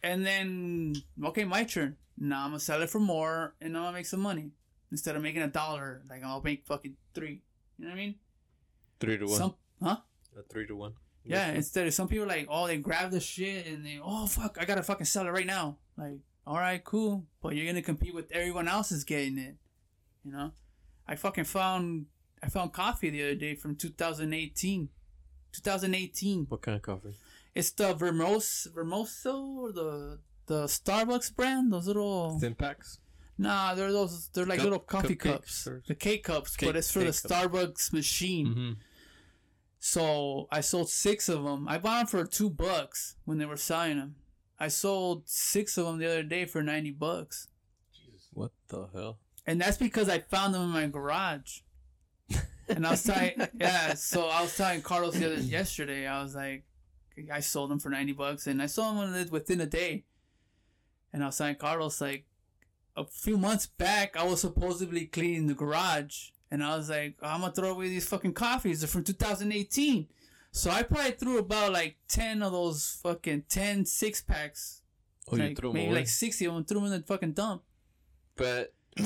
and 0.04 0.26
then 0.26 0.96
okay, 1.24 1.46
my 1.46 1.63
turn. 1.63 1.98
Now 2.17 2.43
I'm 2.43 2.50
gonna 2.50 2.60
sell 2.60 2.82
it 2.82 2.89
for 2.89 3.00
more, 3.00 3.56
and 3.62 3.78
I'm 3.78 3.84
gonna 3.84 3.93
make 3.98 4.08
some 4.08 4.20
money 4.22 4.52
instead 4.91 5.15
of 5.15 5.22
making 5.22 5.43
a 5.43 5.48
dollar. 5.48 6.04
Like 6.10 6.24
I'll 6.24 6.41
make 6.41 6.65
fucking 6.65 6.98
three. 7.13 7.43
You 7.78 7.86
know 7.86 7.91
what 7.91 7.93
I 7.93 7.98
mean? 7.98 8.15
Three 9.00 9.17
to 9.17 9.26
one. 9.26 9.38
Some, 9.38 9.56
huh? 9.82 9.98
A 10.38 10.41
three 10.43 10.65
to 10.67 10.76
one. 10.76 10.96
Yeah, 11.28 11.52
instead 11.52 11.88
of 11.88 11.94
some 11.94 12.08
people 12.08 12.28
like, 12.28 12.48
oh, 12.50 12.68
they 12.68 12.78
grab 12.78 13.12
the 13.12 13.20
shit 13.20 13.68
and 13.68 13.86
they, 13.86 14.00
oh 14.04 14.26
fuck, 14.28 14.58
I 14.60 14.66
gotta 14.66 14.84
fucking 14.84 15.06
sell 15.06 15.26
it 15.28 15.32
right 15.32 15.46
now. 15.46 15.78
Like, 15.98 16.20
all 16.46 16.58
right, 16.58 16.84
cool, 16.84 17.26
but 17.42 17.56
you're 17.56 17.66
gonna 17.66 17.82
compete 17.82 18.13
with 18.16 18.32
everyone 18.32 18.68
else 18.68 18.92
is 18.92 19.04
getting 19.04 19.38
it. 19.38 19.56
You 20.24 20.32
know, 20.32 20.52
I 21.08 21.16
fucking 21.16 21.44
found 21.46 22.06
I 22.42 22.50
found 22.50 22.74
coffee 22.74 23.10
the 23.10 23.24
other 23.24 23.36
day 23.36 23.56
from 23.56 23.76
2018. 23.76 24.90
2018. 25.54 26.46
What 26.50 26.62
kind 26.62 26.76
of 26.76 26.82
coffee? 26.82 27.16
It's 27.56 27.72
the 27.72 27.94
Vermos 27.96 28.68
Vermoso 28.74 29.44
or 29.46 29.72
the 29.72 30.20
the 30.46 30.66
Starbucks 30.66 31.36
brand. 31.36 31.74
Those 31.74 31.88
little 31.88 32.38
Thin 32.40 32.56
packs. 32.56 33.00
Nah, 33.38 33.74
they're 33.76 33.92
those. 33.92 34.30
They're 34.34 34.46
like 34.46 34.58
Cup- 34.60 34.63
little 34.66 34.80
coffee 34.80 35.16
cups, 35.16 35.68
or- 35.68 35.82
the 35.88 35.96
K 35.96 36.18
cups, 36.20 36.56
but 36.60 36.76
it's 36.76 36.92
for 36.92 37.00
the 37.00 37.06
cake 37.12 37.22
cup. 37.24 37.52
Starbucks 37.52 37.94
machine. 37.94 38.48
Mm-hmm. 38.48 38.72
So 39.89 40.50
I 40.52 40.60
sold 40.60 40.89
six 40.89 41.30
of 41.30 41.45
them. 41.45 41.65
I 41.69 41.78
bought 41.78 42.00
them 42.00 42.08
for 42.08 42.30
two 42.30 42.50
bucks 42.50 43.15
when 43.23 43.38
they 43.38 43.45
were 43.45 43.56
selling 43.56 44.00
them. 44.00 44.15
I 44.60 44.67
sold 44.67 45.30
six 45.30 45.78
of 45.78 45.86
them 45.86 45.97
the 45.97 46.08
other 46.08 46.23
day 46.23 46.43
for 46.43 46.62
ninety 46.62 46.91
bucks, 46.91 47.47
Jesus. 47.93 48.28
What 48.34 48.52
the 48.67 48.89
hell? 48.93 49.19
and 49.45 49.62
that's 49.62 49.78
because 49.78 50.10
I 50.10 50.19
found 50.19 50.54
them 50.54 50.63
in 50.63 50.69
my 50.71 50.88
garage. 50.88 51.62
And 52.67 52.86
I 52.86 52.91
was 52.91 53.04
telling, 53.04 53.32
yeah. 53.58 53.93
So 53.93 54.28
I 54.28 54.41
was 54.41 54.58
telling 54.58 54.82
Carlos 54.82 55.13
the 55.15 55.32
other 55.32 55.41
yesterday. 55.41 56.06
I 56.06 56.21
was 56.21 56.36
like, 56.36 56.65
I 57.32 57.39
sold 57.39 57.71
them 57.71 57.80
for 57.80 57.88
ninety 57.88 58.12
bucks, 58.12 58.45
and 58.45 58.62
I 58.62 58.65
sold 58.65 58.97
them 58.97 59.30
within 59.32 59.62
a 59.62 59.65
day. 59.65 60.04
And 61.13 61.23
I 61.23 61.28
was 61.28 61.38
telling 61.38 61.56
Carlos 61.56 62.02
like, 62.02 62.26
a 62.97 63.06
few 63.06 63.38
months 63.38 63.67
back, 63.67 64.17
I 64.17 64.26
was 64.26 64.41
supposedly 64.41 65.06
cleaning 65.06 65.47
the 65.47 65.54
garage, 65.54 66.32
and 66.51 66.63
I 66.63 66.75
was 66.77 66.89
like, 66.89 67.15
oh, 67.21 67.27
I'm 67.27 67.41
gonna 67.41 67.53
throw 67.53 67.71
away 67.71 67.89
these 67.89 68.07
fucking 68.07 68.33
coffees. 68.33 68.81
They're 68.81 68.88
from 68.88 69.03
2018. 69.03 70.07
So 70.51 70.71
I 70.71 70.83
probably 70.83 71.12
threw 71.12 71.38
about 71.39 71.73
like 71.73 71.97
10 72.07 72.41
of 72.41 72.51
those 72.51 72.99
fucking 73.03 73.43
10 73.49 73.86
six 73.86 74.21
packs. 74.21 74.81
Oh, 75.31 75.36
you 75.36 75.53
threw 75.55 75.73
maybe 75.73 75.88
away? 75.88 75.95
like 75.97 76.07
60 76.07 76.45
of 76.45 76.53
them, 76.53 76.63
threw 76.65 76.79
them 76.79 76.86
in 76.86 77.01
the 77.01 77.05
fucking 77.05 77.33
dump. 77.33 77.63
But 78.36 78.73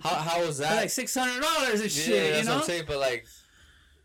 how 0.00 0.14
how 0.14 0.46
was 0.46 0.58
that? 0.58 0.76
like 0.76 0.88
$600 0.88 1.16
and 1.16 1.80
yeah, 1.80 1.88
shit, 1.88 2.32
that's 2.32 2.38
you 2.38 2.44
know? 2.44 2.54
what 2.54 2.60
I'm 2.62 2.66
saying. 2.66 2.84
But 2.86 2.98
like, 2.98 3.24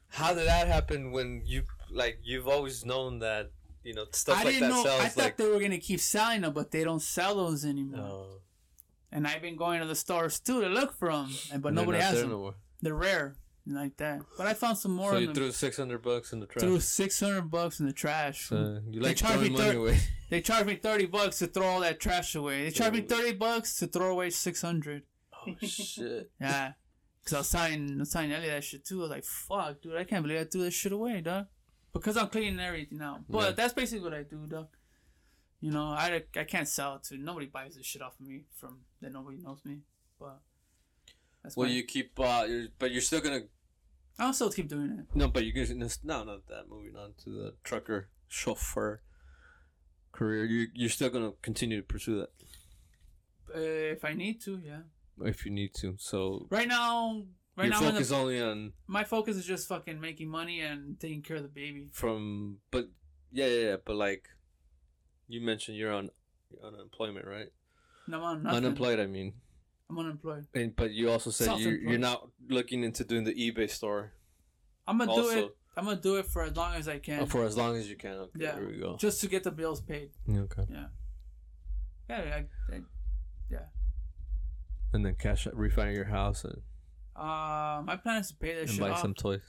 how 0.10 0.34
did 0.34 0.48
that 0.48 0.68
happen 0.68 1.12
when 1.12 1.42
you 1.46 1.64
like 1.92 2.20
you've 2.24 2.48
always 2.48 2.86
known 2.86 3.20
that 3.20 3.52
you 3.84 3.94
know 3.94 4.06
stuff 4.12 4.38
I 4.40 4.44
like 4.44 4.54
didn't 4.54 4.70
that 4.70 4.76
know. 4.76 4.84
sells 4.84 5.02
I 5.02 5.08
thought 5.10 5.24
like. 5.24 5.38
they 5.38 5.48
were 5.48 5.60
gonna 5.60 5.78
keep 5.80 6.00
selling 6.00 6.42
them, 6.42 6.54
but 6.54 6.72
they 6.72 6.84
don't 6.84 7.02
sell 7.02 7.36
those 7.36 7.66
anymore. 7.66 8.00
Oh, 8.02 8.42
And 9.12 9.26
I've 9.28 9.42
been 9.42 9.56
going 9.56 9.80
to 9.80 9.86
the 9.88 9.96
stores 9.96 10.40
too 10.40 10.62
to 10.62 10.68
look 10.68 10.94
for 10.98 11.10
them, 11.12 11.30
and 11.52 11.62
but 11.62 11.74
they're 11.74 11.84
nobody 11.86 12.00
has 12.04 12.20
them. 12.22 12.30
no. 12.32 12.54
They're 12.82 12.94
rare, 12.94 13.36
like 13.66 13.96
that. 13.98 14.20
But 14.38 14.48
I 14.48 14.54
found 14.54 14.78
some 14.78 14.92
more. 14.92 15.12
So 15.12 15.18
you 15.18 15.34
threw 15.34 15.52
six 15.52 15.78
hundred 15.78 16.02
bucks 16.04 16.34
in 16.34 16.40
the 16.42 16.46
trash. 16.46 16.62
threw 16.62 16.80
six 16.80 17.20
hundred 17.20 17.50
bucks 17.50 17.80
in 17.80 17.86
the 17.86 17.94
trash. 17.94 18.48
so 18.50 18.80
you 18.90 19.00
They 19.02 19.08
like 19.08 19.18
charge 19.18 19.34
throwing 19.36 19.54
money 19.54 19.72
thir- 19.72 19.78
away. 19.78 19.98
They 20.30 20.42
charged 20.42 20.68
me 20.68 20.76
thirty 20.76 21.06
bucks 21.06 21.40
to 21.40 21.48
throw 21.48 21.66
all 21.66 21.80
that 21.80 22.02
trash 22.02 22.36
away. 22.36 22.66
They 22.66 22.72
charged 22.72 22.96
me 22.96 23.02
thirty 23.02 23.32
bucks 23.34 23.78
to 23.80 23.88
throw 23.88 24.12
away 24.12 24.30
six 24.30 24.62
hundred. 24.62 25.04
oh 25.34 25.54
shit! 25.66 26.30
Yeah, 26.42 26.74
because 27.24 27.34
I 27.34 27.38
was 27.40 27.50
telling, 27.52 27.94
I 27.96 28.00
was 28.00 28.10
telling 28.12 28.32
Ellie 28.34 28.50
that 28.50 28.64
shit 28.66 28.84
too. 28.86 29.00
I 29.00 29.02
was 29.04 29.10
like, 29.12 29.24
"Fuck, 29.24 29.82
dude, 29.82 29.96
I 29.96 30.04
can't 30.04 30.24
believe 30.24 30.42
I 30.42 30.44
threw 30.44 30.64
this 30.64 30.74
shit 30.74 30.92
away, 30.92 31.22
dog." 31.22 31.46
Because 31.94 32.18
I'm 32.18 32.28
cleaning 32.28 32.60
everything 32.60 33.02
out. 33.02 33.22
But 33.30 33.40
Yeah. 33.44 33.52
that's 33.52 33.74
basically 33.74 34.04
what 34.04 34.14
I 34.14 34.24
do, 34.24 34.46
dog. 34.48 34.68
You 35.60 35.72
know, 35.72 35.86
I, 35.86 36.24
I 36.36 36.44
can't 36.44 36.68
sell 36.68 36.96
it 36.98 37.04
to 37.06 37.18
nobody 37.18 37.48
buys 37.48 37.76
this 37.76 37.86
shit 37.86 38.02
off 38.02 38.20
of 38.20 38.28
me 38.28 38.44
from 38.56 38.80
that 39.02 39.12
nobody 39.12 39.38
knows 39.38 39.60
me. 39.66 39.80
But 40.20 40.40
that's 41.44 41.56
Well, 41.58 41.68
my- 41.68 41.74
you 41.74 41.84
keep, 41.84 42.20
uh, 42.20 42.46
you're, 42.48 42.68
but 42.78 42.92
you're 42.92 43.02
still 43.02 43.22
gonna 43.22 43.42
I'll 44.20 44.34
still 44.34 44.52
keep 44.52 44.68
doing 44.68 44.92
it. 45.00 45.16
no, 45.16 45.28
but 45.28 45.46
you're 45.46 45.66
gonna 45.66 45.90
no, 46.04 46.24
not 46.24 46.48
that. 46.48 46.70
Moving 46.70 46.96
on 46.96 47.14
to 47.24 47.30
the 47.30 47.54
trucker 47.64 48.10
chauffeur 48.28 49.02
career, 50.12 50.46
you 50.46 50.68
you're 50.74 50.90
still 50.90 51.10
gonna 51.10 51.32
continue 51.42 51.78
to 51.82 51.84
pursue 51.88 52.18
that 52.20 52.30
Uh, 53.56 53.60
if 53.96 54.04
I 54.06 54.14
need 54.14 54.42
to, 54.42 54.60
yeah. 54.64 54.82
if 55.22 55.46
you 55.46 55.52
need 55.52 55.74
to. 55.76 55.96
So 55.98 56.48
Right 56.50 56.68
now, 56.68 57.24
right 57.56 57.66
your 57.70 57.74
now, 57.82 57.92
focus 57.92 58.10
the, 58.10 58.16
only 58.16 58.42
on 58.42 58.74
my 58.88 59.04
focus 59.04 59.38
is 59.38 59.46
just 59.46 59.68
fucking 59.68 60.00
making 60.00 60.30
money 60.30 60.62
and 60.62 61.00
taking 61.00 61.22
care 61.22 61.38
of 61.38 61.44
the 61.44 61.50
baby. 61.50 61.88
from, 61.94 62.58
but 62.72 62.90
yeah, 63.32 63.48
yeah, 63.48 63.70
yeah, 63.70 63.76
but 63.86 63.96
like 63.96 64.28
you 65.28 65.42
mentioned, 65.42 65.78
you're 65.78 65.94
on 65.94 66.10
unemployment, 66.64 67.26
right? 67.28 67.48
No, 68.08 68.24
I'm 68.24 68.44
nothing. 68.44 68.58
Unemployed, 68.58 69.00
I 69.00 69.06
mean. 69.08 69.34
I'm 69.90 70.00
unemployed. 70.00 70.46
And, 70.54 70.76
but 70.76 70.92
you 70.92 71.10
also 71.10 71.30
said 71.30 71.60
you're, 71.60 71.78
you're 71.78 72.00
not 72.00 72.28
looking 72.50 72.84
into 72.84 73.04
doing 73.04 73.24
the 73.24 73.34
eBay 73.34 73.70
store 73.70 74.12
I'm 74.88 74.98
gonna 74.98 75.14
do 75.14 75.30
it. 75.30 75.56
I'm 75.76 75.86
gonna 75.86 76.00
do 76.00 76.16
it 76.16 76.26
for 76.26 76.44
as 76.44 76.56
long 76.56 76.74
as 76.76 76.88
I 76.88 76.98
can. 77.00 77.24
uh, 77.24 77.26
for 77.26 77.44
as 77.44 77.58
long 77.58 77.76
as 77.76 77.90
you 77.90 77.98
can. 77.98 78.14
Okay, 78.14 78.32
Yeah. 78.40 78.56
there 78.56 78.66
we 78.66 78.78
go. 78.78 78.96
just 78.98 79.22
to 79.22 79.28
get 79.28 79.44
the 79.44 79.52
bills 79.52 79.82
paid. 79.82 80.12
Okay. 80.30 80.64
Yeah. 80.70 80.86
Yeah. 82.10 82.18
I, 82.72 82.76
I, 82.76 82.82
And 84.94 85.06
then 85.06 85.16
cash 85.16 85.46
out, 85.46 85.56
refinance 85.56 85.96
your 85.96 86.06
house 86.06 86.46
and, 86.46 86.62
uh, 87.16 87.82
my 87.84 87.98
plan 88.02 88.22
is 88.22 88.30
to 88.30 88.36
pay 88.36 88.54
that 88.54 88.62
and 88.62 88.70
shit 88.70 88.80
buy 88.80 88.92
off. 88.92 89.02
some 89.02 89.14
toys. 89.14 89.42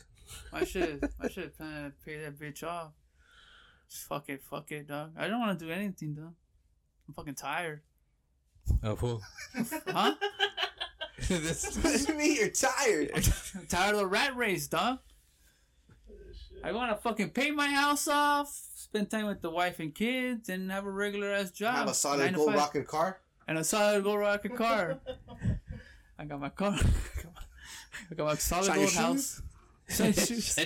I 0.53 0.65
should. 0.65 1.09
my 1.21 1.29
shit 1.29 1.57
plan 1.57 1.85
to 1.85 1.93
pay 2.05 2.19
that 2.19 2.39
bitch 2.39 2.65
off. 2.65 2.93
Just 3.91 4.05
fuck 4.05 4.29
it. 4.29 4.43
Fuck 4.43 4.71
it, 4.73 4.87
dog. 4.89 5.13
I 5.17 5.29
don't 5.29 5.41
want 5.41 5.59
to 5.59 5.65
do 5.65 5.71
anything, 5.71 6.15
dog. 6.15 6.35
I'm 7.07 7.15
fucking 7.15 7.35
tired. 7.35 7.81
Oh, 8.83 8.97
who? 8.97 9.21
Huh? 9.87 10.15
this, 11.29 11.77
What 11.79 12.07
do 12.07 12.13
you 12.13 12.19
mean 12.19 12.37
you're 12.37 12.49
tired? 12.51 13.11
I'm 13.15 13.67
tired 13.67 13.95
of 13.95 14.01
the 14.01 14.07
rat 14.07 14.37
race, 14.37 14.67
dog. 14.67 14.99
I 16.63 16.73
want 16.73 16.91
to 16.91 16.97
fucking 17.01 17.31
pay 17.31 17.51
my 17.51 17.69
house 17.69 18.09
off, 18.09 18.49
spend 18.75 19.11
time 19.11 19.27
with 19.27 19.41
the 19.41 19.49
wife 19.51 19.79
and 19.81 19.95
kids, 19.95 20.49
and 20.49 20.71
have 20.71 20.85
a 20.85 20.91
regular 20.91 21.33
ass 21.33 21.51
job. 21.51 21.77
Have 21.77 21.89
a 21.89 21.95
solid 21.95 22.29
to 22.31 22.35
gold 22.35 22.49
five. 22.49 22.57
rocket 22.59 22.87
car. 22.87 23.21
and 23.47 23.57
a 23.59 23.65
solid 23.65 24.03
gold 24.05 24.19
rocket 24.19 24.55
car. 24.57 24.99
I 26.19 26.25
got 26.25 26.41
my 26.41 26.49
car. 26.51 26.77
I 28.11 28.15
got 28.15 28.27
my 28.27 28.35
solid 28.35 28.67
Shiny 28.67 28.79
gold 28.81 28.91
shoes? 28.91 28.97
house. 28.97 29.43
Shoes. 30.29 30.59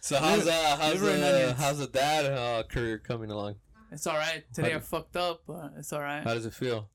So 0.00 0.16
how's 0.18 0.46
uh 0.46 0.76
how's 0.80 0.94
Liver 0.94 1.10
and 1.10 1.22
the 1.22 1.34
onions. 1.34 1.58
how's 1.60 1.78
the 1.78 1.86
dad 1.86 2.26
uh, 2.26 2.62
career 2.64 2.98
coming 2.98 3.30
along? 3.30 3.56
It's 3.90 4.06
all 4.06 4.16
right. 4.16 4.44
Today 4.52 4.70
How 4.70 4.76
I 4.76 4.80
do- 4.80 4.84
fucked 4.84 5.16
up, 5.16 5.42
but 5.46 5.72
it's 5.78 5.92
all 5.92 6.00
right. 6.00 6.22
How 6.22 6.34
does 6.34 6.46
it 6.46 6.54
feel? 6.54 6.90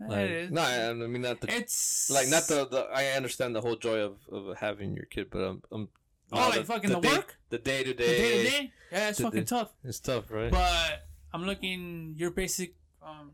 Like, 0.00 0.18
it 0.20 0.30
is. 0.30 0.50
No, 0.50 0.60
I 0.62 0.90
I 0.90 0.92
mean 0.92 1.22
not 1.22 1.40
the 1.40 1.52
It's 1.52 2.08
like 2.10 2.28
not 2.28 2.44
the, 2.44 2.66
the 2.68 2.80
I 2.94 3.06
understand 3.16 3.54
the 3.56 3.60
whole 3.60 3.76
joy 3.76 3.98
of, 4.00 4.18
of 4.30 4.56
having 4.58 4.94
your 4.94 5.06
kid, 5.06 5.28
but 5.30 5.38
I'm, 5.40 5.62
I'm 5.72 5.88
Oh, 6.30 6.36
no, 6.36 6.48
like 6.56 6.66
fucking 6.66 6.90
the 6.90 7.00
day, 7.00 7.08
work? 7.16 7.38
the 7.48 7.56
day 7.58 7.82
to 7.84 7.94
the 7.94 7.94
day 7.94 8.06
to 8.06 8.22
day. 8.44 8.50
day. 8.50 8.72
Yeah, 8.92 9.08
it's 9.08 9.18
The 9.18 9.24
fucking 9.24 9.40
day- 9.40 9.46
tough. 9.46 9.72
It's 9.82 9.98
tough, 9.98 10.30
right? 10.30 10.50
But 10.50 11.06
I'm 11.32 11.44
looking 11.46 12.14
your 12.16 12.30
basic. 12.30 12.74
Um, 13.02 13.32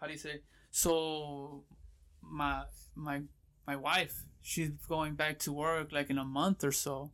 how 0.00 0.06
do 0.06 0.12
you 0.12 0.18
say? 0.18 0.40
So, 0.70 1.64
my 2.22 2.62
my 2.94 3.20
my 3.66 3.76
wife, 3.76 4.24
she's 4.40 4.70
going 4.88 5.14
back 5.16 5.38
to 5.40 5.52
work 5.52 5.92
like 5.92 6.08
in 6.10 6.16
a 6.18 6.24
month 6.24 6.64
or 6.64 6.72
so. 6.72 7.10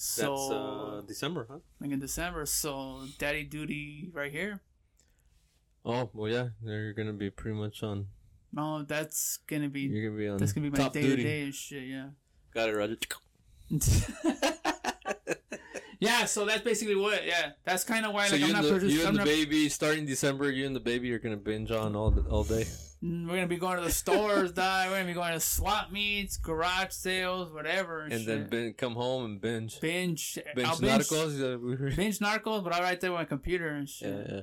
So 0.00 0.22
That's 0.22 0.52
uh, 0.52 1.02
December, 1.08 1.46
huh? 1.50 1.58
like 1.80 1.90
in 1.90 1.98
December. 1.98 2.46
So 2.46 3.00
daddy 3.18 3.42
duty 3.42 4.08
right 4.14 4.30
here. 4.30 4.60
Oh 5.84 6.08
well, 6.12 6.30
yeah. 6.30 6.50
You're 6.64 6.92
gonna 6.92 7.12
be 7.12 7.30
pretty 7.30 7.56
much 7.56 7.82
on. 7.82 8.06
No, 8.52 8.84
that's 8.84 9.38
gonna 9.48 9.68
be 9.68 9.80
You're 9.80 10.10
gonna 10.10 10.20
be 10.20 10.28
on. 10.28 10.38
that's 10.38 10.52
gonna 10.52 10.70
be 10.70 10.78
my 10.78 10.88
day 10.88 11.02
to 11.02 11.16
day 11.16 11.42
and 11.42 11.52
shit. 11.52 11.82
Yeah. 11.88 12.10
Got 12.54 12.68
it, 12.68 12.76
Roger. 12.76 12.96
yeah. 15.98 16.26
So 16.26 16.44
that's 16.44 16.62
basically 16.62 16.94
what. 16.94 17.26
Yeah. 17.26 17.50
That's 17.64 17.82
kind 17.82 18.06
of 18.06 18.14
why 18.14 18.28
so 18.28 18.36
like 18.36 18.40
you 18.40 18.54
I'm 18.54 18.54
and 18.54 18.70
not 18.70 18.80
the, 18.80 18.86
you 18.86 19.00
I'm 19.00 19.08
and 19.08 19.16
the 19.16 19.18
not, 19.18 19.26
baby 19.26 19.68
starting 19.68 20.06
December. 20.06 20.48
You 20.52 20.64
and 20.64 20.76
the 20.76 20.80
baby 20.80 21.12
are 21.12 21.18
gonna 21.18 21.36
binge 21.36 21.72
on 21.72 21.96
all 21.96 22.12
the, 22.12 22.22
all 22.30 22.44
day. 22.44 22.66
We're 23.00 23.26
gonna 23.34 23.46
be 23.46 23.56
going 23.56 23.78
to 23.78 23.84
the 23.84 23.90
stores, 23.92 24.52
die. 24.52 24.86
We're 24.88 24.94
gonna 24.96 25.06
be 25.06 25.12
going 25.12 25.32
to 25.34 25.40
swap 25.40 25.90
meets, 25.92 26.36
garage 26.36 26.90
sales, 26.90 27.52
whatever, 27.52 28.02
and, 28.02 28.12
And 28.12 28.20
shit. 28.24 28.28
then 28.28 28.48
bin, 28.48 28.72
come 28.74 28.94
home 28.94 29.24
and 29.24 29.40
binge. 29.40 29.80
binge. 29.80 30.38
Binge 30.54 30.68
I'll 30.68 30.78
binge, 30.78 31.04
narcos. 31.04 31.38
Yeah, 31.38 31.56
we 31.56 31.76
were- 31.76 31.90
binge 31.94 32.18
narcos, 32.18 32.64
but 32.64 32.72
I 32.74 32.80
write 32.80 33.00
there 33.00 33.10
on 33.10 33.16
my 33.16 33.24
computer 33.24 33.68
and 33.68 33.88
shit. 33.88 34.26
yeah, 34.28 34.34
yeah. 34.36 34.40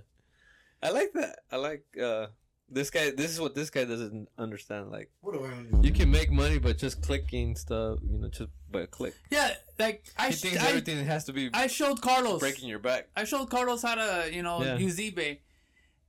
I 0.83 0.91
like 0.91 1.13
that. 1.13 1.39
I 1.51 1.55
like 1.57 1.85
uh 2.01 2.27
this 2.69 2.89
guy. 2.89 3.11
This 3.11 3.31
is 3.31 3.39
what 3.39 3.55
this 3.55 3.69
guy 3.69 3.85
doesn't 3.85 4.27
understand. 4.37 4.89
Like 4.91 5.11
What 5.21 5.33
do 5.33 5.45
I 5.45 5.85
you 5.85 5.91
can 5.91 6.09
make 6.11 6.31
money, 6.31 6.57
but 6.59 6.77
just 6.77 7.01
clicking 7.01 7.55
stuff. 7.55 7.99
You 8.09 8.17
know, 8.19 8.27
just 8.29 8.49
by 8.71 8.81
a 8.81 8.87
click. 8.87 9.13
Yeah, 9.31 9.53
like 9.79 10.03
I, 10.17 10.27
He 10.27 10.33
sh- 10.33 10.41
thinks 10.41 10.63
I, 10.63 10.69
everything 10.69 11.03
has 11.05 11.25
to 11.25 11.33
be 11.33 11.49
I 11.53 11.67
showed 11.67 12.01
Carlos. 12.01 12.39
breaking 12.39 12.69
your 12.69 12.79
back. 12.79 13.07
I 13.15 13.23
showed 13.23 13.49
Carlos 13.49 13.81
how 13.83 13.95
to, 13.95 14.29
you 14.31 14.43
know, 14.43 14.63
Yeah. 14.63 14.77
use 14.77 14.97
eBay 14.97 15.39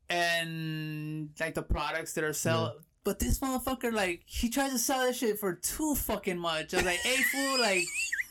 and 0.08 1.30
like 1.40 1.54
the 1.54 1.62
products 1.62 2.12
that 2.14 2.24
are 2.24 2.32
sell. 2.32 2.76
But 3.04 3.20
this 3.20 3.38
motherfucker, 3.38 3.92
like, 3.92 4.22
he 4.26 4.48
tries 4.48 4.72
to 4.72 4.78
sell 4.78 5.06
that 5.06 5.14
shit 5.14 5.38
for 5.38 5.54
too 5.54 5.94
fucking 5.94 6.38
much. 6.38 6.74
I 6.74 6.78
was 6.78 6.86
like, 6.86 6.98
hey, 6.98 7.22
fool, 7.32 7.60
like, 7.60 7.84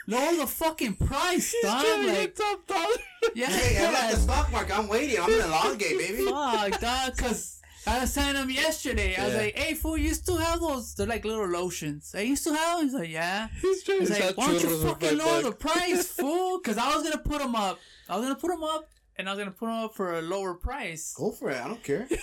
lower 0.06 0.36
the 0.36 0.48
fucking 0.48 0.96
price, 0.96 1.56
dog. 1.64 2.06
Like, 2.06 2.36
top 2.36 2.68
dollar. 2.68 2.96
yeah, 3.36 3.48
Hey, 3.48 3.86
I'm 3.86 3.96
at 3.96 4.12
the 4.12 4.18
stock 4.18 4.52
market. 4.52 4.78
I'm 4.78 4.90
waiting. 4.90 5.18
I'm 5.22 5.32
in 5.32 5.40
the 5.40 5.48
long 5.48 5.78
game, 5.78 5.98
baby. 5.98 6.26
fuck, 6.26 6.78
dog, 6.82 7.16
because 7.16 7.62
I 7.88 8.02
was 8.02 8.14
telling 8.14 8.36
him 8.36 8.50
yesterday. 8.50 9.16
I 9.16 9.24
was 9.24 9.34
Yeah. 9.36 9.40
like, 9.44 9.58
hey, 9.58 9.76
fool, 9.76 9.98
you 9.98 10.14
still 10.14 10.36
have 10.38 10.60
those? 10.60 10.94
They're 10.94 11.08
like 11.08 11.24
little 11.24 11.48
lotions. 11.48 12.14
I 12.14 12.22
used 12.22 12.44
to 12.44 12.54
have 12.54 12.80
them. 12.80 12.88
He's 12.88 12.96
like, 12.96 13.10
yeah. 13.12 13.48
He's 13.62 13.82
trying 13.82 14.00
He's 14.02 14.10
to 14.10 14.14
like, 14.16 14.24
sell 14.24 14.34
why 14.36 14.46
don't 14.48 14.62
you 14.62 14.68
churros 14.68 14.82
for 14.82 14.88
fucking 14.90 15.10
five 15.20 15.26
lower 15.26 15.42
the 15.44 15.52
bucks. 15.52 15.62
price, 15.62 16.08
fool? 16.20 16.58
Because 16.62 16.78
I 16.78 16.94
was 16.94 17.04
gonna 17.04 17.18
put 17.24 17.40
them 17.40 17.56
up. 17.56 17.80
I 18.10 18.18
was 18.18 18.26
gonna 18.26 18.36
put 18.36 18.50
them 18.52 18.64
up, 18.64 18.90
and 19.18 19.28
I 19.30 19.32
was 19.34 19.40
gonna 19.40 19.52
put 19.52 19.68
them 19.68 19.76
up 19.86 19.94
for 19.96 20.18
a 20.18 20.22
lower 20.22 20.54
price. 20.56 21.14
Go 21.18 21.32
for 21.32 21.50
it. 21.52 21.58
I 21.62 21.68
don't 21.68 21.84
care. 21.84 22.08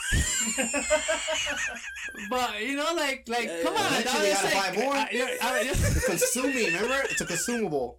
But 2.31 2.63
you 2.63 2.77
know, 2.77 2.93
like, 2.95 3.25
like, 3.29 3.47
Yeah, 3.47 3.63
come 3.63 3.75
yeah. 3.75 3.81
on, 3.81 3.87
Eventually 3.93 4.13
dog. 4.13 4.23
they 4.23 4.33
gotta 4.33 4.57
like, 4.57 4.75
buy 4.77 4.83
more. 4.83 4.95
I- 4.95 5.39
I- 5.43 5.61
I- 5.61 6.01
Consuming, 6.07 6.67
remember? 6.67 7.03
It's 7.11 7.21
a 7.21 7.27
consumable. 7.27 7.99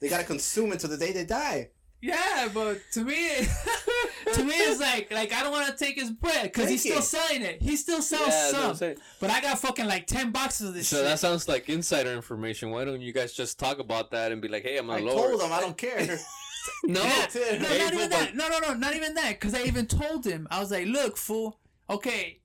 They 0.00 0.08
gotta 0.08 0.24
consume 0.24 0.72
it 0.72 0.80
till 0.80 0.90
the 0.90 0.96
day 0.96 1.12
they 1.12 1.24
die. 1.24 1.70
Yeah, 2.02 2.48
but 2.52 2.78
to 2.92 3.00
me, 3.04 3.14
to 4.34 4.44
me, 4.44 4.52
it's 4.54 4.80
like 4.80 5.10
like 5.10 5.32
I 5.32 5.42
don't 5.42 5.50
want 5.52 5.66
to 5.76 5.84
take 5.84 5.94
his 5.98 6.10
bread 6.10 6.44
because 6.44 6.68
he's 6.68 6.82
still 6.82 6.98
it. 6.98 7.02
selling 7.04 7.42
it. 7.42 7.62
He 7.62 7.76
still 7.76 8.02
sells 8.02 8.28
Yeah, 8.28 8.28
that's 8.28 8.52
what 8.52 8.64
I'm 8.64 8.74
some, 8.76 8.94
but 9.18 9.30
I 9.30 9.40
got 9.40 9.58
fucking 9.58 9.86
like 9.86 10.06
ten 10.06 10.30
boxes 10.30 10.68
of 10.68 10.74
this. 10.74 10.88
So 10.88 10.96
shit. 10.98 11.06
that 11.06 11.18
sounds 11.18 11.48
like 11.48 11.68
insider 11.70 12.12
information. 12.12 12.70
Why 12.70 12.84
don't 12.84 13.00
you 13.00 13.12
guys 13.14 13.32
just 13.32 13.58
talk 13.58 13.78
about 13.78 14.10
that 14.10 14.30
and 14.30 14.42
be 14.42 14.48
like, 14.48 14.62
"Hey, 14.62 14.76
I'm 14.76 14.90
I 14.90 14.98
gonna 15.00 15.10
lower"? 15.10 15.28
told 15.30 15.40
it? 15.40 15.46
him 15.46 15.52
I 15.52 15.60
don't 15.60 15.76
care. 15.76 16.18
No, 16.84 17.02
Yeah. 17.02 17.26
No, 17.34 17.58
not 17.58 17.70
even 17.72 17.98
football- 17.98 18.08
that. 18.08 18.34
No, 18.34 18.48
no, 18.48 18.58
no, 18.60 18.74
not 18.74 18.94
even 18.94 19.14
that. 19.14 19.40
Because 19.40 19.54
I 19.54 19.62
even 19.64 19.86
told 19.86 20.24
him, 20.26 20.46
I 20.50 20.60
was 20.60 20.70
like, 20.70 20.86
look, 20.86 21.16
fool, 21.16 21.58
okay, 21.90 22.40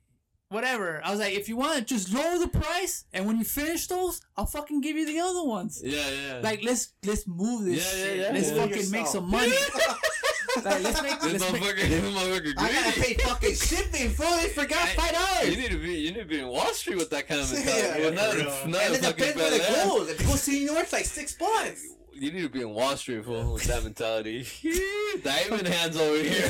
whatever. 0.49 1.01
I 1.03 1.11
was 1.11 1.19
like, 1.19 1.33
if 1.33 1.47
you 1.47 1.57
want, 1.57 1.87
just 1.87 2.13
lower 2.13 2.37
the 2.39 2.47
price, 2.47 3.05
and 3.13 3.25
when 3.25 3.37
you 3.37 3.43
finish 3.45 3.87
those, 3.87 4.21
I'll 4.35 4.45
fucking 4.45 4.81
give 4.81 4.95
you 4.97 5.05
the 5.05 5.19
other 5.19 5.43
ones. 5.43 5.81
Yeah, 5.83 6.03
yeah. 6.09 6.39
Like, 6.43 6.63
let's 6.63 6.93
let's 7.05 7.27
move 7.27 7.65
this 7.65 7.93
Yeah, 7.93 7.99
yeah, 7.99 8.05
shit. 8.05 8.17
yeah. 8.17 8.31
let's 8.33 8.51
Yeah. 8.51 8.67
fucking 8.67 8.91
make 8.91 9.07
some 9.07 9.29
money. 9.29 9.53
like, 10.65 10.83
let's 10.83 11.01
make. 11.01 11.19
this 11.21 11.41
Let's 11.41 11.51
make 11.53 11.61
motherfucker, 11.63 11.87
this 11.87 12.13
motherfucker 12.13 12.53
I 12.57 12.71
gotta 12.73 12.99
pay 13.01 13.13
fucking 13.13 13.55
shipping, 13.55 14.09
fool. 14.09 14.25
I 14.27 14.49
forgot 14.49 14.87
Hey, 14.89 14.97
five 15.13 15.47
You 15.49 15.55
need 15.57 15.71
to 15.71 15.77
be, 15.77 15.93
you 15.95 16.11
need 16.11 16.19
to 16.19 16.25
be 16.25 16.39
in 16.39 16.47
Wall 16.47 16.73
Street 16.73 16.97
with 16.97 17.09
that 17.11 17.27
kind 17.27 17.39
of 17.41 17.51
Yeah. 17.65 17.97
Well, 17.99 18.11
not, 18.13 18.33
for 18.33 18.67
not 18.67 18.81
And 18.81 18.93
a 18.95 18.97
it 18.97 19.01
depends 19.17 19.35
where 19.37 19.53
it 19.53 19.67
goes. 19.87 20.09
If 20.09 20.19
it 20.21 20.27
goes 20.27 20.45
to 20.45 20.51
New 20.51 20.57
York, 20.57 20.79
it's 20.83 20.93
like 20.93 21.05
six 21.05 21.33
bucks. 21.33 21.85
You 22.21 22.31
need 22.31 22.43
to 22.43 22.49
be 22.49 22.61
in 22.61 22.69
Wall 22.69 22.95
Street 22.97 23.25
fool, 23.25 23.53
with 23.53 23.63
that 23.63 23.83
mentality. 23.83 24.45
Diamond 25.23 25.67
hands 25.67 25.97
over 25.97 26.21
here. 26.21 26.47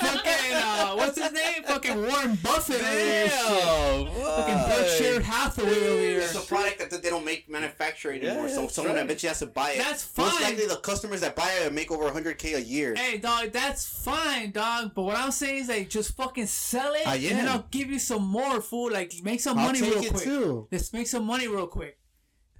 fucking 0.00 0.54
uh, 0.54 0.94
what's 0.94 1.20
his 1.20 1.30
name? 1.32 1.62
Fucking 1.64 2.00
Warren 2.00 2.36
Buffett. 2.36 2.76
over. 2.80 2.82
Damn. 2.82 4.06
Fucking 4.06 4.54
why? 4.54 4.74
Berkshire 4.74 5.20
Hathaway 5.20 5.68
over 5.86 6.00
here. 6.00 6.20
It's 6.20 6.34
a 6.34 6.40
product 6.40 6.78
that 6.90 7.02
they 7.02 7.10
don't 7.10 7.26
make 7.26 7.50
manufacture 7.50 8.10
anymore, 8.10 8.46
Yeah, 8.48 8.54
so 8.54 8.60
that's 8.62 8.74
someone 8.74 8.94
right. 8.94 9.04
eventually 9.04 9.28
has 9.28 9.40
to 9.40 9.46
buy 9.48 9.72
it. 9.72 9.78
That's 9.84 10.16
Most 10.16 10.32
fine. 10.32 10.42
likely, 10.44 10.66
the 10.66 10.76
customers 10.76 11.20
that 11.20 11.36
buy 11.36 11.50
it 11.66 11.70
make 11.74 11.90
over 11.90 12.08
100k 12.10 12.56
a 12.56 12.62
year. 12.62 12.94
Hey, 12.94 13.18
dog, 13.18 13.52
that's 13.52 13.86
fine, 13.86 14.50
dog. 14.52 14.92
But 14.94 15.02
what 15.02 15.16
I'm 15.18 15.30
saying 15.30 15.64
is, 15.64 15.68
like, 15.68 15.90
just 15.90 16.16
fucking 16.16 16.46
sell 16.46 16.94
it, 16.94 17.06
I 17.06 17.16
and 17.16 17.24
then 17.24 17.46
am. 17.48 17.48
I'll 17.48 17.66
give 17.70 17.90
you 17.90 17.98
some 17.98 18.22
more, 18.26 18.62
fool. 18.62 18.90
Like, 18.90 19.12
make 19.22 19.42
some 19.42 19.58
I'll 19.58 19.66
money 19.66 19.80
take 19.80 19.90
real 19.94 20.04
it 20.04 20.10
quick. 20.10 20.24
too. 20.24 20.68
Let's 20.72 20.90
make 20.94 21.06
some 21.06 21.26
money 21.26 21.48
real 21.48 21.66
quick. 21.66 21.98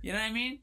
You 0.03 0.13
know 0.13 0.19
what 0.19 0.27
I 0.27 0.33
mean? 0.33 0.59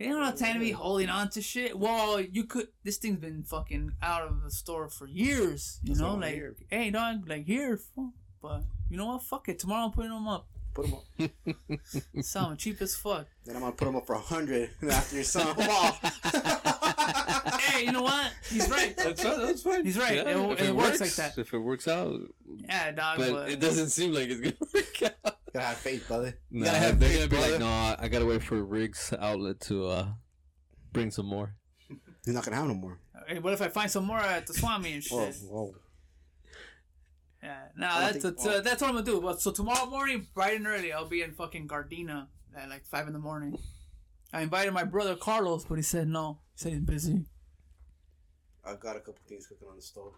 You 0.00 0.08
don't 0.14 0.24
have 0.24 0.38
time 0.38 0.54
to 0.54 0.60
be 0.60 0.70
holding 0.72 1.10
on 1.10 1.28
to 1.30 1.42
shit. 1.42 1.78
Well, 1.78 2.20
you 2.20 2.44
could. 2.44 2.68
This 2.84 2.96
thing's 2.96 3.18
been 3.18 3.42
fucking 3.42 3.92
out 4.02 4.22
of 4.22 4.42
the 4.42 4.50
store 4.50 4.88
for 4.88 5.06
years. 5.06 5.78
You 5.82 5.88
That's 5.88 6.00
know, 6.00 6.06
what 6.08 6.14
I'm 6.14 6.20
like, 6.22 6.34
here. 6.34 6.56
hey, 6.70 6.90
dog, 6.90 7.28
like 7.28 7.44
here, 7.44 7.76
fool. 7.76 8.12
But 8.40 8.62
you 8.88 8.96
know 8.96 9.06
what? 9.06 9.22
Fuck 9.24 9.50
it. 9.50 9.58
Tomorrow 9.58 9.84
I'm 9.86 9.90
putting 9.92 10.10
them 10.10 10.26
up. 10.26 10.46
Put 10.72 10.86
them 10.86 10.94
up. 10.94 11.80
Sell 12.22 12.48
them 12.48 12.56
cheap 12.56 12.80
as 12.80 12.96
fuck. 12.96 13.26
Then 13.44 13.56
I'm 13.56 13.60
gonna 13.62 13.72
put 13.72 13.84
them 13.84 13.96
up 13.96 14.06
for 14.06 14.14
a 14.14 14.18
100 14.20 14.70
after 14.90 15.16
you 15.16 15.22
sell 15.24 15.52
them 15.52 15.68
all. 15.70 15.92
hey, 17.60 17.84
you 17.84 17.92
know 17.92 18.02
what? 18.02 18.32
He's 18.48 18.70
right. 18.70 18.96
That's 18.96 19.22
fine. 19.22 19.38
That's 19.40 19.62
fine. 19.62 19.84
He's 19.84 19.98
right. 19.98 20.14
It- 20.18 20.26
if 20.28 20.60
it 20.62 20.74
works 20.74 21.00
like 21.00 21.14
that. 21.16 21.36
If 21.36 21.52
it 21.52 21.58
works 21.58 21.88
out, 21.88 22.20
Yeah, 22.56 22.92
dog. 22.92 23.18
but 23.18 23.32
But, 23.32 23.50
it 23.50 23.60
doesn't 23.60 23.90
seem 23.90 24.12
like 24.14 24.28
it's 24.30 24.40
gonna 24.40 24.56
work 24.72 25.12
out. 25.24 25.36
Gotta 25.52 25.66
have 25.66 25.76
faith, 25.78 26.06
brother. 26.08 26.38
You 26.50 26.60
Nah, 26.60 26.66
gotta 26.66 26.78
have 26.78 27.00
they're 27.00 27.08
faith, 27.08 27.18
gonna 27.18 27.28
be 27.30 27.36
brother. 27.36 27.50
like, 27.52 27.60
no, 27.60 28.04
I 28.04 28.08
gotta 28.08 28.26
wait 28.26 28.42
for 28.42 28.62
Riggs 28.64 29.12
outlet 29.18 29.60
to 29.62 29.86
uh 29.86 30.06
bring 30.92 31.10
some 31.10 31.26
more. 31.26 31.54
You're 32.26 32.34
not 32.34 32.44
gonna 32.44 32.56
have 32.56 32.66
no 32.68 32.74
more. 32.74 32.98
Hey, 33.26 33.38
what 33.38 33.52
if 33.52 33.62
I 33.62 33.68
find 33.68 33.90
some 33.90 34.04
more 34.04 34.18
at 34.18 34.46
the 34.46 34.54
Swami 34.54 34.92
and 34.94 35.02
shit? 35.04 35.34
Whoa, 35.36 35.66
whoa. 35.66 35.74
Yeah, 37.42 37.56
no, 37.76 37.86
I 37.88 38.00
that's 38.00 38.12
think- 38.22 38.22
that's, 38.36 38.46
uh, 38.46 38.60
that's 38.60 38.82
what 38.82 38.88
I'm 38.88 38.94
gonna 38.96 39.06
do. 39.06 39.20
But 39.20 39.40
so 39.40 39.50
tomorrow 39.50 39.86
morning, 39.86 40.26
bright 40.34 40.56
and 40.56 40.66
early, 40.66 40.92
I'll 40.92 41.08
be 41.08 41.22
in 41.22 41.32
fucking 41.32 41.68
Gardena 41.68 42.26
at 42.56 42.68
like 42.68 42.84
five 42.86 43.06
in 43.06 43.12
the 43.12 43.18
morning. 43.18 43.58
I 44.32 44.42
invited 44.42 44.72
my 44.72 44.84
brother 44.84 45.16
Carlos, 45.16 45.64
but 45.64 45.76
he 45.76 45.82
said 45.82 46.06
no. 46.08 46.40
He 46.54 46.58
said 46.58 46.72
he's 46.72 46.82
busy. 46.82 47.24
I've 48.64 48.78
got 48.78 48.96
a 48.96 49.00
couple 49.00 49.20
things 49.26 49.46
cooking 49.46 49.66
on 49.68 49.76
the 49.76 49.82
stove. 49.82 50.12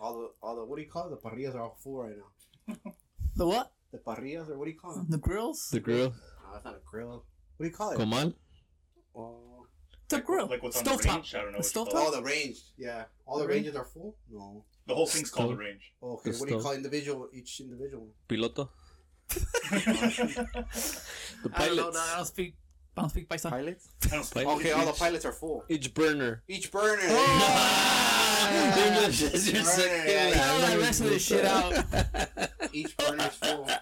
All 0.00 0.18
the, 0.18 0.30
all 0.42 0.56
the, 0.56 0.64
what 0.64 0.76
do 0.76 0.82
you 0.82 0.88
call 0.90 1.06
it? 1.06 1.10
The 1.10 1.16
parrillas 1.28 1.54
are 1.54 1.60
all 1.60 1.76
full 1.80 2.02
right 2.02 2.14
now. 2.16 2.74
The 3.36 3.46
what? 3.46 3.72
The 3.92 3.98
parrillas, 3.98 4.48
or 4.50 4.58
what 4.58 4.64
do 4.66 4.70
you 4.72 4.78
call 4.78 4.94
them? 4.94 5.06
The 5.08 5.18
grills? 5.18 5.68
The 5.70 5.80
grill, 5.80 6.10
No, 6.10 6.52
that's 6.52 6.64
not 6.64 6.74
a 6.74 6.80
grill. 6.84 7.24
What 7.56 7.64
do 7.64 7.66
you 7.66 7.70
call 7.74 7.90
it? 7.92 7.98
comal. 7.98 8.34
Oh, 9.16 9.66
The 10.08 10.20
grill. 10.20 10.46
Like 10.48 10.62
what's 10.62 10.76
on 10.78 10.84
the 10.84 10.90
Stovetop. 10.90 11.14
range? 11.14 11.34
I 11.34 11.38
don't 11.42 11.52
know 11.52 11.58
The 11.58 11.58
what 11.58 11.74
you 11.74 11.80
stovetop? 11.80 11.92
call 11.92 12.08
oh, 12.08 12.16
the 12.16 12.22
range. 12.22 12.58
Yeah. 12.76 13.04
All 13.26 13.38
the 13.38 13.44
The 13.44 13.48
range? 13.48 13.66
ranges 13.66 13.76
are 13.80 13.84
full? 13.84 14.16
No. 14.30 14.64
The 14.86 14.94
whole 14.94 15.06
thing's 15.06 15.30
called 15.30 15.52
a 15.52 15.56
range. 15.56 15.92
Oh, 16.02 16.14
okay. 16.14 16.30
The 16.32 16.38
What 16.38 16.48
do 16.48 16.54
you 16.56 16.60
call 16.60 16.72
individual, 16.74 17.28
each 17.32 17.60
individual? 17.60 18.08
Piloto. 18.28 18.68
The 21.44 21.50
I 21.54 21.66
don't 21.68 21.76
know. 21.76 21.82
pilots. 21.90 21.96
no, 21.96 22.00
I 22.00 22.16
don't 22.16 22.26
speak. 22.26 22.54
I 22.96 23.00
don't 23.00 23.10
speak 23.10 23.28
Paisa. 23.28 23.50
Pilots? 23.50 23.88
I 24.04 24.08
don't 24.08 24.24
speak 24.24 24.46
Okay, 24.46 24.70
all 24.72 24.86
the 24.86 24.92
pilots 24.92 25.24
are 25.24 25.32
full. 25.32 25.64
Each 25.68 25.92
burner. 25.92 26.42
Each 26.48 26.70
burner. 26.70 27.02
Oh! 27.04 28.74
English 28.86 29.22
is 29.22 29.50
your 29.50 29.62
Burner, 29.62 29.74
second 29.74 30.08
yeah, 30.10 30.28
yeah. 30.28 30.34
Tell 30.34 30.58
that 30.60 30.78
rest 30.78 31.00
of 31.00 31.06
this 31.08 31.24
shit 31.24 31.44
out. 31.44 31.72
Each 32.74 32.96
burner's 32.96 33.34
full. 33.34 33.68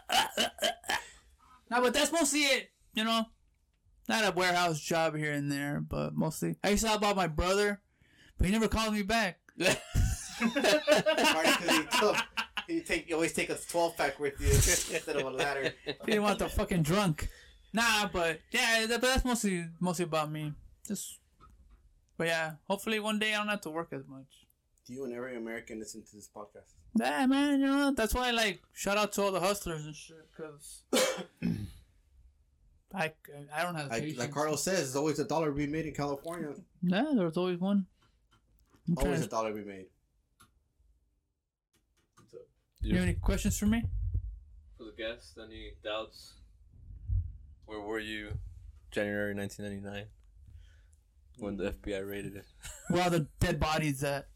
No, 1.70 1.80
but 1.80 1.94
that's 1.94 2.12
mostly 2.12 2.40
it. 2.40 2.70
You 2.92 3.04
know, 3.04 3.24
not 4.06 4.28
a 4.28 4.32
warehouse 4.36 4.78
job 4.78 5.16
here 5.16 5.32
and 5.32 5.50
there, 5.50 5.80
but 5.80 6.14
mostly. 6.14 6.56
I 6.62 6.68
used 6.68 6.82
to 6.82 6.90
help 6.90 7.02
out 7.02 7.16
my 7.16 7.28
brother, 7.28 7.80
but 8.36 8.46
he 8.46 8.52
never 8.52 8.68
called 8.68 8.92
me 8.92 9.00
back. 9.00 9.38
Party 9.58 9.72
'cause 10.52 11.70
he 11.70 11.98
took. 11.98 12.16
You 12.68 12.82
take. 12.82 13.08
You 13.08 13.14
always 13.14 13.32
take 13.32 13.48
a 13.48 13.54
12 13.56 13.96
pack 13.96 14.20
with 14.20 14.38
you 14.38 14.48
instead 14.52 15.16
of 15.16 15.24
a 15.26 15.30
ladder. 15.30 15.72
He 15.86 15.92
didn't 16.04 16.22
want 16.24 16.38
the 16.40 16.48
fucking 16.50 16.82
drunk. 16.82 17.28
Nah, 17.72 18.06
but 18.12 18.40
yeah, 18.50 18.84
but 18.88 19.00
that's 19.00 19.24
mostly 19.24 19.64
mostly 19.80 20.04
about 20.04 20.30
me. 20.30 20.52
Just, 20.86 21.20
but 22.18 22.26
yeah, 22.26 22.52
hopefully 22.68 23.00
one 23.00 23.18
day 23.18 23.32
I 23.34 23.38
don't 23.38 23.48
have 23.48 23.62
to 23.62 23.70
work 23.70 23.94
as 23.94 24.06
much. 24.06 24.26
Do 24.86 24.92
you 24.92 25.04
and 25.04 25.14
every 25.14 25.36
American 25.36 25.78
listen 25.78 26.02
to 26.02 26.14
this 26.16 26.28
podcast? 26.28 26.74
Yeah, 26.98 27.26
man, 27.26 27.60
you 27.60 27.66
know 27.66 27.92
that's 27.92 28.12
why 28.14 28.30
like 28.32 28.62
shout 28.74 28.98
out 28.98 29.12
to 29.12 29.22
all 29.22 29.32
the 29.32 29.40
hustlers 29.40 29.84
and 29.86 29.94
shit, 29.96 30.28
cause 30.36 30.82
I 32.94 33.12
I 33.54 33.62
don't 33.62 33.74
have 33.76 33.88
Like, 33.90 34.02
patience. 34.02 34.18
like 34.18 34.30
Carlos 34.32 34.62
says, 34.62 34.76
there's 34.78 34.96
always 34.96 35.18
a 35.18 35.24
dollar 35.24 35.46
to 35.48 35.54
be 35.56 35.66
made 35.66 35.86
in 35.86 35.94
California. 35.94 36.52
Yeah, 36.82 37.06
there's 37.14 37.36
always 37.38 37.58
one. 37.58 37.86
I'm 38.88 38.94
trying 38.96 39.06
Always 39.06 39.20
to- 39.22 39.26
a 39.26 39.30
dollar 39.30 39.50
to 39.52 39.58
be 39.58 39.64
made. 39.64 39.86
you 42.82 42.94
have 42.96 43.04
any 43.04 43.14
questions 43.14 43.56
for 43.58 43.66
me? 43.66 43.84
For 44.76 44.84
the 44.84 44.92
guests, 44.96 45.38
any 45.42 45.72
doubts? 45.84 46.34
Where 47.64 47.80
were 47.80 48.00
you 48.00 48.32
January 48.90 49.34
1999 49.34 50.06
when 51.38 51.56
the 51.56 51.70
FBI 51.72 52.06
raided 52.06 52.36
it? 52.36 52.44
Where 52.90 53.04
are 53.04 53.10
the 53.10 53.28
dead 53.40 53.58
bodies 53.60 54.02
at? 54.04 54.26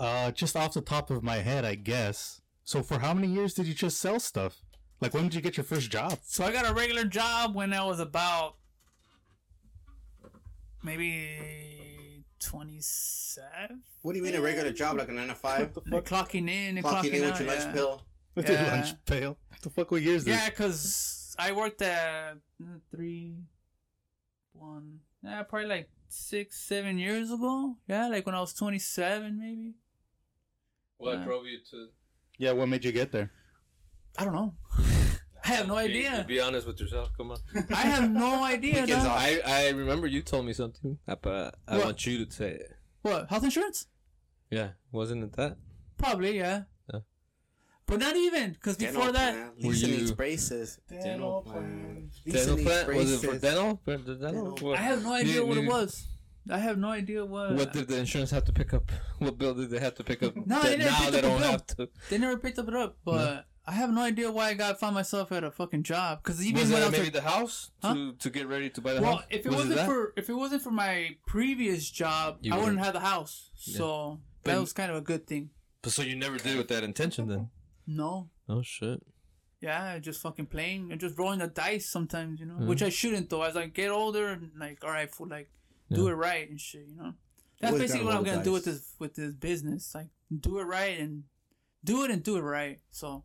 Uh, 0.00 0.30
just 0.30 0.56
off 0.56 0.72
the 0.72 0.80
top 0.80 1.10
of 1.10 1.22
my 1.22 1.36
head, 1.36 1.62
I 1.64 1.74
guess. 1.74 2.40
So 2.64 2.82
for 2.82 2.98
how 3.00 3.12
many 3.12 3.28
years 3.28 3.52
did 3.52 3.66
you 3.66 3.74
just 3.74 3.98
sell 3.98 4.18
stuff? 4.18 4.62
Like 5.00 5.12
when 5.12 5.24
did 5.24 5.34
you 5.34 5.42
get 5.42 5.58
your 5.58 5.64
first 5.64 5.90
job? 5.90 6.18
So 6.24 6.42
I 6.42 6.52
got 6.52 6.68
a 6.68 6.72
regular 6.72 7.04
job 7.04 7.54
when 7.54 7.74
I 7.74 7.84
was 7.84 8.00
about 8.00 8.56
maybe 10.82 12.24
twenty 12.38 12.78
seven. 12.80 13.82
What 14.02 14.12
do 14.12 14.18
you 14.18 14.24
mean 14.24 14.34
a 14.34 14.40
regular 14.40 14.72
job, 14.72 14.96
like 14.96 15.08
a 15.08 15.12
nine 15.12 15.28
to 15.28 15.34
five? 15.34 15.72
Clocking 15.74 16.48
in 16.48 16.78
and 16.78 16.84
Clocking 16.86 17.10
clocking, 17.10 17.12
in 17.14 17.24
out. 17.24 17.30
with 17.32 17.40
your 17.40 17.48
lunch 17.48 17.64
yeah. 17.66 17.72
bill. 17.72 18.02
With 18.36 18.48
your 18.48 18.58
Yeah. 18.58 18.74
lunch 18.74 19.04
pail. 19.06 19.36
What 19.48 19.60
the 19.60 19.70
fuck? 19.70 19.90
What 19.90 20.02
year 20.02 20.14
is 20.14 20.24
this? 20.24 20.36
Yeah, 20.36 20.48
because 20.50 21.34
I 21.36 21.50
worked 21.50 21.82
at 21.82 22.36
uh, 22.62 22.78
three, 22.94 23.34
one, 24.52 25.00
yeah, 25.24 25.42
probably 25.42 25.68
like 25.68 25.90
six, 26.08 26.56
seven 26.60 26.96
years 26.96 27.32
ago. 27.32 27.76
Yeah, 27.88 28.06
like 28.06 28.24
when 28.26 28.36
I 28.36 28.40
was 28.40 28.54
27, 28.54 29.36
maybe. 29.36 29.74
What 31.00 31.16
Uh, 31.18 31.24
drove 31.24 31.46
you 31.46 31.58
to? 31.70 31.88
Yeah, 32.38 32.52
what 32.52 32.68
made 32.68 32.84
you 32.84 32.92
get 32.92 33.10
there? 33.10 33.30
I 34.18 34.24
don't 34.24 34.34
know. 34.34 34.54
I 35.44 35.48
have 35.48 35.66
no 35.66 35.74
Be- 35.76 35.80
idea. 35.80 36.24
Be 36.28 36.40
honest 36.40 36.66
with 36.66 36.78
yourself. 36.80 37.08
Come 37.16 37.30
on. 37.32 37.38
I 37.70 37.82
have 37.94 38.10
no 38.10 38.44
idea. 38.54 38.82
Weekends 38.82 39.04
dog. 39.04 39.18
I, 39.18 39.40
I 39.44 39.68
remember 39.70 40.06
you 40.06 40.20
told 40.22 40.44
me 40.44 40.52
something, 40.52 40.98
but 41.06 41.54
I 41.66 41.76
What? 41.78 41.84
want 41.86 42.06
you 42.06 42.24
to 42.26 42.30
say 42.30 42.50
it. 42.52 42.72
What 43.02 43.28
health 43.30 43.44
insurance? 43.44 43.86
Yeah, 44.50 44.70
wasn't 44.92 45.24
it 45.24 45.32
that? 45.34 45.56
Probably, 45.96 46.36
yeah. 46.36 46.64
Yeah. 46.92 47.00
But 47.86 48.00
not 48.00 48.16
even, 48.16 48.52
because 48.52 48.76
before 48.76 49.12
that, 49.12 49.34
Were 49.62 49.68
Were 49.68 49.72
you... 49.74 49.86
you- 49.88 49.96
needs 49.96 50.12
braces. 50.12 50.78
Dental 50.90 51.40
plan. 51.42 52.10
Dental 52.26 52.56
plan? 52.58 52.94
Was 52.96 53.12
it 53.24 53.26
for 53.30 53.38
dental? 53.38 53.80
For 53.84 53.96
dental? 53.96 54.50
Dental. 54.50 54.74
I 54.74 54.76
have 54.76 55.02
no 55.02 55.12
idea 55.14 55.34
Did- 55.40 55.48
what 55.48 55.56
it 55.56 55.60
did- 55.62 55.70
was. 55.70 56.06
I 56.48 56.58
have 56.58 56.78
no 56.78 56.88
idea 56.90 57.24
what. 57.24 57.54
What 57.54 57.72
did 57.72 57.88
the 57.88 57.98
insurance 57.98 58.30
have 58.30 58.44
to 58.46 58.52
pick 58.52 58.72
up? 58.72 58.90
What 59.18 59.36
bill 59.38 59.54
did 59.54 59.70
they 59.70 59.78
have 59.80 59.94
to 59.96 60.04
pick 60.04 60.22
up? 60.22 60.34
No, 60.46 60.62
they 60.62 60.76
that 60.76 60.78
didn't 60.78 60.92
now 60.92 60.98
pick 61.00 61.10
they 61.12 61.18
up 61.18 61.24
a 61.24 61.28
don't 61.28 61.40
bill. 61.76 61.86
to. 61.86 61.88
They 62.08 62.18
never 62.18 62.36
picked 62.38 62.58
up 62.58 62.68
it 62.68 62.74
up, 62.74 62.96
but 63.04 63.44
I 63.66 63.72
have 63.72 63.90
no 63.90 64.00
idea 64.00 64.30
why 64.32 64.48
I 64.48 64.54
got 64.54 64.80
found 64.80 64.94
myself 64.94 65.30
at 65.32 65.44
a 65.44 65.50
fucking 65.50 65.82
job. 65.82 66.22
Because 66.22 66.44
even 66.44 66.62
Was 66.62 66.70
when 66.72 66.82
I 66.82 66.86
was 66.86 66.92
maybe 66.98 67.10
the 67.10 67.20
house 67.20 67.70
Huh? 67.82 67.94
to 67.94 68.12
to 68.14 68.30
get 68.30 68.48
ready 68.48 68.70
to 68.70 68.80
buy 68.80 68.94
the 68.94 69.02
well, 69.02 69.16
house? 69.16 69.24
Well, 69.30 69.38
if 69.38 69.44
it 69.46 69.48
Was 69.50 69.56
wasn't 69.56 69.74
that? 69.76 69.86
for 69.86 70.12
if 70.16 70.28
it 70.30 70.34
wasn't 70.34 70.62
for 70.62 70.70
my 70.70 71.16
previous 71.26 71.90
job, 71.90 72.38
You 72.40 72.54
I 72.54 72.58
wouldn't 72.58 72.78
have 72.78 72.94
the 72.94 73.00
house. 73.00 73.50
So 73.54 74.20
But- 74.42 74.52
that 74.54 74.60
was 74.60 74.72
kind 74.72 74.90
of 74.90 74.96
a 74.96 75.02
good 75.02 75.26
thing. 75.26 75.50
But 75.82 75.92
so 75.92 76.02
you 76.02 76.16
never 76.16 76.36
did 76.38 76.54
it 76.54 76.58
with 76.58 76.68
that 76.68 76.84
intention 76.84 77.28
then? 77.28 77.50
No, 77.86 78.30
Oh 78.48 78.62
shit. 78.62 79.02
Yeah, 79.60 79.98
just 79.98 80.20
fucking 80.22 80.46
playing 80.46 80.90
and 80.90 80.98
just 81.00 81.18
rolling 81.18 81.40
the 81.40 81.46
dice 81.46 81.86
sometimes, 81.88 82.40
you 82.40 82.46
know. 82.46 82.54
Mhm. 82.54 82.66
Which 82.66 82.82
I 82.82 82.88
shouldn't 82.88 83.28
though. 83.28 83.42
As 83.42 83.56
I 83.56 83.66
get 83.66 83.90
older, 83.90 84.28
and 84.28 84.52
like, 84.58 84.82
all 84.82 84.90
right, 84.90 85.10
fool, 85.14 85.28
like, 85.28 85.50
do 85.96 86.08
it 86.08 86.12
right 86.12 86.48
and 86.48 86.60
shit, 86.60 86.86
you 86.88 86.96
know. 86.96 87.14
That's 87.60 87.72
Always 87.74 87.90
basically 87.90 88.06
what 88.06 88.16
I'm 88.16 88.24
gonna 88.24 88.44
do 88.44 88.52
with 88.52 88.64
this 88.64 88.94
with 88.98 89.14
this 89.14 89.34
business. 89.34 89.94
Like, 89.94 90.08
do 90.40 90.58
it 90.58 90.64
right 90.64 90.98
and 90.98 91.24
do 91.84 92.04
it 92.04 92.10
and 92.10 92.22
do 92.22 92.36
it 92.36 92.40
right. 92.42 92.78
So, 92.90 93.24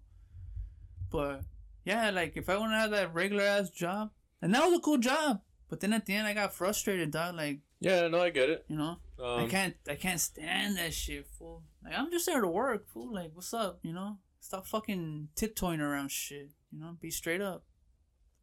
but 1.09 1.41
yeah, 1.83 2.09
like 2.09 2.35
if 2.35 2.49
I 2.49 2.57
want 2.57 2.71
to 2.73 2.77
have 2.77 2.91
that 2.91 3.13
regular 3.13 3.43
ass 3.43 3.69
job, 3.69 4.11
and 4.41 4.53
that 4.53 4.65
was 4.65 4.77
a 4.77 4.81
cool 4.81 4.97
job, 4.97 5.41
but 5.69 5.79
then 5.79 5.93
at 5.93 6.05
the 6.05 6.13
end 6.15 6.27
I 6.27 6.33
got 6.33 6.53
frustrated, 6.53 7.11
dog. 7.11 7.35
Like, 7.35 7.59
Yeah, 7.79 8.07
no, 8.07 8.21
I 8.21 8.29
get 8.29 8.49
it. 8.49 8.65
you 8.67 8.75
know, 8.75 8.97
Um, 9.19 9.45
I 9.45 9.47
can't 9.47 9.75
I 9.89 9.95
can't 9.95 10.19
stand 10.19 10.77
that 10.77 10.93
shit, 10.93 11.27
fool. 11.27 11.63
Like 11.83 11.93
I'm 11.97 12.11
just 12.11 12.25
there 12.25 12.41
to 12.41 12.47
work, 12.47 12.87
fool. 12.89 13.13
Like 13.13 13.31
what's 13.33 13.53
up, 13.53 13.79
you 13.83 13.93
know? 13.93 14.17
Stop 14.41 14.67
fucking 14.67 15.29
tiptoeing 15.35 15.79
around 15.81 16.11
shit, 16.11 16.51
you 16.71 16.79
know? 16.79 16.97
Be 16.99 17.09
straight 17.09 17.41
up. 17.41 17.63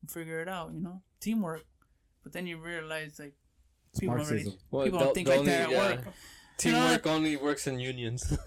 And 0.00 0.10
figure 0.10 0.40
it 0.40 0.48
out, 0.48 0.72
you 0.74 0.80
know? 0.80 1.02
Teamwork. 1.20 1.64
But 2.24 2.32
then 2.32 2.46
you 2.48 2.58
realize 2.58 3.18
like 3.20 3.34
people 3.98 4.16
don't, 4.16 4.26
really, 4.26 4.44
Marxism. 4.44 4.58
Well, 4.70 4.84
people 4.84 5.00
don't 5.00 5.14
think 5.14 5.28
like 5.28 5.38
only- 5.38 5.50
that 5.50 5.60
at 5.60 5.70
yeah. 5.70 5.78
work. 5.78 6.00
Teamwork 6.58 7.06
only 7.16 7.36
works 7.36 7.66
in 7.66 7.80
unions. 7.80 8.36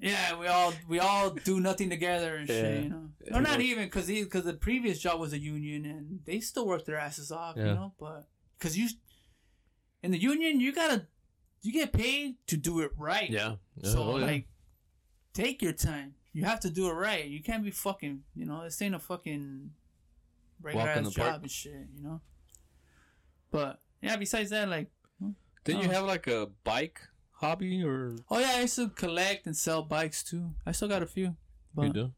Yeah, 0.00 0.38
we 0.38 0.46
all 0.46 0.72
we 0.88 1.00
all 1.00 1.30
do 1.30 1.60
nothing 1.60 1.90
together 1.90 2.36
and 2.36 2.48
Yeah. 2.48 2.60
shit, 2.60 2.84
you 2.84 2.90
know. 2.90 3.08
Yeah. 3.24 3.36
Or 3.36 3.40
not 3.40 3.60
even 3.60 3.84
because 3.84 4.06
because 4.06 4.44
the 4.44 4.54
previous 4.54 5.00
job 5.00 5.18
was 5.18 5.32
a 5.32 5.38
union 5.38 5.84
and 5.84 6.20
they 6.24 6.40
still 6.40 6.66
work 6.66 6.84
their 6.84 6.98
asses 6.98 7.32
off, 7.32 7.56
you 7.56 7.64
know. 7.64 7.94
But 7.98 8.28
because 8.56 8.78
you 8.78 8.88
in 10.02 10.12
the 10.12 10.20
union, 10.20 10.60
you 10.60 10.72
gotta 10.72 11.06
you 11.62 11.72
get 11.72 11.92
paid 11.92 12.36
to 12.46 12.56
do 12.56 12.80
it 12.80 12.92
right. 12.96 13.28
yeah. 13.28 13.56
yeah. 13.76 13.90
So 13.90 14.02
oh, 14.02 14.18
yeah. 14.18 14.26
like, 14.26 14.48
take 15.34 15.62
your 15.62 15.72
time. 15.72 16.14
You 16.32 16.44
have 16.44 16.60
to 16.60 16.70
do 16.70 16.88
it 16.88 16.92
right. 16.92 17.24
You 17.24 17.42
can't 17.42 17.64
be 17.64 17.72
fucking. 17.72 18.22
You 18.36 18.46
know, 18.46 18.62
this 18.62 18.80
ain't 18.80 18.94
a 18.94 19.00
fucking 19.00 19.70
regular 20.62 20.88
ass 20.88 20.96
the 20.98 21.20
park. 21.20 21.32
job 21.32 21.42
and 21.42 21.50
shit. 21.50 21.88
You 21.96 22.02
know. 22.04 22.20
But 23.50 23.80
yeah, 24.02 24.16
besides 24.16 24.50
that, 24.50 24.68
like, 24.68 24.88
Didn't 25.64 25.82
you 25.82 25.88
oh. 25.88 25.92
have 25.92 26.04
like 26.04 26.26
a 26.26 26.48
bike 26.64 27.00
hobby 27.32 27.84
or 27.84 28.16
oh 28.30 28.38
yeah, 28.38 28.54
I 28.56 28.60
used 28.62 28.76
to 28.76 28.88
collect 28.88 29.46
and 29.46 29.56
sell 29.56 29.82
bikes 29.82 30.22
too. 30.22 30.54
I 30.66 30.72
still 30.72 30.88
got 30.88 31.02
a 31.02 31.06
few. 31.06 31.36
you 31.76 31.92
do? 31.92 32.12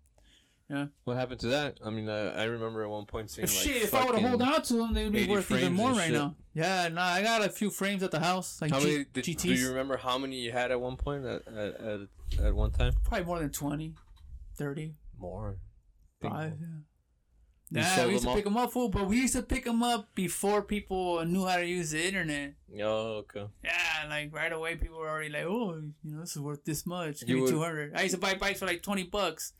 Yeah. 0.70 0.86
What 1.02 1.16
happened 1.16 1.40
to 1.40 1.48
that? 1.48 1.78
I 1.84 1.90
mean, 1.90 2.08
I, 2.08 2.42
I 2.42 2.44
remember 2.44 2.84
at 2.84 2.88
one 2.88 3.04
point 3.04 3.28
seeing 3.28 3.44
if 3.44 3.56
like 3.56 3.66
shit, 3.66 3.82
if 3.82 3.92
I 3.92 4.04
would 4.04 4.14
have 4.16 4.30
hold 4.30 4.40
on 4.40 4.62
to 4.62 4.74
them, 4.74 4.94
they 4.94 5.02
would 5.02 5.12
be 5.12 5.26
worth 5.26 5.50
even 5.50 5.72
more 5.72 5.90
right 5.90 6.04
shit. 6.04 6.12
now. 6.12 6.36
Yeah, 6.54 6.88
nah, 6.88 7.02
I 7.02 7.22
got 7.22 7.44
a 7.44 7.48
few 7.48 7.70
frames 7.70 8.04
at 8.04 8.12
the 8.12 8.20
house, 8.20 8.62
like 8.62 8.70
How 8.70 8.78
G- 8.78 8.86
many? 8.86 9.04
Did, 9.12 9.24
GTs. 9.24 9.40
do 9.40 9.52
you 9.52 9.68
remember 9.68 9.96
how 9.96 10.16
many 10.16 10.36
you 10.36 10.52
had 10.52 10.70
at 10.70 10.80
one 10.80 10.96
point 10.96 11.24
at 11.24 11.42
at, 11.48 11.80
at, 11.80 12.00
at 12.40 12.54
one 12.54 12.70
time? 12.70 12.92
Probably 13.04 13.26
more 13.26 13.40
than 13.40 13.50
20, 13.50 13.94
30. 14.56 14.94
More. 15.18 15.56
Five, 16.22 16.32
more. 16.32 16.58
yeah. 16.60 16.66
You 17.72 17.80
Nah, 17.82 18.06
we 18.06 18.12
used 18.14 18.24
to 18.24 18.34
pick 18.34 18.42
them 18.44 18.56
up, 18.56 18.72
fool, 18.72 18.88
but 18.88 19.06
we 19.06 19.18
used 19.18 19.34
to 19.34 19.42
pick 19.42 19.64
them 19.64 19.80
up 19.82 20.12
before 20.16 20.60
people 20.62 21.24
knew 21.24 21.46
how 21.46 21.56
to 21.56 21.64
use 21.64 21.92
the 21.92 22.04
internet. 22.04 22.54
Oh, 22.82 23.18
okay. 23.22 23.46
Yeah, 23.62 24.08
like 24.08 24.34
right 24.34 24.52
away, 24.52 24.74
people 24.74 24.98
were 24.98 25.08
already 25.08 25.28
like, 25.30 25.44
"Oh, 25.44 25.74
you 25.76 25.92
know, 26.10 26.20
this 26.20 26.32
is 26.34 26.40
worth 26.42 26.64
this 26.64 26.84
much. 26.84 27.20
Give 27.20 27.28
You 27.28 27.34
me 27.36 27.42
would- 27.42 27.50
two 27.50 27.62
hundred. 27.62 27.94
I 27.94 28.02
used 28.02 28.14
to 28.16 28.20
buy 28.20 28.34
bikes 28.34 28.58
for 28.58 28.66
like 28.66 28.82
twenty 28.82 29.04
bucks, 29.04 29.52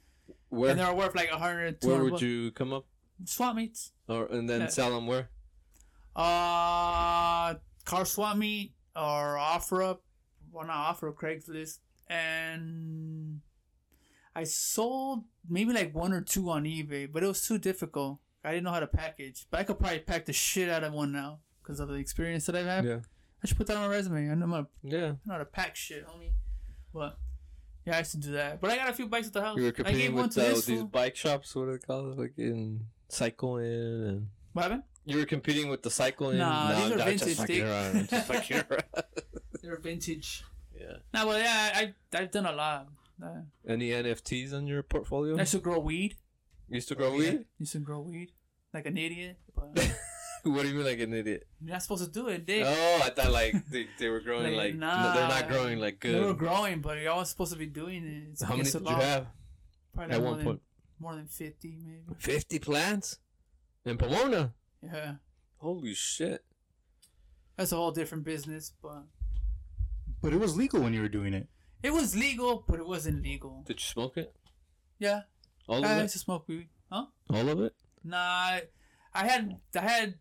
Where 0.48 0.70
and 0.72 0.80
they 0.80 0.84
were 0.84 0.94
worth 0.94 1.14
like 1.14 1.30
a 1.30 1.38
hundred, 1.38 1.80
two 1.80 1.86
where 1.88 2.02
would 2.02 2.10
bucks. 2.12 2.22
you 2.22 2.50
come 2.50 2.72
up 2.72 2.86
Swap 3.26 3.54
meets. 3.54 3.92
or 4.08 4.26
and 4.26 4.50
then 4.50 4.62
Yeah. 4.62 4.66
sell 4.68 4.90
them 4.90 5.06
where? 5.06 5.28
Uh, 6.16 7.54
car 7.84 8.04
swap 8.04 8.36
meet 8.36 8.74
or 8.96 9.38
offer 9.38 9.82
up. 9.84 10.02
Well, 10.50 10.66
not 10.66 10.76
offer 10.76 11.12
Craigslist, 11.12 11.78
and 12.08 13.40
I 14.34 14.42
sold 14.44 15.24
maybe 15.48 15.72
like 15.72 15.94
one 15.94 16.12
or 16.12 16.20
two 16.20 16.50
on 16.50 16.64
eBay, 16.64 17.10
but 17.10 17.22
it 17.22 17.26
was 17.26 17.46
too 17.46 17.58
difficult. 17.58 18.18
I 18.44 18.52
didn't 18.52 18.64
know 18.64 18.70
how 18.72 18.80
to 18.80 18.86
package, 18.86 19.46
but 19.50 19.60
I 19.60 19.64
could 19.64 19.78
probably 19.78 19.98
pack 20.00 20.24
the 20.26 20.32
shit 20.32 20.68
out 20.68 20.82
of 20.84 20.92
one 20.92 21.12
now 21.12 21.40
because 21.62 21.78
of 21.80 21.88
the 21.88 21.94
experience 21.96 22.46
that 22.46 22.56
I've 22.56 22.66
had. 22.66 22.84
Yeah. 22.84 22.98
I 23.42 23.46
should 23.46 23.56
put 23.56 23.66
that 23.68 23.76
on 23.76 23.82
my 23.88 23.94
resume. 23.94 24.30
I 24.30 24.34
know 24.34 24.46
how 24.48 24.60
to, 24.62 24.66
Yeah. 24.82 24.98
I 24.98 25.08
know 25.08 25.32
how 25.32 25.38
to 25.38 25.44
pack 25.44 25.76
shit, 25.76 26.06
homie. 26.06 26.32
But 26.92 27.18
yeah, 27.86 27.96
I 27.96 27.98
used 27.98 28.10
to 28.12 28.16
do 28.18 28.32
that. 28.32 28.60
But 28.60 28.70
I 28.70 28.76
got 28.76 28.88
a 28.90 28.92
few 28.92 29.06
bikes 29.06 29.28
at 29.28 29.32
the 29.32 29.40
house. 29.42 29.56
You 29.56 29.64
were 29.64 29.68
I 29.68 29.72
gave 29.72 29.84
competing 29.86 30.14
one 30.14 30.24
with 30.24 30.34
to 30.34 30.40
uh, 30.44 30.48
this 30.50 30.64
these 30.66 30.78
fool. 30.80 30.88
bike 30.88 31.16
shops. 31.16 31.54
What 31.54 31.66
do 31.66 31.72
they 31.72 31.78
call 31.78 32.10
it? 32.12 32.18
Like 32.18 32.32
in 32.38 32.86
cycling 33.08 33.64
and. 34.08 34.26
What 34.52 34.62
happened? 34.64 34.82
You 35.06 35.18
were 35.18 35.24
competing 35.26 35.68
with 35.70 35.82
the 35.82 35.90
cycling. 35.90 36.38
Nah, 36.38 36.72
these 36.74 36.90
are 36.92 37.00
I'm 37.00 37.06
vintage, 37.06 37.20
Just 37.28 37.40
fucking 37.40 37.64
dick. 38.00 38.10
just 38.10 38.26
fucking. 38.26 38.62
They're 39.62 39.76
vintage. 39.78 40.44
yeah. 40.78 40.96
No, 41.14 41.26
but 41.26 41.40
yeah, 41.40 41.70
I 41.74 41.94
I've 42.16 42.30
done 42.30 42.46
a 42.46 42.52
lot. 42.52 42.88
Uh, 43.22 43.42
Any 43.68 43.90
NFTs 43.90 44.52
on 44.54 44.66
your 44.66 44.82
portfolio? 44.82 45.36
I 45.36 45.40
used 45.40 45.52
to 45.52 45.58
grow 45.58 45.78
weed. 45.78 46.16
You 46.68 46.76
used 46.76 46.88
to 46.88 46.94
grow 46.94 47.08
Oh, 47.08 47.18
yeah. 47.20 47.30
weed. 47.32 47.44
Used 47.58 47.72
to 47.72 47.78
grow 47.80 48.00
weed 48.00 48.32
like 48.72 48.86
an 48.86 48.96
idiot, 48.96 49.36
but 49.54 49.74
what 50.44 50.62
do 50.62 50.68
you 50.68 50.74
mean, 50.76 50.84
like 50.84 51.00
an 51.00 51.12
idiot? 51.12 51.46
you're 51.60 51.72
not 51.72 51.82
supposed 51.82 52.04
to 52.04 52.10
do 52.10 52.28
it, 52.28 52.46
dick. 52.46 52.62
Oh, 52.64 53.00
I 53.04 53.10
thought 53.10 53.32
like 53.32 53.54
they, 53.68 53.86
they 53.98 54.08
were 54.08 54.20
growing 54.20 54.44
Like, 54.44 54.56
like, 54.56 54.74
nah. 54.76 55.12
they're 55.12 55.28
not 55.28 55.48
growing 55.48 55.80
like 55.80 55.98
good. 56.00 56.14
They 56.14 56.20
were 56.20 56.34
growing, 56.34 56.80
but 56.80 56.98
you're 56.98 57.10
always 57.12 57.28
supposed 57.28 57.52
to 57.52 57.58
be 57.58 57.66
doing 57.66 58.04
it. 58.06 58.28
It's 58.32 58.42
How 58.42 58.54
many 58.56 58.70
did 58.70 58.80
you 58.82 58.94
have 58.94 59.26
Probably 59.92 60.14
at 60.14 60.20
more 60.20 60.28
one 60.30 60.38
than, 60.38 60.46
point? 60.46 60.60
More 61.00 61.14
than 61.16 61.26
fifty, 61.26 61.76
maybe. 61.84 62.04
Fifty 62.18 62.58
plants 62.60 63.18
in 63.84 63.96
Pomona. 63.98 64.54
Yeah, 64.82 65.14
Holy 65.58 65.94
shit! 65.94 66.44
that's 67.56 67.72
a 67.72 67.76
whole 67.76 67.90
different 67.90 68.24
business, 68.24 68.72
but 68.80 69.02
But 70.22 70.32
it 70.32 70.38
was 70.40 70.56
legal 70.56 70.80
when 70.80 70.94
you 70.94 71.02
were 71.02 71.08
doing 71.08 71.34
it. 71.34 71.48
It 71.82 71.92
was 71.92 72.14
legal, 72.16 72.64
but 72.66 72.78
it 72.80 72.86
wasn't 72.86 73.22
legal. 73.22 73.62
Did 73.66 73.80
you 73.80 73.84
smoke 73.86 74.16
it? 74.16 74.34
Yeah, 74.98 75.22
All 75.68 75.84
I 75.84 75.92
of 75.92 76.02
used 76.02 76.14
it? 76.14 76.18
to 76.18 76.24
smoke 76.24 76.48
weed. 76.48 76.68
Huh? 76.90 77.06
All 77.30 77.48
of 77.48 77.60
it? 77.60 77.74
Nah, 78.04 78.16
I 78.18 78.62
I 79.14 79.26
had 79.26 79.56
I 79.74 79.80
had 79.80 80.14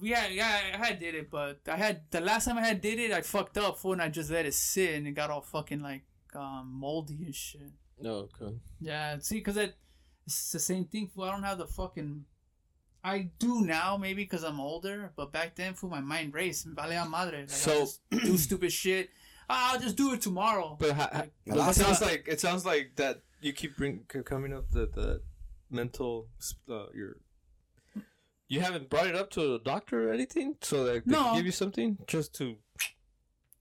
we 0.00 0.10
had 0.10 0.32
yeah 0.32 0.60
I 0.74 0.76
had 0.76 0.98
did 1.00 1.14
it, 1.14 1.30
but 1.30 1.60
I 1.68 1.76
had 1.76 2.02
the 2.10 2.20
last 2.20 2.44
time 2.46 2.58
I 2.58 2.62
had 2.66 2.80
did 2.80 2.98
it, 3.00 3.12
I 3.12 3.20
fucked 3.22 3.58
up 3.58 3.78
fool, 3.78 3.92
and 3.92 4.02
I 4.02 4.08
just 4.08 4.30
let 4.30 4.46
it 4.46 4.54
sit, 4.54 4.94
and 4.94 5.06
it 5.06 5.12
got 5.12 5.30
all 5.30 5.40
fucking 5.42 5.80
like 5.80 6.04
um 6.34 6.70
moldy 6.72 7.18
and 7.24 7.34
shit. 7.34 7.70
No, 8.00 8.28
okay. 8.40 8.54
Yeah, 8.80 9.18
see, 9.20 9.36
because 9.36 9.56
it 9.56 9.74
it's 10.26 10.52
the 10.52 10.58
same 10.58 10.84
thing. 10.86 11.08
Fool, 11.08 11.24
I 11.24 11.30
don't 11.32 11.42
have 11.42 11.58
the 11.58 11.66
fucking. 11.66 12.24
I 13.04 13.30
do 13.40 13.62
now, 13.62 13.96
maybe 13.96 14.22
because 14.22 14.44
I'm 14.44 14.60
older, 14.60 15.10
but 15.16 15.32
back 15.32 15.56
then, 15.56 15.74
fool, 15.74 15.90
my 15.90 16.00
mind 16.00 16.32
raced. 16.34 16.66
Vale 16.66 17.04
madre. 17.08 17.40
Like, 17.40 17.50
So- 17.50 17.72
I 17.72 17.80
just 17.80 18.00
do 18.10 18.38
stupid 18.38 18.72
shit. 18.72 19.10
Ah, 19.50 19.72
I'll 19.74 19.80
just 19.80 19.96
do 19.96 20.12
it 20.12 20.20
tomorrow. 20.22 20.76
But 20.78 20.92
ha- 20.92 21.10
Like, 21.12 21.32
but 21.46 21.68
it 21.70 21.74
sounds 21.74 22.00
like 22.00 22.24
it 22.28 22.40
sounds 22.40 22.64
like 22.64 22.92
that 22.96 23.22
you 23.40 23.52
keep 23.52 23.76
bring 23.76 24.04
coming 24.24 24.52
up 24.52 24.70
the 24.70 24.86
the 24.86 25.22
mental 25.70 26.28
uh, 26.70 26.86
your. 26.94 27.16
You 28.48 28.60
haven't 28.60 28.90
brought 28.90 29.06
it 29.06 29.14
up 29.16 29.30
to 29.30 29.54
a 29.54 29.58
doctor 29.58 30.10
or 30.10 30.12
anything, 30.12 30.56
so 30.60 30.84
that 30.84 31.06
they 31.06 31.10
No. 31.12 31.24
can 31.24 31.36
give 31.36 31.46
you 31.46 31.52
something 31.52 31.96
just 32.06 32.34
to 32.34 32.56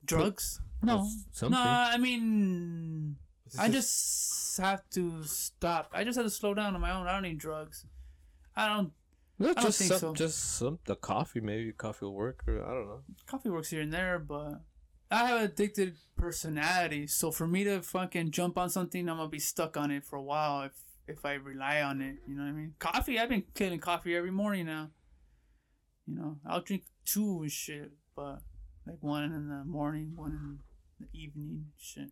drugs. 0.06 0.60
No, 0.84 1.08
something. 1.32 1.58
no. 1.58 1.64
I 1.64 1.98
mean, 1.98 3.16
I 3.60 3.70
just 3.70 4.58
have 4.58 4.82
to 4.92 5.24
stop. 5.24 5.92
I 5.94 6.04
just 6.04 6.18
have 6.18 6.26
to 6.26 6.30
slow 6.30 6.54
down 6.54 6.76
on 6.76 6.82
my 6.82 6.92
own. 6.92 7.08
I 7.08 7.14
don't 7.14 7.24
need 7.24 7.38
drugs. 7.38 7.86
I 8.56 8.68
don't. 8.68 8.92
No, 9.40 9.54
don't 9.54 9.64
just 9.64 9.80
think 9.80 9.92
some, 9.92 10.00
so. 10.00 10.14
just 10.14 10.58
some 10.58 10.80
the 10.86 10.96
coffee. 10.96 11.40
Maybe 11.40 11.72
coffee 11.72 12.06
will 12.06 12.14
work, 12.14 12.44
or 12.48 12.64
I 12.64 12.70
don't 12.74 12.88
know. 12.88 13.02
Coffee 13.28 13.50
works 13.50 13.70
here 13.70 13.82
and 13.82 13.94
there, 13.94 14.20
but 14.20 14.62
I 15.12 15.28
have 15.28 15.38
an 15.40 15.46
addicted 15.46 15.98
personality. 16.18 17.08
So 17.08 17.32
for 17.32 17.46
me 17.48 17.64
to 17.66 17.82
fucking 17.82 18.32
jump 18.32 18.58
on 18.58 18.70
something, 18.70 19.10
I'm 19.10 19.18
gonna 19.18 19.30
be 19.30 19.40
stuck 19.40 19.76
on 19.78 19.92
it 19.92 20.06
for 20.06 20.16
a 20.16 20.22
while 20.24 20.64
if 20.64 20.72
if 21.08 21.26
I 21.26 21.34
rely 21.34 21.82
on 21.82 22.02
it. 22.02 22.16
You 22.28 22.36
know 22.36 22.44
what 22.44 22.50
I 22.50 22.54
mean? 22.54 22.74
Coffee. 22.80 23.20
I've 23.20 23.30
been 23.30 23.44
killing 23.54 23.80
coffee 23.80 24.16
every 24.16 24.32
morning 24.32 24.66
now. 24.66 24.90
You 26.08 26.16
know, 26.16 26.38
I'll 26.48 26.62
drink 26.62 26.84
two 27.06 27.42
and 27.42 27.52
shit, 27.52 27.92
but 28.16 28.40
like 28.88 28.98
one 29.02 29.24
in 29.26 29.50
the 29.50 29.64
morning, 29.66 30.14
one 30.16 30.32
in 30.32 30.60
the 31.00 31.20
evening, 31.20 31.66
shit. 31.78 32.12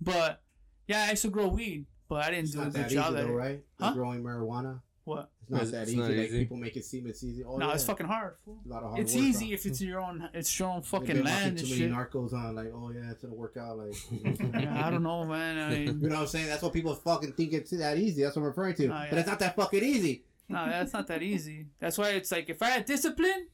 But 0.00 0.42
yeah, 0.86 1.06
I 1.06 1.10
used 1.10 1.22
to 1.22 1.28
grow 1.30 1.48
weed, 1.48 1.86
but 2.08 2.24
I 2.24 2.30
didn't 2.30 2.44
It's 2.44 2.52
do 2.52 2.60
a 2.62 2.64
good 2.66 2.72
that 2.74 2.90
job 2.90 3.12
easy 3.12 3.20
at 3.20 3.26
though, 3.26 3.32
it. 3.32 3.36
right? 3.36 3.60
Huh? 3.80 3.92
Growing 3.94 4.22
marijuana. 4.22 4.80
What? 5.06 5.30
It's 5.42 5.50
not 5.50 5.56
It's- 5.62 5.70
that 5.70 5.82
it's 5.82 5.90
easy. 5.92 6.00
not 6.00 6.08
like 6.10 6.18
easy. 6.18 6.38
people 6.40 6.56
make 6.56 6.76
it 6.76 6.84
seem 6.84 7.06
it's 7.06 7.22
easy. 7.22 7.44
Oh, 7.44 7.56
no, 7.58 7.68
yeah. 7.68 7.74
it's 7.74 7.84
fucking 7.84 8.06
hard. 8.06 8.34
Fool. 8.44 8.58
a 8.64 8.68
lot 8.68 8.82
of 8.82 8.88
hard 8.90 9.00
It's 9.02 9.14
work, 9.14 9.22
easy 9.24 9.46
bro. 9.46 9.54
if 9.54 9.66
it's 9.66 9.80
your 9.80 10.00
own. 10.00 10.28
It's 10.34 10.58
your 10.58 10.68
own 10.68 10.82
fucking 10.82 11.06
been 11.06 11.16
watching 11.18 11.32
land 11.34 11.46
and 11.46 11.58
too 11.58 11.66
shit. 11.66 11.90
many 11.90 11.92
narcos 11.92 12.32
on 12.32 12.54
like, 12.56 12.72
oh 12.74 12.90
yeah, 12.90 13.10
it's 13.12 13.22
gonna 13.22 13.34
work 13.34 13.56
out. 13.56 13.78
Like, 13.78 13.94
you 14.10 14.18
know 14.24 14.30
what 14.32 14.54
I'm? 14.56 14.60
Yeah, 14.62 14.86
I 14.86 14.90
don't 14.90 15.02
know, 15.04 15.24
man. 15.24 15.58
I 15.58 15.70
mean, 15.70 16.00
You 16.00 16.08
know 16.08 16.14
what 16.16 16.20
I'm 16.22 16.26
saying? 16.26 16.46
That's 16.48 16.62
what 16.62 16.72
people 16.72 16.94
fucking 16.94 17.32
think 17.34 17.52
it's 17.52 17.70
that 17.70 17.96
easy. 17.98 18.22
That's 18.24 18.34
what 18.36 18.42
I'm 18.42 18.48
referring 18.48 18.74
to. 18.74 18.86
Oh, 18.88 18.88
yeah. 18.88 19.06
But 19.10 19.18
it's 19.20 19.28
not 19.28 19.38
that 19.38 19.54
fucking 19.56 19.84
easy. 19.84 20.24
no, 20.48 20.66
that's 20.66 20.92
not 20.92 21.06
that 21.06 21.22
easy. 21.22 21.66
That's 21.78 21.96
why 21.98 22.10
it's 22.10 22.32
like 22.32 22.50
if 22.50 22.60
I 22.60 22.70
had 22.70 22.84
discipline, 22.84 23.46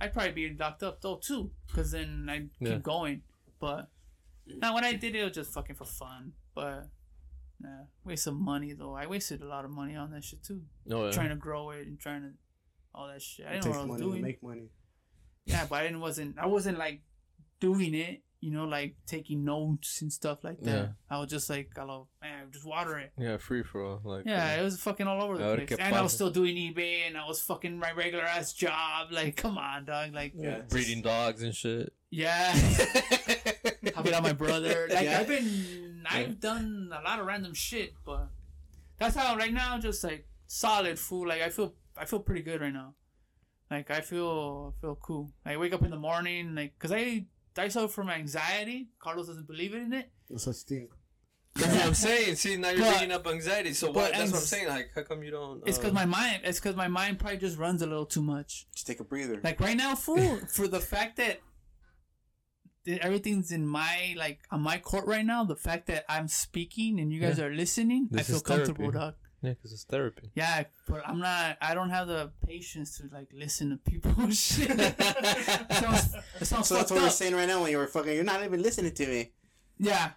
I'd 0.00 0.12
probably 0.12 0.32
be 0.32 0.54
locked 0.54 0.82
up 0.82 1.00
though 1.00 1.16
too, 1.16 1.50
because 1.66 1.92
then 1.92 2.26
I'd 2.30 2.50
Yeah. 2.60 2.74
keep 2.74 2.82
going. 2.82 3.22
But 3.58 3.88
now 4.46 4.74
when 4.74 4.84
I 4.84 4.92
did 4.92 5.16
it, 5.16 5.20
it 5.20 5.24
was 5.24 5.32
just 5.32 5.52
fucking 5.52 5.76
for 5.76 5.84
fun. 5.86 6.32
But 6.54 6.88
nah, 7.60 7.84
waste 8.04 8.26
of 8.26 8.34
money 8.34 8.72
though. 8.72 8.94
I 8.94 9.06
wasted 9.06 9.42
a 9.42 9.46
lot 9.46 9.64
of 9.64 9.70
money 9.70 9.96
on 9.96 10.10
that 10.12 10.24
shit 10.24 10.42
too, 10.44 10.62
No, 10.86 11.06
yeah. 11.06 11.10
trying 11.12 11.30
to 11.30 11.36
grow 11.36 11.70
it 11.70 11.86
and 11.86 11.98
trying 11.98 12.22
to 12.22 12.30
all 12.94 13.08
that 13.08 13.22
shit. 13.22 13.46
I 13.46 13.52
didn't 13.52 13.64
know 13.66 13.72
takes 13.72 13.76
what 13.76 13.80
I 13.80 13.82
was 13.82 13.88
money 13.88 14.02
to 14.02 14.10
doing. 14.10 14.22
make 14.22 14.42
money. 14.42 14.68
Yeah, 15.44 15.66
but 15.68 15.76
I 15.76 15.82
didn't 15.84 16.00
wasn't 16.00 16.38
I 16.38 16.46
wasn't 16.46 16.78
like 16.78 17.02
doing 17.60 17.94
it 17.94 18.22
you 18.40 18.52
know, 18.52 18.66
like 18.66 18.94
taking 19.04 19.44
notes 19.44 20.00
and 20.00 20.12
stuff 20.12 20.44
like 20.44 20.60
that. 20.60 20.70
Yeah. 20.70 20.86
I 21.10 21.18
was 21.18 21.28
just 21.28 21.50
like, 21.50 21.70
hello, 21.74 22.06
man, 22.22 22.52
just 22.52 22.64
water 22.64 22.96
it. 22.96 23.10
Yeah, 23.18 23.36
free 23.36 23.64
for 23.64 23.82
all. 23.84 24.00
Like 24.04 24.26
Yeah, 24.26 24.54
uh, 24.54 24.60
it 24.60 24.62
was 24.62 24.78
fucking 24.80 25.08
all 25.08 25.20
over 25.24 25.36
the 25.36 25.54
place. 25.56 25.68
que 25.70 25.76
And 25.80 25.92
I 25.92 26.02
was 26.02 26.12
still 26.12 26.30
doing 26.30 26.54
eBay 26.54 27.08
and 27.08 27.16
I 27.18 27.26
was 27.26 27.40
fucking 27.42 27.76
my 27.76 27.90
regular 27.90 28.22
ass 28.22 28.52
job. 28.52 29.08
Like, 29.10 29.34
come 29.34 29.58
on, 29.58 29.86
dog. 29.86 30.14
Like, 30.14 30.34
Yeah. 30.36 30.60
breeding 30.68 31.02
dogs 31.02 31.42
and 31.42 31.52
shit. 31.52 31.92
yeah. 32.12 32.52
helping 33.94 34.14
out 34.14 34.22
my 34.22 34.32
brother. 34.34 34.86
Like, 34.92 35.04
Yeah. 35.04 35.18
I've 35.20 35.26
been, 35.28 35.87
I've 36.10 36.40
done 36.40 36.90
a 36.92 37.02
lot 37.02 37.18
of 37.20 37.26
random 37.26 37.54
shit, 37.54 37.94
but 38.04 38.28
that's 38.98 39.16
how 39.16 39.36
right 39.36 39.52
now, 39.52 39.78
just 39.78 40.02
like 40.04 40.26
solid 40.46 40.98
food. 40.98 41.28
Like, 41.28 41.42
I 41.42 41.48
feel, 41.50 41.74
I 41.96 42.04
feel 42.04 42.20
pretty 42.20 42.42
good 42.42 42.60
right 42.60 42.72
now. 42.72 42.94
Like, 43.70 43.90
I 43.90 44.00
feel, 44.00 44.74
feel 44.80 44.96
cool. 45.00 45.32
I 45.44 45.56
wake 45.56 45.72
up 45.74 45.82
in 45.82 45.90
the 45.90 45.96
morning, 45.98 46.54
like, 46.54 46.78
cause 46.78 46.92
I, 46.92 47.26
I 47.56 47.68
suffer 47.68 47.88
from 47.88 48.08
anxiety. 48.10 48.88
Carlos 48.98 49.26
doesn't 49.26 49.46
believe 49.46 49.74
in 49.74 49.92
it. 49.92 50.10
No 50.30 50.38
such 50.38 50.56
thing. 50.58 50.88
That's 51.54 51.74
what 51.74 51.86
I'm 51.86 51.94
saying. 51.94 52.36
See, 52.36 52.56
now 52.56 52.70
you're 52.70 52.80
But- 52.80 52.98
bringing 52.98 53.12
up 53.12 53.26
anxiety. 53.26 53.72
So 53.74 53.90
what? 53.90 54.12
That's 54.12 54.30
what 54.30 54.38
I'm 54.38 54.44
saying. 54.44 54.68
Like, 54.68 54.90
how 54.94 55.02
come 55.02 55.22
you 55.22 55.30
don't? 55.32 55.62
It's 55.66 55.76
cause 55.78 55.90
uh, 55.90 55.94
my 55.94 56.04
mind. 56.04 56.42
It's 56.44 56.60
cause 56.60 56.76
my 56.76 56.86
mind 56.88 57.18
probably 57.18 57.38
just 57.38 57.58
runs 57.58 57.82
a 57.82 57.86
little 57.86 58.06
too 58.06 58.22
much. 58.22 58.66
Just 58.74 58.86
take 58.86 59.00
a 59.00 59.04
breather. 59.04 59.40
Like 59.42 59.60
right 59.60 59.76
now, 59.76 59.94
fool, 59.96 60.36
for 60.48 60.68
the 60.68 60.78
fact 60.80 61.16
that 61.16 61.28
that 61.28 61.40
everything's 62.86 63.52
in 63.52 63.66
my 63.66 64.14
like 64.16 64.40
on 64.50 64.60
my 64.62 64.78
court 64.78 65.06
right 65.06 65.24
now, 65.24 65.44
the 65.44 65.56
fact 65.56 65.86
that 65.86 66.04
I'm 66.08 66.28
speaking 66.28 67.00
and 67.00 67.12
you 67.12 67.20
guys 67.20 67.38
Yeah. 67.38 67.46
are 67.46 67.54
listening, 67.54 68.08
This 68.10 68.28
I 68.28 68.32
feel 68.32 68.40
comfortable, 68.40 68.90
dog. 68.90 69.14
Yeah, 69.40 69.50
because 69.50 69.72
it's 69.72 69.84
therapy. 69.84 70.30
Yeah, 70.34 70.64
but 70.88 71.06
I'm 71.06 71.20
not. 71.20 71.58
I 71.62 71.72
don't 71.74 71.90
have 71.90 72.08
the 72.08 72.32
patience 72.44 72.98
to 72.98 73.08
like 73.12 73.28
listen 73.32 73.70
to 73.70 73.76
people. 73.76 74.30
shit. 74.30 74.68
it 74.70 75.72
sounds, 75.74 76.14
it 76.40 76.44
sounds 76.46 76.66
so 76.66 76.74
that's 76.74 76.88
fucked 76.88 76.90
what 76.90 77.02
we're 77.02 77.10
saying 77.10 77.34
right 77.36 77.46
now. 77.46 77.62
When 77.62 77.70
you 77.70 77.78
were 77.78 77.86
fucking, 77.86 78.14
you're 78.14 78.24
not 78.24 78.42
even 78.42 78.60
listening 78.62 78.92
to 78.94 79.06
me. 79.06 79.32
Yeah, 79.78 80.10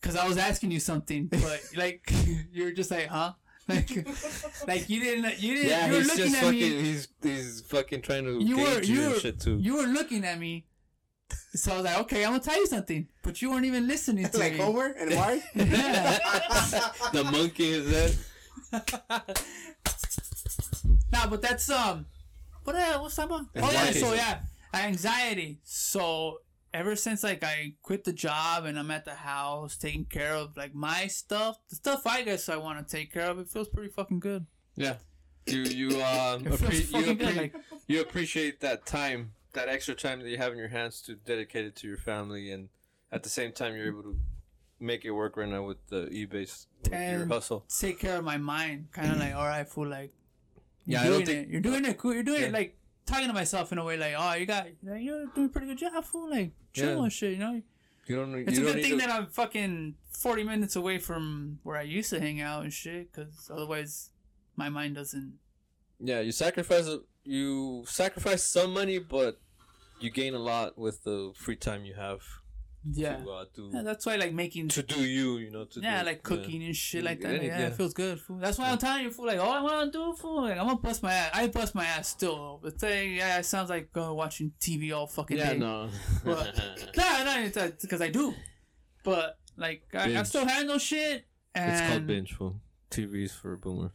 because 0.00 0.16
I 0.16 0.26
was 0.26 0.38
asking 0.38 0.70
you 0.70 0.80
something, 0.80 1.26
but 1.30 1.60
like 1.76 2.10
you're 2.52 2.72
just 2.72 2.90
like, 2.90 3.08
huh? 3.08 3.32
Like, 3.68 3.90
like 4.66 4.88
you 4.88 5.00
didn't. 5.00 5.38
You 5.42 5.54
didn't. 5.56 5.68
Yeah, 5.68 5.86
you 5.88 5.92
were 5.92 5.98
he's 5.98 6.06
looking 6.08 6.24
just 6.24 6.36
at 6.36 6.42
fucking. 6.44 6.60
me. 6.60 6.82
He's 6.82 7.08
he's 7.22 7.60
fucking 7.62 8.00
trying 8.02 8.24
to 8.24 8.42
You 8.42 8.56
were 8.58 8.64
gauge 8.76 8.88
you, 8.88 8.94
you 8.94 9.02
and 9.02 9.12
were, 9.12 9.18
shit 9.20 9.40
too. 9.40 9.58
you 9.58 9.74
were 9.76 9.82
looking 9.88 10.24
at 10.24 10.38
me. 10.38 10.64
So 11.54 11.72
I 11.72 11.76
was 11.76 11.84
like, 11.84 11.98
okay, 12.00 12.24
I'm 12.24 12.32
gonna 12.32 12.42
tell 12.42 12.58
you 12.58 12.66
something, 12.66 13.08
but 13.22 13.40
you 13.40 13.50
weren't 13.50 13.64
even 13.64 13.88
listening 13.88 14.28
to 14.28 14.38
like 14.38 14.52
me. 14.52 14.58
Homer 14.58 14.94
and 14.98 15.14
Mark. 15.14 15.38
The 15.54 17.24
monkey 17.32 17.70
is 17.70 17.90
that? 17.90 18.16
nah, 21.12 21.26
but 21.28 21.42
that's 21.42 21.68
um, 21.70 22.06
what 22.64 22.76
uh, 22.76 22.98
what's 22.98 23.16
that 23.16 23.26
about? 23.26 23.46
Oh 23.56 23.70
yeah, 23.70 23.90
so 23.92 24.12
yeah, 24.12 24.40
anxiety. 24.74 25.60
So 25.64 26.38
ever 26.74 26.94
since 26.94 27.22
like 27.22 27.42
I 27.42 27.74
quit 27.82 28.04
the 28.04 28.12
job 28.12 28.64
and 28.66 28.78
I'm 28.78 28.90
at 28.90 29.04
the 29.04 29.14
house 29.14 29.76
taking 29.76 30.04
care 30.04 30.34
of 30.34 30.56
like 30.56 30.74
my 30.74 31.06
stuff, 31.06 31.58
the 31.70 31.76
stuff 31.76 32.06
I 32.06 32.22
guess 32.22 32.48
I 32.48 32.56
want 32.56 32.86
to 32.86 32.96
take 32.96 33.12
care 33.12 33.30
of, 33.30 33.38
it 33.38 33.48
feels 33.48 33.68
pretty 33.68 33.90
fucking 33.90 34.20
good. 34.20 34.46
Yeah. 34.76 34.96
You 35.46 35.62
you 35.62 35.88
um 36.02 36.44
appre- 36.44 36.72
you, 36.74 36.80
fucking 36.82 37.16
good, 37.16 37.28
appre- 37.28 37.36
like- 37.36 37.54
you 37.86 38.00
appreciate 38.00 38.60
that 38.60 38.84
time, 38.84 39.32
that 39.56 39.68
extra 39.68 39.94
time 39.94 40.20
that 40.20 40.28
you 40.28 40.38
have 40.38 40.52
in 40.52 40.58
your 40.58 40.68
hands 40.68 41.02
to 41.02 41.14
dedicate 41.16 41.66
it 41.66 41.74
to 41.76 41.88
your 41.88 41.96
family, 41.98 42.50
and 42.52 42.68
at 43.12 43.22
the 43.22 43.28
same 43.28 43.52
time 43.52 43.76
you're 43.76 43.88
able 43.88 44.02
to 44.04 44.16
make 44.78 45.04
it 45.04 45.10
work 45.10 45.36
right 45.36 45.48
now 45.48 45.62
with 45.64 45.78
the 45.88 46.06
eBay, 46.06 46.46
your 46.90 47.26
hustle. 47.26 47.64
Take 47.68 47.98
care 47.98 48.18
of 48.18 48.24
my 48.24 48.36
mind, 48.36 48.88
kind 48.92 49.10
of 49.12 49.18
like 49.18 49.34
all 49.34 49.46
right, 49.46 49.68
fool, 49.68 49.88
like 49.88 50.12
Yeah, 50.84 51.02
I 51.02 51.08
don't 51.08 51.26
think- 51.26 51.48
it, 51.48 51.50
you're 51.50 51.60
doing 51.60 51.84
it 51.84 51.98
cool, 51.98 52.14
you're 52.14 52.22
doing 52.22 52.42
Yeah. 52.42 52.48
it 52.48 52.52
like 52.52 52.76
talking 53.06 53.26
to 53.28 53.32
myself 53.32 53.72
in 53.72 53.78
a 53.78 53.84
way 53.84 53.96
like 53.96 54.14
oh 54.18 54.34
you 54.34 54.46
got 54.46 54.66
like, 54.82 55.02
you're 55.02 55.26
doing 55.34 55.46
a 55.46 55.48
pretty 55.48 55.66
good 55.68 55.78
job, 55.78 56.04
fool, 56.04 56.30
like 56.30 56.52
chill 56.72 56.96
Yeah. 56.98 57.02
and 57.04 57.12
shit, 57.12 57.32
you 57.32 57.38
know. 57.38 57.62
You 58.06 58.14
don't. 58.16 58.34
It's 58.36 58.56
you 58.56 58.62
a 58.62 58.66
don't 58.66 58.74
good 58.76 58.82
thing 58.84 58.92
to- 58.92 59.06
that 59.06 59.10
I'm 59.10 59.26
fucking 59.26 59.96
40 60.10 60.44
minutes 60.44 60.76
away 60.76 60.98
from 60.98 61.58
where 61.64 61.76
I 61.76 61.82
used 61.82 62.10
to 62.10 62.20
hang 62.20 62.40
out 62.40 62.62
and 62.62 62.72
shit, 62.72 63.10
because 63.12 63.50
otherwise 63.52 64.10
my 64.54 64.68
mind 64.68 64.94
doesn't. 64.94 65.38
Yeah, 65.98 66.20
you 66.20 66.30
sacrifice 66.30 66.88
you 67.24 67.84
sacrifice 67.88 68.44
some 68.44 68.72
money, 68.74 68.98
but 69.00 69.40
you 70.00 70.10
gain 70.10 70.34
a 70.34 70.38
lot 70.38 70.76
with 70.78 71.02
the 71.04 71.32
free 71.34 71.56
time 71.56 71.84
you 71.84 71.94
have 71.94 72.20
Yeah. 72.84 73.16
to 73.16 73.30
uh, 73.30 73.44
do 73.54 73.70
Yeah, 73.72 73.82
that's 73.82 74.04
why 74.06 74.16
like 74.16 74.32
making. 74.32 74.68
to 74.68 74.82
do 74.82 75.00
you. 75.04 75.38
You 75.38 75.50
know, 75.50 75.64
to 75.64 75.80
Yeah, 75.80 76.00
do, 76.02 76.06
like 76.06 76.22
cooking 76.22 76.62
and 76.62 76.76
shit 76.76 77.02
like 77.04 77.20
that. 77.20 77.32
Yeah, 77.32 77.38
Like, 77.38 77.46
yeah, 77.48 77.58
yeah. 77.60 77.66
it 77.68 77.74
feels 77.74 77.94
good. 77.94 78.20
Fool. 78.20 78.38
That's 78.38 78.58
why 78.58 78.70
I'm 78.70 78.78
telling 78.78 79.04
you, 79.04 79.10
fool. 79.10 79.26
Like, 79.26 79.38
all 79.40 79.50
I 79.52 79.60
want 79.62 79.92
to 79.92 79.98
do, 79.98 80.12
fool. 80.16 80.42
Like, 80.42 80.58
I'm 80.58 80.66
gonna 80.66 80.78
bust 80.78 81.02
my 81.02 81.12
ass. 81.12 81.30
I 81.34 81.46
bust 81.48 81.74
my 81.74 81.84
ass 81.84 82.08
still. 82.08 82.60
But 82.62 82.78
say, 82.80 83.08
yeah, 83.08 83.38
it 83.38 83.44
sounds 83.44 83.70
like 83.70 83.88
uh, 83.96 84.12
watching 84.14 84.52
TV 84.60 84.92
all 84.96 85.06
fucking 85.06 85.36
day. 85.36 85.42
Yeah, 85.42 85.52
day. 85.54 85.58
no. 85.58 85.88
But- 86.24 86.54
No, 86.96 87.24
no, 87.24 87.40
it's 87.44 87.82
because 87.82 88.00
I 88.02 88.10
do. 88.10 88.34
But 89.02 89.38
like, 89.56 89.82
I, 89.94 90.18
I 90.18 90.22
still 90.24 90.46
handle 90.46 90.78
shit. 90.78 91.24
And 91.54 91.72
it's 91.72 91.80
called 91.88 92.06
binge. 92.06 92.32
Fool. 92.34 92.60
TV's 92.90 93.32
for 93.32 93.56
boomers. 93.56 93.92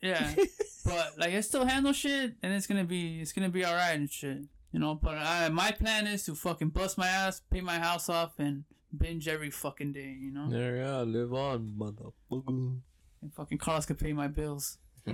Yeah, 0.00 0.34
but 0.84 1.12
like 1.18 1.32
I 1.34 1.40
still 1.42 1.64
handle 1.64 1.92
shit, 1.92 2.34
and 2.42 2.52
it's 2.52 2.66
gonna 2.66 2.82
be 2.84 3.20
it's 3.20 3.32
gonna 3.32 3.48
be 3.50 3.64
all 3.64 3.74
right 3.74 3.92
and 3.94 4.10
shit, 4.10 4.38
you 4.72 4.80
know. 4.80 4.94
But 4.94 5.16
uh, 5.18 5.50
my 5.52 5.70
plan 5.72 6.06
is 6.06 6.24
to 6.24 6.34
fucking 6.34 6.70
bust 6.70 6.98
my 6.98 7.08
ass, 7.08 7.40
pay 7.50 7.60
my 7.60 7.78
house 7.78 8.08
off, 8.08 8.32
and 8.38 8.64
binge 8.96 9.28
every 9.28 9.50
fucking 9.50 9.92
day, 9.92 10.16
you 10.20 10.32
know. 10.32 10.48
There 10.50 10.76
you 10.76 10.82
go. 10.82 11.02
Live 11.04 11.32
on, 11.34 11.74
motherfucker. 11.78 12.80
And 13.22 13.32
fucking 13.34 13.58
Carlos 13.58 13.86
can 13.86 13.96
pay 13.96 14.12
my 14.12 14.28
bills. 14.28 14.78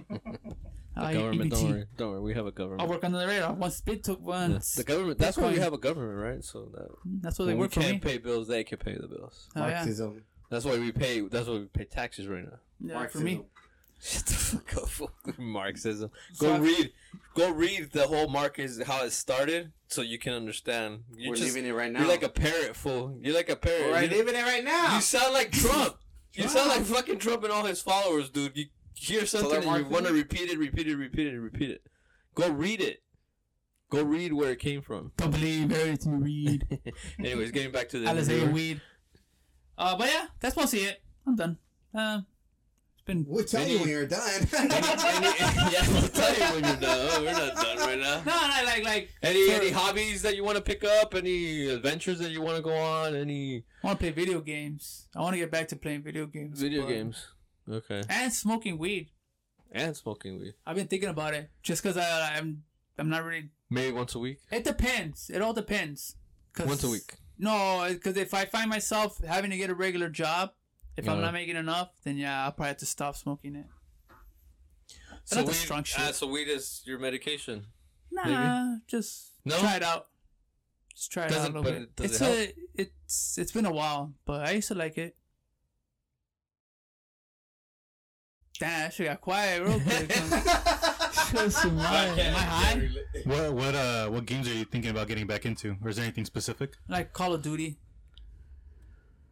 The 0.94 1.04
Uh, 1.04 1.12
government, 1.12 1.52
EBT. 1.52 1.60
don't 1.60 1.70
worry, 1.70 1.84
don't 1.96 2.10
worry. 2.10 2.20
We 2.22 2.34
have 2.34 2.46
a 2.46 2.50
government. 2.50 2.82
I'll 2.82 2.88
work 2.88 3.04
under 3.04 3.18
the 3.20 3.26
radar. 3.28 3.54
Once 3.54 3.80
Bit 3.82 4.02
took 4.02 4.18
Yeah. 4.18 4.26
once, 4.26 4.74
The 4.74 4.82
government. 4.82 5.18
That's 5.18 5.36
why 5.36 5.52
we 5.52 5.58
have 5.60 5.72
a 5.72 5.78
government, 5.78 6.18
right? 6.18 6.42
So 6.44 6.72
that 6.74 6.88
that's 7.22 7.38
what 7.38 7.44
they 7.44 7.52
when 7.52 7.58
we 7.58 7.64
work 7.66 7.72
for 7.72 7.80
can't 7.82 8.02
me. 8.04 8.10
pay 8.10 8.18
bills, 8.18 8.48
they 8.48 8.64
can 8.64 8.78
pay 8.78 8.94
the 9.00 9.06
bills. 9.06 9.48
Oh, 9.54 9.60
yeah, 9.60 9.74
Marxism. 9.74 10.24
That's 10.50 10.64
why 10.64 10.76
we 10.76 10.90
pay. 10.90 11.20
That's 11.20 11.46
why 11.46 11.58
we 11.58 11.64
pay 11.66 11.84
taxes 11.84 12.26
right 12.26 12.42
now. 12.42 12.58
yeah, 12.80 13.06
for 13.06 13.18
me. 13.20 13.42
Shut 14.00 14.26
the 14.26 14.34
fuck 14.34 14.76
up, 14.76 14.88
fool. 14.88 15.10
Marxism. 15.38 16.10
Go 16.40 16.54
I- 16.54 16.58
read. 16.58 16.92
Go 17.38 17.52
read 17.52 17.92
the 17.92 18.08
whole 18.08 18.26
market 18.26 18.68
how 18.84 19.04
it 19.04 19.12
started, 19.12 19.70
so 19.86 20.02
you 20.02 20.18
can 20.18 20.32
understand. 20.32 21.04
You're 21.16 21.30
We're 21.30 21.36
just, 21.36 21.54
living 21.54 21.70
it 21.70 21.72
right 21.72 21.92
now. 21.92 22.00
You're 22.00 22.08
like 22.08 22.24
a 22.24 22.28
parrot, 22.28 22.74
fool. 22.74 23.16
You're 23.22 23.36
like 23.36 23.48
a 23.48 23.54
parrot. 23.54 23.92
We're 23.92 24.02
You- 24.02 24.18
living 24.18 24.34
it 24.34 24.42
right 24.42 24.64
now. 24.64 24.96
You 24.96 25.00
sound 25.00 25.34
like 25.34 25.52
Trump. 25.52 25.98
You 26.34 26.42
Trump. 26.42 26.50
sound 26.58 26.68
like 26.68 26.82
fucking 26.82 27.20
Trump 27.20 27.44
and 27.44 27.52
all 27.52 27.64
his 27.64 27.80
followers, 27.80 28.28
dude. 28.28 28.56
You 28.56 28.66
hear 28.94 29.24
something 29.24 29.62
and 29.62 29.84
you 29.84 29.88
want 29.88 30.06
to 30.06 30.12
repeat 30.12 30.50
it, 30.50 30.58
repeat 30.58 30.88
it, 30.88 30.96
repeat 30.96 31.28
it, 31.28 31.38
repeat 31.38 31.70
it. 31.70 31.82
Go 32.34 32.50
read 32.50 32.80
it. 32.80 33.04
Go 33.88 34.02
read 34.02 34.32
where 34.32 34.50
it 34.50 34.58
came 34.58 34.82
from. 34.82 35.12
Don't 35.16 35.30
believe 35.30 35.70
everything 35.70 36.14
you 36.14 36.18
read. 36.18 36.92
Anyways, 37.20 37.52
getting 37.52 37.70
back 37.70 37.88
to 37.90 38.00
the 38.00 38.08
Alice 38.08 38.28
weed. 38.28 38.80
Uh, 39.78 39.96
but 39.96 40.08
yeah, 40.08 40.26
that's 40.40 40.56
mostly 40.56 40.80
it. 40.80 41.00
I'm 41.24 41.36
done. 41.36 41.58
Uh, 41.94 42.22
it's 42.22 42.37
been 43.08 43.24
We'll 43.26 43.44
tell 43.44 43.62
Any- 43.62 43.72
you 43.72 43.78
when 43.80 43.88
you're 43.88 44.06
done. 44.06 44.20
Any- 44.56 44.74
any- 44.74 44.74
yeah, 45.72 45.88
we'll 45.88 46.08
tell 46.08 46.32
you 46.34 46.54
when 46.54 46.64
you're 46.64 46.76
done. 46.76 47.08
Oh, 47.10 47.22
we're 47.24 47.32
not 47.32 47.54
done 47.56 47.78
right 47.78 47.98
now. 47.98 48.22
no, 48.24 48.32
no, 48.32 48.64
like 48.64 48.84
like 48.84 49.08
Any 49.22 49.48
For- 49.48 49.54
any 49.60 49.70
hobbies 49.70 50.22
that 50.22 50.36
you 50.36 50.44
want 50.44 50.56
to 50.56 50.62
pick 50.62 50.84
up? 50.84 51.14
Any 51.16 51.68
adventures 51.70 52.18
that 52.20 52.30
you 52.30 52.40
want 52.42 52.56
to 52.58 52.62
go 52.62 52.76
on? 52.76 53.16
Any 53.16 53.64
I 53.82 53.86
want 53.88 53.98
to 53.98 54.02
play 54.04 54.12
video 54.12 54.40
games. 54.40 55.08
I 55.16 55.20
want 55.20 55.32
to 55.34 55.38
get 55.40 55.50
back 55.50 55.66
to 55.68 55.76
playing 55.76 56.02
video 56.02 56.26
games. 56.26 56.60
video 56.60 56.82
but- 56.82 56.88
games? 56.90 57.26
Okay. 57.70 58.02
and 58.08 58.32
smoking 58.32 58.78
weed. 58.78 59.10
And 59.72 59.94
smoking 59.96 60.38
weed. 60.40 60.54
I've 60.64 60.76
been 60.76 60.86
thinking 60.86 61.10
about 61.10 61.34
it 61.34 61.50
just 61.62 61.82
because 61.82 61.96
I'm 61.98 62.62
I'm 62.98 63.08
not 63.08 63.24
really. 63.24 63.50
Maybe 63.70 63.92
once 63.92 64.14
a 64.14 64.18
week. 64.18 64.38
It 64.50 64.64
depends. 64.64 65.28
It 65.30 65.42
all 65.42 65.52
depends. 65.52 66.14
'Cause- 66.54 66.66
Once 66.66 66.84
a 66.84 66.88
week. 66.88 67.14
No, 67.40 67.86
because 67.88 68.16
if 68.16 68.34
I 68.34 68.46
find 68.46 68.68
myself 68.68 69.22
having 69.24 69.50
to 69.52 69.56
get 69.56 69.70
a 69.70 69.74
regular 69.74 70.08
job, 70.08 70.50
if 70.98 71.08
I'm 71.08 71.16
Yeah. 71.18 71.24
not 71.26 71.32
making 71.32 71.56
enough, 71.56 71.90
then 72.04 72.16
yeah, 72.18 72.44
I'll 72.44 72.52
probably 72.52 72.68
have 72.68 72.76
to 72.78 72.86
stop 72.86 73.16
smoking 73.16 73.54
it. 73.56 73.66
So 75.24 75.36
not 75.36 75.44
the 75.46 75.52
weed, 75.52 75.56
strong 75.56 75.84
shit. 75.84 76.00
ah, 76.00 76.10
so 76.12 76.26
weed 76.26 76.48
is 76.48 76.82
your 76.86 76.98
medication. 76.98 77.66
Nah, 78.10 78.76
just 78.86 79.32
No? 79.44 79.58
try 79.58 79.76
it 79.76 79.82
out. 79.82 80.08
Just 80.94 81.12
try 81.12 81.26
it 81.26 81.32
out 81.32 81.50
a 81.50 81.52
little 81.52 81.62
bit. 81.62 81.82
It, 81.82 81.90
it's 82.04 82.20
it 82.20 82.56
a, 82.76 82.80
it's 82.82 83.38
it's 83.38 83.52
been 83.52 83.66
a 83.66 83.72
while, 83.72 84.14
but 84.24 84.46
I 84.46 84.52
used 84.52 84.68
to 84.68 84.74
like 84.74 84.98
it. 84.98 85.16
Damn, 88.58 88.80
that 88.80 88.92
shit 88.94 89.06
got 89.06 89.20
quiet 89.20 89.62
real 89.62 89.78
quick. 89.80 90.10
Shit, 91.30 91.52
some 91.52 91.76
mind. 91.76 92.18
Am 92.18 92.34
I 92.34 92.38
high? 92.40 92.88
What 93.24 93.52
what 93.54 93.74
uh 93.74 94.08
what 94.08 94.24
games 94.26 94.48
are 94.48 94.54
you 94.54 94.64
thinking 94.64 94.90
about 94.90 95.06
getting 95.08 95.26
back 95.26 95.44
into, 95.46 95.76
or 95.82 95.90
is 95.90 95.96
there 95.96 96.04
anything 96.04 96.24
specific? 96.24 96.72
Like 96.88 97.12
Call 97.12 97.34
of 97.34 97.42
Duty. 97.42 97.78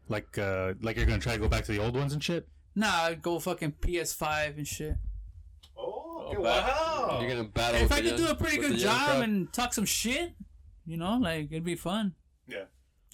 Like 0.08 0.38
uh 0.38 0.74
like 0.82 0.96
you're 0.96 1.06
gonna 1.06 1.18
try 1.20 1.32
to 1.34 1.38
go 1.40 1.48
back 1.48 1.64
to 1.64 1.72
the 1.72 1.82
old 1.82 1.96
ones 1.96 2.12
and 2.12 2.22
shit? 2.22 2.48
Nah, 2.74 3.04
I'd 3.04 3.22
go 3.22 3.38
fucking 3.38 3.72
PS5 3.80 4.58
and 4.58 4.66
shit. 4.66 4.94
oh, 5.76 6.26
okay, 6.28 6.36
wow. 6.38 7.18
You're 7.20 7.30
gonna 7.30 7.44
battle. 7.48 7.76
if 7.76 7.82
with 7.84 7.92
I 7.92 8.00
the 8.02 8.10
could 8.10 8.16
do 8.18 8.28
a 8.28 8.34
pretty 8.34 8.58
good 8.58 8.76
job 8.78 9.06
crowd. 9.06 9.24
and 9.24 9.52
talk 9.52 9.72
some 9.74 9.84
shit, 9.86 10.34
you 10.86 10.96
know, 10.96 11.16
like 11.18 11.50
it'd 11.50 11.64
be 11.64 11.74
fun. 11.76 12.14
Yeah. 12.46 12.64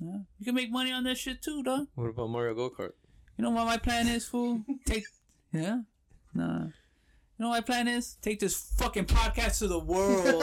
Yeah. 0.00 0.18
You 0.38 0.44
can 0.44 0.54
make 0.54 0.70
money 0.72 0.90
on 0.92 1.04
that 1.04 1.16
shit 1.16 1.42
too, 1.42 1.62
dog. 1.62 1.86
What 1.94 2.08
about 2.08 2.28
Mario 2.30 2.54
Go 2.54 2.70
Kart? 2.70 2.92
You 3.38 3.44
know 3.44 3.50
what 3.50 3.66
my 3.66 3.76
plan 3.78 4.08
is, 4.08 4.26
fool? 4.26 4.62
Take, 4.86 5.04
yeah, 5.52 5.80
nah. 6.34 6.64
You 6.64 6.72
know 7.38 7.48
what 7.48 7.56
my 7.56 7.60
plan 7.62 7.88
is? 7.88 8.16
Take 8.20 8.40
this 8.40 8.72
fucking 8.78 9.06
podcast 9.06 9.58
to 9.60 9.68
the 9.68 9.78
world, 9.78 10.42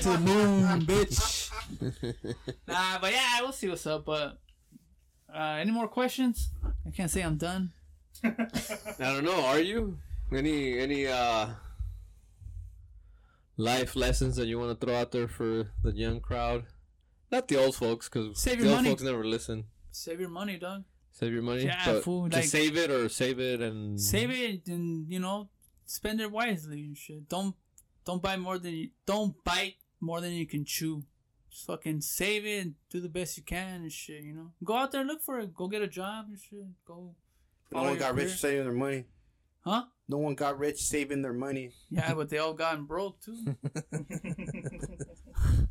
to 0.00 0.08
the 0.10 0.18
moon, 0.18 0.82
bitch. 0.86 1.50
nah, 2.68 2.98
but 3.00 3.12
yeah, 3.12 3.40
we'll 3.40 3.52
see 3.52 3.68
what's 3.68 3.86
up. 3.86 4.04
But 4.06 4.38
uh, 5.34 5.58
any 5.60 5.70
more 5.70 5.88
questions? 5.88 6.50
I 6.86 6.90
can't 6.90 7.10
say 7.10 7.22
I'm 7.22 7.36
done. 7.36 7.72
I 8.24 8.34
don't 8.98 9.24
know. 9.24 9.44
Are 9.44 9.60
you 9.60 9.98
any 10.32 10.78
any 10.78 11.06
uh 11.06 11.48
life 13.56 13.94
lessons 13.96 14.36
that 14.36 14.46
you 14.46 14.58
want 14.58 14.78
to 14.78 14.86
throw 14.86 14.96
out 14.96 15.12
there 15.12 15.28
for 15.28 15.70
the 15.82 15.92
young 15.92 16.20
crowd? 16.20 16.64
Not 17.30 17.48
the 17.48 17.56
old 17.56 17.76
folks, 17.76 18.08
because 18.08 18.42
the 18.42 18.50
old 18.52 18.76
money. 18.76 18.88
folks 18.90 19.02
never 19.02 19.24
listen. 19.24 19.64
Save 19.92 20.20
your 20.20 20.30
money, 20.30 20.58
dog. 20.58 20.84
Save 21.12 21.32
your 21.32 21.42
money. 21.42 21.64
Yeah, 21.64 22.00
fool, 22.00 22.28
to 22.28 22.36
like- 22.36 22.46
save 22.46 22.76
it 22.76 22.90
or 22.90 23.08
save 23.08 23.38
it 23.38 23.60
and 23.60 24.00
Save 24.00 24.30
it 24.30 24.66
and 24.66 25.10
you 25.10 25.20
know 25.20 25.48
spend 25.86 26.20
it 26.20 26.30
wisely 26.30 26.84
and 26.84 26.96
shit. 26.96 27.28
Don't 27.28 27.54
don't 28.04 28.22
buy 28.22 28.36
more 28.36 28.58
than 28.58 28.72
you 28.74 28.90
don't 29.06 29.34
bite 29.44 29.74
more 30.00 30.20
than 30.20 30.32
you 30.32 30.46
can 30.46 30.64
chew. 30.64 31.04
Just 31.50 31.66
fucking 31.66 32.00
save 32.00 32.46
it 32.46 32.68
do 32.90 33.00
the 33.00 33.08
best 33.08 33.36
you 33.36 33.42
can 33.42 33.82
and 33.82 33.92
shit. 33.92 34.22
You 34.22 34.32
know, 34.34 34.52
go 34.64 34.76
out 34.76 34.92
there 34.92 35.00
and 35.00 35.08
look 35.08 35.22
for 35.22 35.38
it. 35.40 35.54
Go 35.54 35.68
get 35.68 35.82
a 35.82 35.88
job 35.88 36.26
and 36.28 36.38
shit. 36.38 36.64
Go. 36.84 37.14
No 37.72 37.78
follow 37.78 37.90
one 37.90 37.98
got 37.98 38.12
career. 38.12 38.26
rich 38.26 38.36
saving 38.36 38.64
their 38.64 38.72
money. 38.72 39.04
Huh? 39.60 39.84
No 40.08 40.18
one 40.18 40.34
got 40.34 40.58
rich 40.58 40.80
saving 40.82 41.22
their 41.22 41.32
money. 41.32 41.72
Yeah, 41.90 42.14
but 42.14 42.28
they 42.30 42.38
all 42.38 42.54
gotten 42.54 42.84
broke 42.84 43.20
too. 43.20 43.56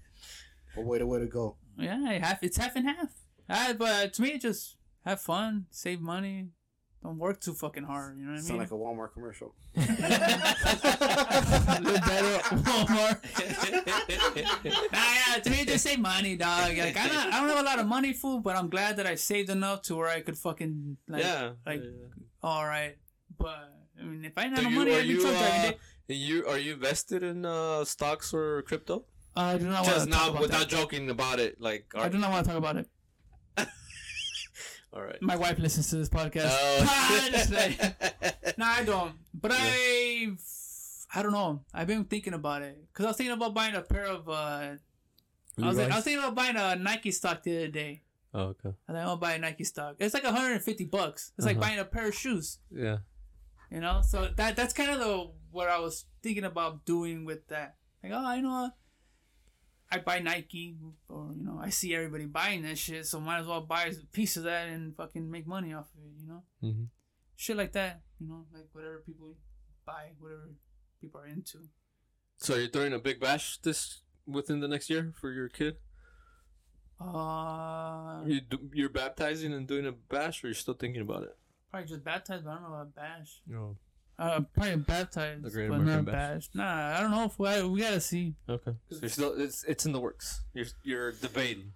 What 0.76 0.86
way 0.86 1.00
to 1.00 1.08
way 1.08 1.20
to 1.20 1.26
go? 1.26 1.58
Yeah, 1.78 1.98
half 2.20 2.44
it's 2.44 2.58
half 2.58 2.76
and 2.76 2.88
half. 2.88 3.10
Uh, 3.50 3.74
but 3.74 4.14
to 4.14 4.22
me, 4.22 4.38
just 4.38 4.78
have 5.06 5.20
fun, 5.20 5.66
save 5.72 6.00
money, 6.00 6.50
don't 7.02 7.18
work 7.18 7.40
too 7.40 7.54
fucking 7.54 7.84
hard. 7.84 8.18
You 8.18 8.26
know 8.26 8.32
what 8.32 8.40
I 8.40 8.42
mean? 8.42 8.44
Sound 8.44 8.60
mean? 8.60 8.68
like 8.68 8.72
a 8.72 8.76
Walmart 8.76 9.14
commercial. 9.14 9.56
a 9.76 9.80
little 11.82 12.02
better, 12.02 12.40
Walmart. 12.68 13.20
nah, 14.92 15.34
yeah, 15.34 15.40
to 15.42 15.50
me, 15.50 15.64
just 15.66 15.86
save 15.86 16.00
money, 16.00 16.36
dog. 16.36 16.78
Like 16.78 16.98
I 16.98 17.08
don't, 17.08 17.34
I 17.34 17.40
don't 17.40 17.50
have 17.50 17.60
a 17.60 17.64
lot 17.64 17.80
of 17.80 17.88
money, 17.88 18.12
fool, 18.12 18.40
but 18.40 18.58
I'm 18.58 18.70
glad 18.70 18.98
that 18.98 19.08
I 19.08 19.16
saved 19.16 19.50
enough 19.50 19.82
to 19.84 19.96
where 19.96 20.10
I 20.10 20.20
could 20.20 20.38
fucking 20.38 20.98
like, 21.08 21.24
yeah. 21.24 21.52
like, 21.66 21.82
yeah. 21.82 21.90
all 22.44 22.66
right. 22.66 22.98
But 23.38 23.72
I 23.98 24.04
mean, 24.04 24.26
if 24.26 24.38
I 24.38 24.44
didn't 24.44 24.58
Do 24.58 24.64
have 24.64 24.72
no 24.72 24.80
money, 24.80 24.92
are 24.94 25.00
I'd 25.00 25.04
be 25.04 25.08
you, 25.08 25.22
truck 25.22 25.38
driving. 25.38 25.72
uh, 25.72 25.76
you 26.08 26.48
are 26.48 26.58
you 26.58 26.76
vested 26.76 27.24
in 27.24 27.46
uh, 27.46 27.86
stocks 27.86 28.34
or 28.34 28.64
crypto? 28.64 29.06
I 29.38 29.58
do 29.58 29.66
not 29.70 29.84
want 29.84 29.86
Just 29.86 30.06
to 30.08 30.12
talk 30.12 30.22
not 30.22 30.30
about 30.32 30.42
without 30.42 30.60
that. 30.62 30.70
joking 30.70 31.10
about 31.10 31.40
it. 31.40 31.62
Like, 31.62 31.86
I 31.96 32.10
do 32.10 32.18
not 32.18 32.32
want 32.32 32.46
to 32.46 32.50
talk 32.52 32.58
about 32.58 32.76
it. 32.76 32.90
All 34.94 35.02
right. 35.04 35.22
My 35.22 35.36
wife 35.36 35.60
listens 35.60 35.90
to 35.92 35.98
this 35.98 36.10
podcast. 36.10 36.50
Oh. 36.52 37.94
No, 38.58 38.66
I 38.66 38.84
don't. 38.84 39.14
But 39.34 39.52
I, 39.54 40.32
I 41.16 41.22
don't 41.24 41.32
know. 41.32 41.62
I've 41.74 41.88
been 41.88 42.04
thinking 42.04 42.34
about 42.34 42.62
it 42.62 42.78
because 42.92 43.06
I 43.06 43.08
was 43.10 43.18
thinking 43.18 43.34
about 43.34 43.54
buying 43.54 43.76
a 43.76 43.82
pair 43.82 44.06
of. 44.06 44.28
uh 44.28 44.32
I 45.62 45.68
was, 45.68 45.78
like, 45.78 45.92
I 45.92 45.96
was 45.96 46.04
thinking 46.06 46.24
about 46.24 46.36
buying 46.36 46.56
a 46.56 46.76
Nike 46.76 47.12
stock 47.12 47.44
the 47.44 47.56
other 47.58 47.68
day. 47.68 48.02
oh, 48.34 48.54
okay. 48.56 48.70
I 48.88 48.94
think 48.94 49.04
I'll 49.06 49.18
buy 49.18 49.34
a 49.34 49.40
Nike 49.40 49.64
stock. 49.66 49.96
It's 50.00 50.14
like 50.14 50.24
150 50.24 50.86
bucks. 50.86 51.32
It's 51.38 51.46
like 51.46 51.58
Uh-huh. 51.58 51.68
buying 51.68 51.80
a 51.80 51.86
pair 51.86 52.08
of 52.08 52.16
shoes. 52.16 52.60
Yeah. 52.72 52.98
You 53.72 53.80
know, 53.82 54.02
so 54.02 54.30
that 54.36 54.56
that's 54.56 54.74
kind 54.74 54.90
of 54.92 55.00
the 55.00 55.30
what 55.52 55.70
I 55.70 55.80
was 55.80 56.06
thinking 56.24 56.44
about 56.46 56.86
doing 56.86 57.24
with 57.26 57.48
that. 57.48 57.76
Like, 58.04 58.12
oh, 58.14 58.26
I 58.26 58.42
know, 58.42 58.72
I 59.92 59.98
buy 60.00 60.20
Nike, 60.20 60.76
or 61.08 61.32
you 61.36 61.44
know, 61.44 61.60
I 61.60 61.70
see 61.70 61.96
everybody 61.96 62.26
buying 62.26 62.62
that 62.64 62.78
shit, 62.78 63.08
so 63.08 63.20
might 63.20 63.40
as 63.40 63.48
well 63.48 63.62
buy 63.62 63.86
a 63.86 63.94
piece 64.14 64.38
of 64.38 64.44
that 64.44 64.68
and 64.68 64.96
fucking 64.96 65.30
make 65.30 65.48
money 65.48 65.74
off 65.74 65.88
of 65.96 66.04
it. 66.04 66.22
You 66.22 66.28
know, 66.28 66.44
hmm 66.62 66.84
shit 67.36 67.58
like 67.58 67.72
that. 67.74 68.02
You 68.20 68.28
know, 68.28 68.46
like 68.54 68.68
whatever 68.74 69.02
people 69.06 69.36
buy, 69.86 70.12
whatever 70.20 70.50
people 71.02 71.22
are 71.22 71.26
into. 71.28 71.60
So 72.38 72.56
you're 72.56 72.68
throwing 72.70 72.94
a 72.94 73.00
big 73.00 73.20
bash 73.20 73.58
this 73.60 74.02
within 74.28 74.60
the 74.60 74.68
next 74.68 74.90
year 74.90 75.14
for 75.20 75.32
your 75.32 75.50
kid? 75.50 75.78
Uh, 77.02 78.24
You 78.26 78.42
do, 78.42 78.70
you're 78.74 78.90
baptizing 78.90 79.54
and 79.54 79.66
doing 79.68 79.88
a 79.88 79.92
bash, 79.94 80.44
or 80.44 80.48
you're 80.48 80.54
still 80.54 80.74
thinking 80.74 81.02
about 81.02 81.24
it? 81.24 81.36
probably 81.72 81.88
just 81.88 82.04
baptized, 82.04 82.44
but 82.46 82.50
I 82.52 82.54
don't 82.56 82.64
know 82.64 82.70
about 82.76 82.96
bash. 82.96 83.42
No. 83.48 83.78
Uh, 84.20 84.42
probably 84.54 84.76
baptized, 84.88 85.44
The 85.44 85.50
Great 85.50 85.70
but 85.70 85.76
American 85.80 86.06
not 86.06 86.12
Bash. 86.14 86.48
bash. 86.48 86.50
Nah, 86.54 86.98
I 86.98 87.02
don't 87.02 87.12
know 87.12 87.24
if 87.24 87.40
we, 87.40 87.64
we 87.70 87.80
gotta 87.82 88.02
see. 88.02 88.36
Okay. 88.50 88.74
So 88.92 88.98
you're 89.02 89.10
still 89.10 89.34
it's 89.40 89.64
it's 89.64 89.86
in 89.86 89.94
the 89.94 90.00
works. 90.00 90.42
You're 90.54 90.66
you're 90.84 91.12
debating. 91.14 91.72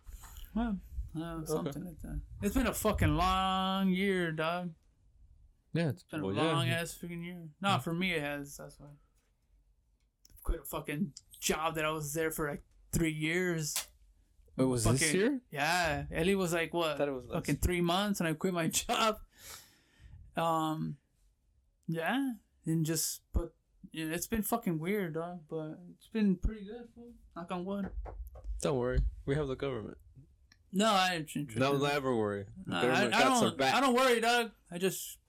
Well, 0.53 0.77
uh, 1.15 1.45
something 1.45 1.85
like 1.85 2.01
that. 2.01 2.19
It's 2.41 2.53
been 2.55 2.67
a 2.67 2.73
fucking 2.73 3.15
long 3.15 3.89
year, 3.89 4.31
dog. 4.33 4.71
Yeah, 5.73 5.89
it's 5.89 6.01
It's 6.01 6.11
been 6.11 6.19
a 6.19 6.25
well, 6.25 6.35
long 6.35 6.67
yeah. 6.67 6.81
ass 6.81 6.97
freaking 7.01 7.23
year. 7.25 7.47
No, 7.61 7.79
for 7.79 7.93
me 7.93 8.11
it 8.11 8.21
has. 8.21 8.57
That's 8.57 8.77
why. 8.79 8.87
Quit 10.43 10.59
a 10.61 10.65
fucking 10.65 11.13
job 11.39 11.75
that 11.75 11.85
I 11.85 11.91
was 11.91 12.13
there 12.13 12.29
for 12.29 12.49
like 12.49 12.63
three 12.91 13.11
years. 13.13 13.73
It 14.57 14.63
was 14.63 14.83
this 14.83 15.01
Fucking- 15.01 15.15
year. 15.19 15.39
Yeah, 15.49 16.03
Ellie 16.11 16.35
was 16.35 16.53
like 16.53 16.73
what? 16.73 16.97
thought 16.97 17.07
it 17.07 17.11
was 17.11 17.23
last- 17.25 17.33
fucking 17.35 17.55
three 17.57 17.81
months, 17.81 18.19
and 18.19 18.27
I 18.27 18.33
quit 18.33 18.53
my 18.53 18.67
job. 18.81 19.17
Um, 20.35 20.97
yeah, 21.87 22.33
and 22.65 22.85
just 22.85 23.21
but 23.33 23.53
yeah, 23.91 24.05
it's 24.05 24.27
been 24.27 24.41
fucking 24.41 24.79
weird, 24.79 25.13
dog. 25.15 25.41
But 25.49 25.79
it's 25.95 26.07
been 26.07 26.35
pretty 26.35 26.65
good. 26.65 26.87
Fool. 26.95 27.11
Knock 27.35 27.51
on 27.51 27.65
wood. 27.65 27.89
Don't 28.61 28.77
worry, 28.77 28.99
we 29.25 29.35
have 29.35 29.47
the 29.47 29.55
government. 29.55 29.97
No, 30.71 30.87
I. 30.87 31.23
Don't 31.57 31.83
ever 31.83 32.15
worry. 32.15 32.45
Nah, 32.65 32.81
I, 32.81 33.05
I 33.05 33.23
don't. 33.23 33.61
I 33.61 33.79
don't 33.79 33.93
worry, 33.93 34.19
dog. 34.19 34.51
I 34.71 34.77
just 34.77 35.19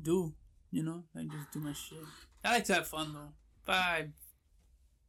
do. 0.00 0.34
You 0.70 0.82
know, 0.82 1.04
I 1.16 1.24
just 1.24 1.52
do 1.52 1.60
my 1.60 1.72
shit. 1.72 1.98
I 2.44 2.54
like 2.54 2.64
to 2.64 2.74
have 2.74 2.86
fun 2.86 3.12
though. 3.12 3.72
I, 3.72 4.06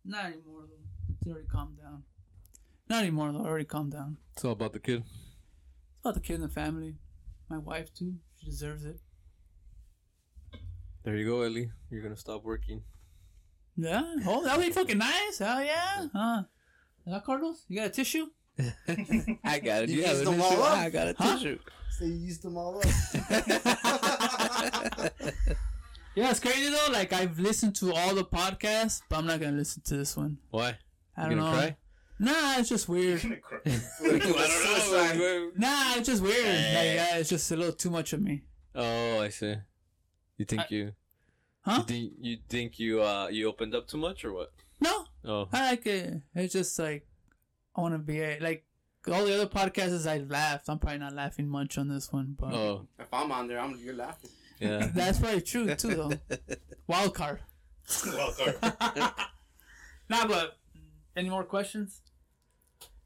not 0.03 0.25
anymore 0.25 0.63
though. 0.67 1.13
It's 1.21 1.27
already 1.27 1.47
calmed 1.47 1.77
down. 1.77 2.03
Not 2.89 3.01
anymore 3.03 3.31
though. 3.31 3.43
I 3.43 3.47
already 3.47 3.65
calmed 3.65 3.93
down. 3.93 4.17
It's 4.33 4.43
all 4.43 4.51
about 4.51 4.73
the 4.73 4.79
kid. 4.79 5.03
It's 5.05 5.99
about 6.01 6.15
the 6.15 6.19
kid 6.19 6.35
and 6.35 6.43
the 6.43 6.49
family. 6.49 6.95
My 7.49 7.57
wife 7.57 7.93
too. 7.93 8.15
She 8.37 8.47
deserves 8.47 8.83
it. 8.83 8.99
There 11.03 11.15
you 11.17 11.25
go, 11.25 11.41
Ellie. 11.41 11.69
You're 11.89 12.01
gonna 12.01 12.17
stop 12.17 12.43
working. 12.43 12.83
Yeah. 13.75 14.03
Oh, 14.25 14.43
that 14.43 14.57
would 14.57 14.65
be 14.65 14.71
fucking 14.71 14.97
nice. 14.97 15.39
Hell 15.39 15.63
yeah. 15.63 16.07
Huh? 16.13 16.43
Is 17.05 17.13
that 17.13 17.25
Carlos? 17.25 17.65
You 17.67 17.77
got 17.79 17.87
a 17.87 17.89
tissue? 17.89 18.27
I 19.43 19.59
got 19.59 19.83
it. 19.83 19.89
You 19.89 20.01
used 20.03 20.25
them 20.25 20.41
all 20.41 20.61
up? 20.63 20.77
I 20.77 20.89
got 20.89 21.07
a 21.07 21.15
Huh? 21.17 21.37
tissue. 21.37 21.59
So 21.97 22.05
you 22.05 22.13
used 22.13 22.43
them 22.43 22.57
all 22.57 22.77
up. 22.77 22.85
Yeah, 26.15 26.29
it's 26.29 26.39
crazy 26.39 26.69
though. 26.69 26.89
Like 26.93 27.11
I've 27.11 27.39
listened 27.39 27.73
to 27.77 27.91
all 27.91 28.13
the 28.13 28.23
podcasts, 28.23 29.01
but 29.09 29.17
I'm 29.17 29.25
not 29.25 29.39
gonna 29.39 29.57
listen 29.57 29.81
to 29.85 29.97
this 29.97 30.15
one. 30.15 30.37
Why? 30.51 30.77
I 31.17 31.23
don't 31.27 31.39
gonna 31.39 31.51
know. 31.51 31.57
cry? 31.57 31.77
Nah, 32.19 32.59
it's 32.59 32.69
just 32.69 32.87
weird. 32.87 33.19
I 33.65 33.81
don't 34.05 35.17
know. 35.17 35.51
Nah, 35.57 35.95
it's 35.95 36.05
just 36.07 36.21
weird. 36.21 36.45
Like, 36.45 36.95
yeah, 36.95 37.15
it's 37.17 37.29
just 37.29 37.51
a 37.51 37.55
little 37.57 37.73
too 37.73 37.89
much 37.89 38.13
of 38.13 38.21
me. 38.21 38.43
Oh, 38.75 39.21
I 39.21 39.29
see. 39.29 39.55
You 40.38 40.45
think 40.45 40.61
I- 40.61 40.67
you? 40.69 40.91
Huh? 41.61 41.75
You 41.77 41.84
think 41.84 42.13
you 42.19 42.38
think 42.49 42.79
you 42.79 43.01
uh 43.01 43.27
you 43.29 43.47
opened 43.47 43.73
up 43.73 43.88
too 43.88 43.97
much 43.97 44.25
or 44.25 44.34
what? 44.34 44.51
No, 44.81 45.05
Oh, 45.23 45.47
I 45.53 45.69
like 45.71 45.86
it. 45.86 46.21
It's 46.36 46.51
just 46.51 46.77
like 46.77 47.07
I 47.75 47.79
want 47.81 47.93
to 47.93 47.99
be 47.99 48.19
a, 48.21 48.38
like 48.41 48.65
all 49.09 49.23
the 49.23 49.34
other 49.34 49.47
podcasts. 49.47 50.05
I 50.05 50.17
laughed. 50.17 50.67
I'm 50.69 50.77
probably 50.79 50.99
not 50.99 51.13
laughing 51.13 51.47
much 51.47 51.77
on 51.77 51.88
this 51.88 52.11
one, 52.11 52.36
but 52.38 52.53
oh, 52.53 52.88
If 52.99 53.07
I'm 53.13 53.31
on 53.31 53.47
there, 53.47 53.59
I'm 53.59 53.77
you're 53.81 53.93
laughing. 53.95 54.29
yeah. 54.59 54.89
that's 54.93 55.19
probably 55.19 55.41
true 55.41 55.73
too, 55.75 55.95
though. 55.95 56.11
Wild 56.88 57.13
card. 57.15 57.39
Wild 58.07 58.38
card. 58.38 59.11
Nah, 60.09 60.27
but 60.27 60.57
any 61.15 61.29
more 61.29 61.45
questions? 61.45 62.01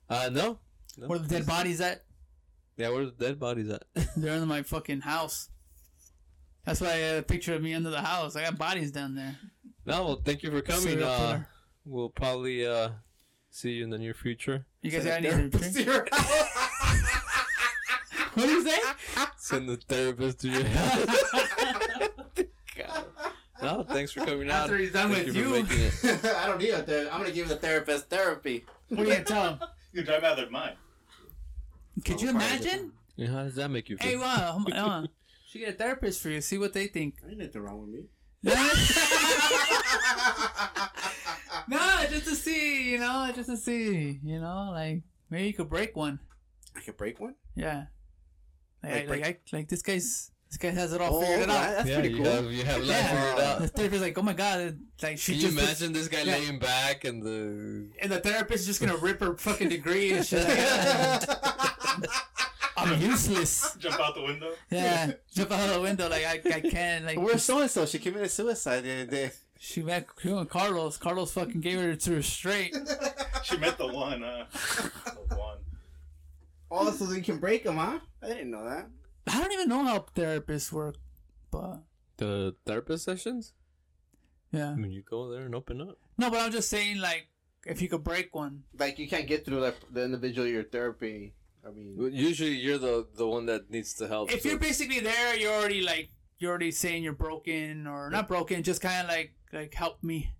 Uh, 0.09 0.29
no. 0.31 0.57
no. 0.97 1.07
Where 1.07 1.19
the 1.19 1.27
dead 1.27 1.45
bodies 1.45 1.79
at? 1.79 2.03
Yeah, 2.75 2.89
where's 2.89 3.11
the 3.13 3.25
dead 3.27 3.39
bodies 3.39 3.69
at? 3.69 3.83
They're 4.17 4.35
in 4.35 4.47
my 4.47 4.63
fucking 4.63 5.01
house. 5.01 5.49
That's 6.67 6.81
why 6.81 6.89
I 6.89 6.95
had 6.97 7.17
a 7.19 7.23
picture 7.23 7.53
of 7.55 7.61
me 7.63 7.73
under 7.73 7.89
the 7.89 8.01
house. 8.01 8.35
I 8.35 8.43
got 8.43 8.57
bodies 8.57 8.91
down 8.91 9.15
there. 9.15 9.37
no, 9.85 10.03
well, 10.03 10.21
thank 10.23 10.43
you 10.43 10.51
for 10.51 10.61
coming. 10.61 10.81
Serial 10.81 11.07
Uh, 11.09 11.17
killer. 11.17 11.47
we'll 11.85 12.09
probably 12.09 12.67
uh 12.67 12.89
see 13.49 13.71
you 13.71 13.85
in 13.85 13.89
the 13.89 13.97
near 13.97 14.13
future. 14.13 14.65
You 14.81 14.91
guys 14.91 15.05
got 15.05 15.13
any 15.23 15.29
other 15.29 15.47
drink? 15.47 16.09
What 18.33 18.45
do 18.45 18.51
you 18.51 18.63
say? 18.69 18.77
Send 19.37 19.67
the 19.67 19.77
therapist 19.77 20.41
to 20.41 20.49
your 20.49 20.63
house. 20.63 21.05
God. 22.77 23.05
No, 23.59 23.81
thanks 23.81 24.11
for 24.11 24.23
coming 24.23 24.51
out. 24.51 24.65
After 24.65 24.77
he's 24.77 24.91
done 24.91 25.11
Thank 25.11 25.25
with 25.27 25.35
you. 25.35 25.41
you. 25.55 25.63
For 25.65 25.73
making 25.73 26.19
it. 26.19 26.25
I 26.37 26.45
don't 26.45 26.59
need 26.59 26.69
a 26.69 26.83
therapist. 26.83 27.11
I'm 27.11 27.21
gonna 27.21 27.33
give 27.33 27.49
the 27.49 27.55
therapist 27.55 28.07
therapy. 28.07 28.63
What 28.89 28.99
are 28.99 29.03
you 29.05 29.11
gonna 29.13 29.23
tell 29.25 29.49
him? 29.55 29.59
You 29.93 30.03
drive 30.03 30.23
out 30.23 30.37
of 30.37 30.51
mine. 30.51 30.73
Could 32.05 32.21
you 32.21 32.29
imagine? 32.29 32.91
Yeah, 33.15 33.29
how 33.29 33.43
does 33.45 33.55
that 33.55 33.71
make 33.71 33.89
you 33.89 33.97
feel? 33.97 34.07
Hey, 34.11 34.15
wow, 34.15 34.59
hold 34.63 34.73
on. 34.73 35.09
Should 35.47 35.59
get 35.59 35.69
a 35.75 35.77
therapist 35.77 36.21
for 36.21 36.27
you. 36.29 36.41
See 36.41 36.57
what 36.57 36.73
they 36.73 36.87
think. 36.87 37.15
Ain't 37.27 37.37
nothing 37.39 37.61
wrong 37.61 37.79
with 37.79 37.89
me. 37.89 38.03
no, 41.69 42.05
just 42.09 42.25
to 42.25 42.35
see, 42.35 42.91
you 42.91 42.99
know, 42.99 43.31
just 43.33 43.49
to 43.49 43.55
see, 43.57 44.19
you 44.23 44.39
know, 44.39 44.69
like 44.73 45.03
maybe 45.29 45.47
you 45.47 45.53
could 45.53 45.69
break 45.69 45.95
one. 45.95 46.19
I 46.75 46.81
could 46.81 46.97
break 46.97 47.19
one. 47.19 47.35
Yeah. 47.55 47.85
Like, 48.83 49.07
Like 49.07 49.09
like, 49.09 49.25
I, 49.25 49.55
like 49.57 49.69
this 49.69 49.81
guy's 49.81 50.31
This 50.49 50.57
guy 50.57 50.69
has 50.69 50.93
it 50.93 51.01
all 51.01 51.15
Oh, 51.17 51.21
figured 51.21 51.49
that- 51.49 51.69
out. 51.69 51.75
that's 51.77 51.89
yeah, 51.89 51.99
pretty 51.99 52.09
you 52.15 52.23
cool. 52.23 52.31
have 52.31 52.51
you 52.51 52.63
have 52.63 52.77
life 52.83 52.87
Yeah. 52.89 53.07
figured 53.31 53.45
out. 53.45 53.59
The 53.61 53.67
therapist 53.69 54.01
like, 54.01 54.17
oh 54.17 54.21
my 54.21 54.33
god, 54.33 54.79
like 55.01 55.17
she 55.17 55.31
Can 55.33 55.41
you 55.41 55.47
just 55.47 55.57
imagine 55.57 55.93
this 55.93 56.07
guy 56.09 56.21
yeah. 56.23 56.33
laying 56.37 56.59
back 56.59 57.03
and 57.05 57.23
the 57.23 57.89
and 58.01 58.11
the 58.11 58.19
therapist 58.19 58.61
is 58.61 58.67
just 58.67 58.79
gonna 58.81 58.97
rip 58.97 59.19
her 59.21 59.35
fucking 59.37 59.69
degree 59.69 60.11
and 60.13 60.25
shit. 60.25 60.45
Like, 60.47 61.23
I'm 62.77 63.01
useless. 63.11 63.75
Jump 63.79 63.99
out 63.99 64.15
the 64.15 64.23
window. 64.23 64.51
Yeah, 64.69 65.11
jump 65.33 65.51
out 65.51 65.73
the 65.73 65.81
window 65.81 66.07
like 66.09 66.25
I, 66.25 66.41
I 66.55 66.61
can 66.61 67.05
like. 67.05 67.19
Where's 67.19 67.43
so 67.43 67.59
and 67.61 67.69
so? 67.69 67.85
She 67.85 67.99
committed 67.99 68.29
suicide 68.31 68.81
the 68.81 68.93
other 68.93 69.05
day. 69.05 69.31
She 69.59 69.81
met 69.81 70.05
she 70.21 70.29
and 70.29 70.47
Carlos. 70.47 70.97
Carlos 70.97 71.31
fucking 71.33 71.61
gave 71.61 71.79
her 71.79 71.95
to 71.95 72.15
her 72.15 72.21
straight. 72.21 72.75
She 73.43 73.57
met 73.57 73.77
the 73.79 73.87
one. 73.87 74.23
Uh, 74.23 74.45
the 75.29 75.35
one. 75.35 75.57
Oh, 76.69 76.91
so 76.91 77.11
you 77.11 77.23
can 77.23 77.39
break 77.39 77.63
them, 77.63 77.77
huh? 77.77 77.99
I 78.21 78.27
didn't 78.27 78.51
know 78.51 78.63
that. 78.63 78.87
I 79.25 79.41
don't 79.41 79.51
even 79.51 79.69
know 79.69 79.83
how 79.83 80.05
therapists 80.15 80.71
work, 80.71 80.95
but 81.49 81.79
the 82.17 82.55
therapist 82.65 83.05
sessions. 83.05 83.53
yeah. 84.51 84.69
I 84.71 84.75
mean, 84.75 84.91
you 84.91 85.01
go 85.01 85.29
there 85.31 85.45
and 85.45 85.55
open 85.55 85.81
up. 85.81 85.97
No, 86.17 86.29
but 86.29 86.39
I'm 86.39 86.51
just 86.51 86.69
saying 86.69 86.99
like 86.99 87.27
if 87.65 87.81
you 87.81 87.89
could 87.89 88.03
break 88.03 88.35
one. 88.35 88.63
Like 88.77 88.99
you 88.99 89.07
can't 89.07 89.27
get 89.27 89.43
through 89.45 89.59
like 89.61 89.75
the 89.91 90.03
individual 90.03 90.47
your 90.47 90.63
therapy. 90.63 91.33
I 91.67 91.71
mean, 91.71 91.95
Usually, 92.13 92.51
you're 92.55 92.77
the 92.77 93.07
the 93.15 93.27
one 93.27 93.45
that 93.47 93.69
needs 93.69 93.93
the 93.95 94.07
help. 94.07 94.31
If 94.31 94.41
so- 94.41 94.49
you're 94.49 94.59
basically 94.59 94.99
there, 94.99 95.35
you're 95.37 95.53
already 95.53 95.81
like 95.81 96.09
you're 96.39 96.49
already 96.51 96.71
saying 96.71 97.03
you're 97.03 97.13
broken 97.13 97.87
or 97.87 98.09
not 98.09 98.27
broken, 98.27 98.63
just 98.63 98.81
kind 98.81 99.01
of 99.03 99.07
like 99.09 99.33
like 99.51 99.73
help 99.73 100.03
me. 100.03 100.31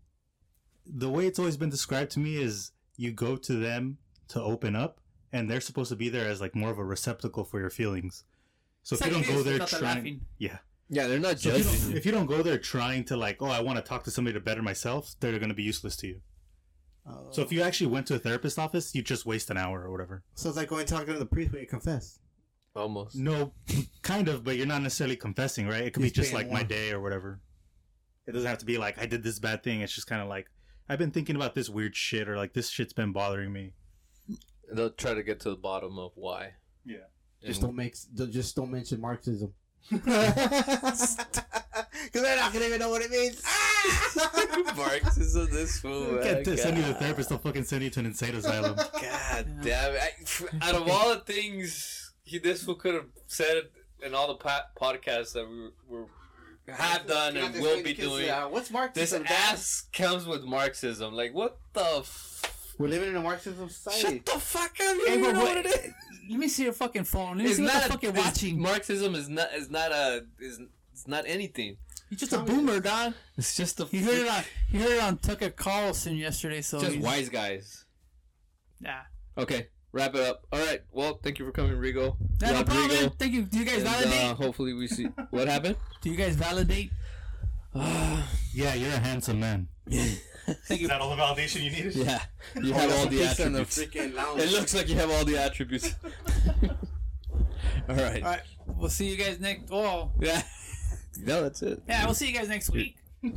The 0.86 1.10
way 1.10 1.28
it's 1.28 1.40
always 1.40 1.58
been 1.58 1.70
described 1.70 2.12
to 2.12 2.20
me 2.20 2.38
is 2.42 2.72
you 2.96 3.12
go 3.12 3.36
to 3.36 3.54
them 3.54 3.98
to 4.30 4.42
open 4.42 4.76
up, 4.76 5.02
and 5.34 5.50
they're 5.50 5.60
supposed 5.62 5.90
to 5.90 5.96
be 5.96 6.10
there 6.10 6.28
as 6.30 6.40
like 6.40 6.56
more 6.56 6.70
of 6.72 6.78
a 6.80 6.84
receptacle 6.86 7.44
for 7.44 7.60
your 7.60 7.70
feelings. 7.70 8.24
So 8.84 8.94
It's 8.96 9.02
if 9.06 9.08
you 9.08 9.14
don't 9.24 9.28
go 9.36 9.44
there 9.44 9.60
trying, 9.60 9.84
laughing. 9.84 10.22
yeah. 10.38 10.60
yeah, 10.90 11.08
they're 11.08 11.20
not 11.20 11.40
So 11.40 11.50
if 11.50 11.58
you, 11.58 11.64
judging 11.64 11.82
don't, 11.82 11.92
you. 11.92 11.98
if 11.98 12.06
you 12.06 12.12
don't 12.14 12.26
go 12.26 12.42
there 12.42 12.58
trying 12.58 13.04
to 13.06 13.18
like, 13.18 13.42
oh, 13.42 13.48
I 13.48 13.60
want 13.62 13.78
to 13.80 13.84
talk 13.84 14.04
to 14.06 14.12
somebody 14.12 14.34
to 14.36 14.40
better 14.40 14.62
myself, 14.62 15.14
they're 15.20 15.38
going 15.40 15.50
to 15.50 15.56
be 15.56 15.64
useless 15.64 15.98
to 15.98 16.08
you. 16.08 16.22
Oh. 17.10 17.28
So 17.32 17.42
if 17.42 17.52
you 17.52 17.62
actually 17.62 17.88
went 17.88 18.08
to 18.08 18.16
a 18.16 18.20
therapist 18.20 18.60
office, 18.60 18.94
you 18.94 19.02
just 19.02 19.26
waste 19.26 19.50
an 19.50 19.58
hour 19.58 19.82
or 19.82 19.92
whatever. 19.92 20.24
So 20.36 20.50
it's 20.50 20.58
like 20.58 20.68
going 20.70 20.86
talking 20.86 21.14
to 21.14 21.20
the 21.20 21.26
priest 21.26 21.52
when 21.52 21.62
you 21.62 21.68
confess. 21.68 22.20
Almost. 22.76 23.16
No, 23.16 23.54
kind 24.04 24.28
of, 24.28 24.44
but 24.44 24.56
you're 24.58 24.68
not 24.68 24.84
necessarily 24.84 25.16
confessing, 25.16 25.68
right? 25.68 25.84
It 25.84 25.94
could 25.94 26.04
He's 26.04 26.12
be 26.12 26.16
just 26.22 26.32
paying 26.32 26.50
like 26.50 26.54
my 26.54 26.64
day 26.64 26.92
or 26.92 27.02
whatever. 27.02 27.40
It 28.28 28.34
doesn't 28.34 28.48
have 28.48 28.60
to 28.60 28.66
be 28.66 28.78
like 28.78 29.00
I 29.00 29.06
did 29.06 29.24
this 29.24 29.40
bad 29.40 29.64
thing. 29.64 29.82
It's 29.82 29.94
just 29.94 30.08
kind 30.08 30.22
of 30.22 30.28
like 30.28 30.48
I've 30.90 31.00
been 31.00 31.12
thinking 31.12 31.36
about 31.36 31.56
this 31.56 31.70
weird 31.70 31.96
shit 31.96 32.30
or 32.30 32.38
like 32.38 32.54
this 32.54 32.70
shit's 32.70 32.94
been 32.94 33.14
bothering 33.14 33.52
me. 33.52 33.74
They'll 34.72 34.92
try 34.92 35.14
to 35.14 35.24
get 35.24 35.40
to 35.42 35.50
the 35.50 35.56
bottom 35.56 35.98
of 35.98 36.12
why. 36.16 36.54
Yeah. 36.86 36.98
Just 37.44 37.62
And- 37.62 37.70
don't 37.70 37.76
make. 37.76 37.96
Just 38.32 38.56
don't 38.56 38.70
mention 38.72 39.02
Marxism. 39.02 39.54
Because 42.06 42.22
they're 42.22 42.36
not 42.38 42.54
gonna 42.54 42.66
even 42.66 42.80
know 42.80 42.90
what 42.90 43.02
it 43.02 43.12
means. 43.12 43.42
Marxism, 44.76 45.48
this 45.52 45.80
fool. 45.80 46.16
Get 46.24 46.34
man, 46.36 46.44
this, 46.44 46.62
send 46.62 46.78
you 46.78 46.84
to 46.84 46.92
a 46.92 46.94
therapist. 46.94 47.30
They'll 47.30 47.38
fucking 47.38 47.64
send 47.64 47.84
you 47.84 47.90
to 47.92 48.00
an 48.00 48.06
insane 48.08 48.36
asylum. 48.36 48.76
God 48.94 49.46
damn 49.62 49.94
it. 49.94 50.02
I, 50.62 50.70
out 50.70 50.76
of 50.76 50.90
all 50.90 51.10
the 51.14 51.22
things 51.22 52.14
he 52.24 52.40
this 52.40 52.64
fool 52.64 52.76
could 52.76 52.94
have 52.96 53.06
said 53.28 53.64
in 54.06 54.14
all 54.14 54.28
the 54.28 54.36
pa- 54.36 54.68
podcasts 54.80 55.34
that 55.34 55.48
we 55.50 55.70
were, 55.90 56.02
were 56.68 56.74
have 56.74 57.08
done 57.08 57.38
and 57.38 57.56
will 57.62 57.78
be 57.78 57.94
to 57.94 57.94
kids, 57.96 58.08
doing, 58.08 58.30
uh, 58.30 58.44
what's 58.48 58.68
this 58.68 58.74
Marxism? 58.74 59.24
Dad? 59.24 59.32
ass 59.54 59.86
comes 59.94 60.26
with 60.26 60.44
Marxism. 60.44 61.14
Like, 61.14 61.34
what 61.34 61.58
the 61.74 61.82
f- 62.00 62.74
We're 62.78 62.90
living 62.90 63.10
in 63.10 63.16
a 63.16 63.22
Marxism 63.22 63.70
society. 63.70 64.18
Shut 64.18 64.26
the 64.26 64.32
fuck 64.40 64.72
up! 64.72 64.80
You 64.80 65.06
Hey, 65.08 65.16
don't 65.16 65.20
even 65.20 65.34
know 65.36 65.40
what- 65.46 65.56
what 65.56 65.66
it 65.66 65.86
is. 65.86 65.94
Let 66.30 66.40
me 66.40 66.50
see 66.50 66.66
your 66.66 66.74
fucking 66.74 67.06
phone. 67.06 67.38
Let 67.38 67.46
me 67.46 67.46
It's 67.46 67.56
see 67.56 67.64
what 67.64 67.74
not 67.74 67.84
the 67.84 67.90
fuck 67.90 68.04
you're 68.04 68.12
watching. 68.12 68.60
Marxism 68.62 69.16
is 69.16 69.30
not 69.30 69.54
is 69.54 69.70
not 69.70 69.94
a 69.94 70.26
is 70.42 70.60
it's 71.08 71.12
not 71.12 71.24
anything. 71.26 71.78
You're 72.10 72.18
just 72.18 72.34
a 72.34 72.40
boomer, 72.40 72.82
Don. 72.82 73.14
It's 73.38 73.56
just 73.56 73.80
a 73.80 73.88
You 73.92 74.04
heard 74.04 74.18
it 74.20 74.28
on 74.28 74.44
you 74.72 74.80
heard 74.82 74.92
it 74.92 75.02
on 75.02 75.18
Tucker 75.18 75.50
Carlson 75.50 76.18
yesterday. 76.18 76.62
So 76.62 76.80
just 76.82 76.92
he's- 76.94 77.04
wise 77.04 77.30
guys. 77.30 77.86
Yeah. 78.82 79.04
Okay, 79.38 79.68
wrap 79.94 80.16
it 80.16 80.22
up. 80.22 80.46
All 80.52 80.60
right. 80.60 80.82
Well, 80.92 81.20
thank 81.24 81.40
you 81.40 81.46
for 81.46 81.52
coming, 81.54 81.74
Rigo. 81.78 82.18
Yeah, 82.42 82.52
no 82.52 82.64
problem. 82.66 82.82
Rodrigo. 82.84 83.02
man. 83.04 83.12
Thank 83.18 83.34
you. 83.34 83.44
Do 83.44 83.58
you 83.58 83.64
guys 83.66 83.76
And, 83.78 83.86
validate? 83.86 84.24
uh, 84.24 84.34
hopefully 84.36 84.74
we 84.74 84.88
see 84.88 85.06
what 85.30 85.48
happened. 85.48 85.78
Do 86.02 86.10
you 86.10 86.18
guys 86.18 86.36
validate? 86.36 86.92
yeah, 87.74 88.74
you're 88.76 88.90
a 88.94 89.00
handsome 89.00 89.40
man. 89.40 89.70
Thank 89.90 90.82
you. 90.82 90.88
that 90.90 91.00
all 91.02 91.16
the 91.16 91.22
validation 91.22 91.64
you 91.64 91.72
needed? 91.72 91.96
Yeah, 91.96 92.22
you 92.62 92.74
have 92.74 92.92
all 92.92 93.06
the 93.08 93.18
Pizza 93.18 93.46
in 93.46 93.54
the 93.54 93.62
attributes. 93.62 93.78
freaking 93.96 94.14
lounge. 94.20 94.42
It 94.42 94.52
looks 94.52 94.74
like 94.76 94.90
you 94.90 94.96
have 94.96 95.10
all 95.12 95.24
the 95.26 95.38
attributes. 95.38 95.94
all 97.90 97.96
right. 97.96 98.24
All 98.24 98.30
right. 98.32 98.42
We'll 98.66 98.90
see 98.90 99.08
you 99.10 99.16
guys 99.18 99.40
next. 99.40 99.70
Oh, 99.72 100.12
Yeah. 100.20 100.42
No, 101.24 101.44
that's 101.44 101.62
it. 101.62 101.82
yeah. 101.88 102.06
We'll 102.06 102.14
see 102.14 102.28
you 102.28 102.34
guys 102.34 102.50
next 102.50 102.70
week. 102.72 102.98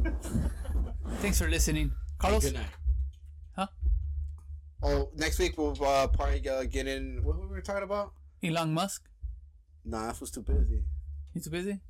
Thanks 1.18 1.38
for 1.38 1.48
listening, 1.48 1.92
Carlos. 2.18 2.44
Good 2.44 2.54
night. 2.54 2.64
Huh? 3.56 3.66
Oh, 4.82 5.10
next 5.16 5.38
week 5.38 5.56
we'll 5.58 5.76
uh, 5.84 6.06
probably 6.08 6.46
uh, 6.48 6.64
get 6.64 6.86
in. 6.86 7.20
What 7.22 7.36
were 7.38 7.48
we 7.48 7.60
talking 7.60 7.82
about? 7.82 8.12
Elon 8.42 8.72
Musk. 8.72 9.08
Nah, 9.84 10.06
that 10.06 10.20
was 10.20 10.30
too 10.30 10.42
busy. 10.42 10.82
He's 11.34 11.44
too 11.44 11.50
busy. 11.50 11.80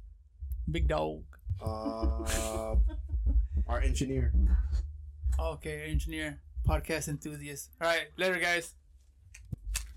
Big 0.70 0.88
dog. 0.88 1.22
Uh, 1.62 2.76
our 3.68 3.80
engineer. 3.80 4.32
Okay, 5.38 5.82
engineer, 5.88 6.40
podcast 6.66 7.08
enthusiast. 7.08 7.70
All 7.80 7.88
right, 7.88 8.08
later, 8.16 8.38
guys. 8.38 8.74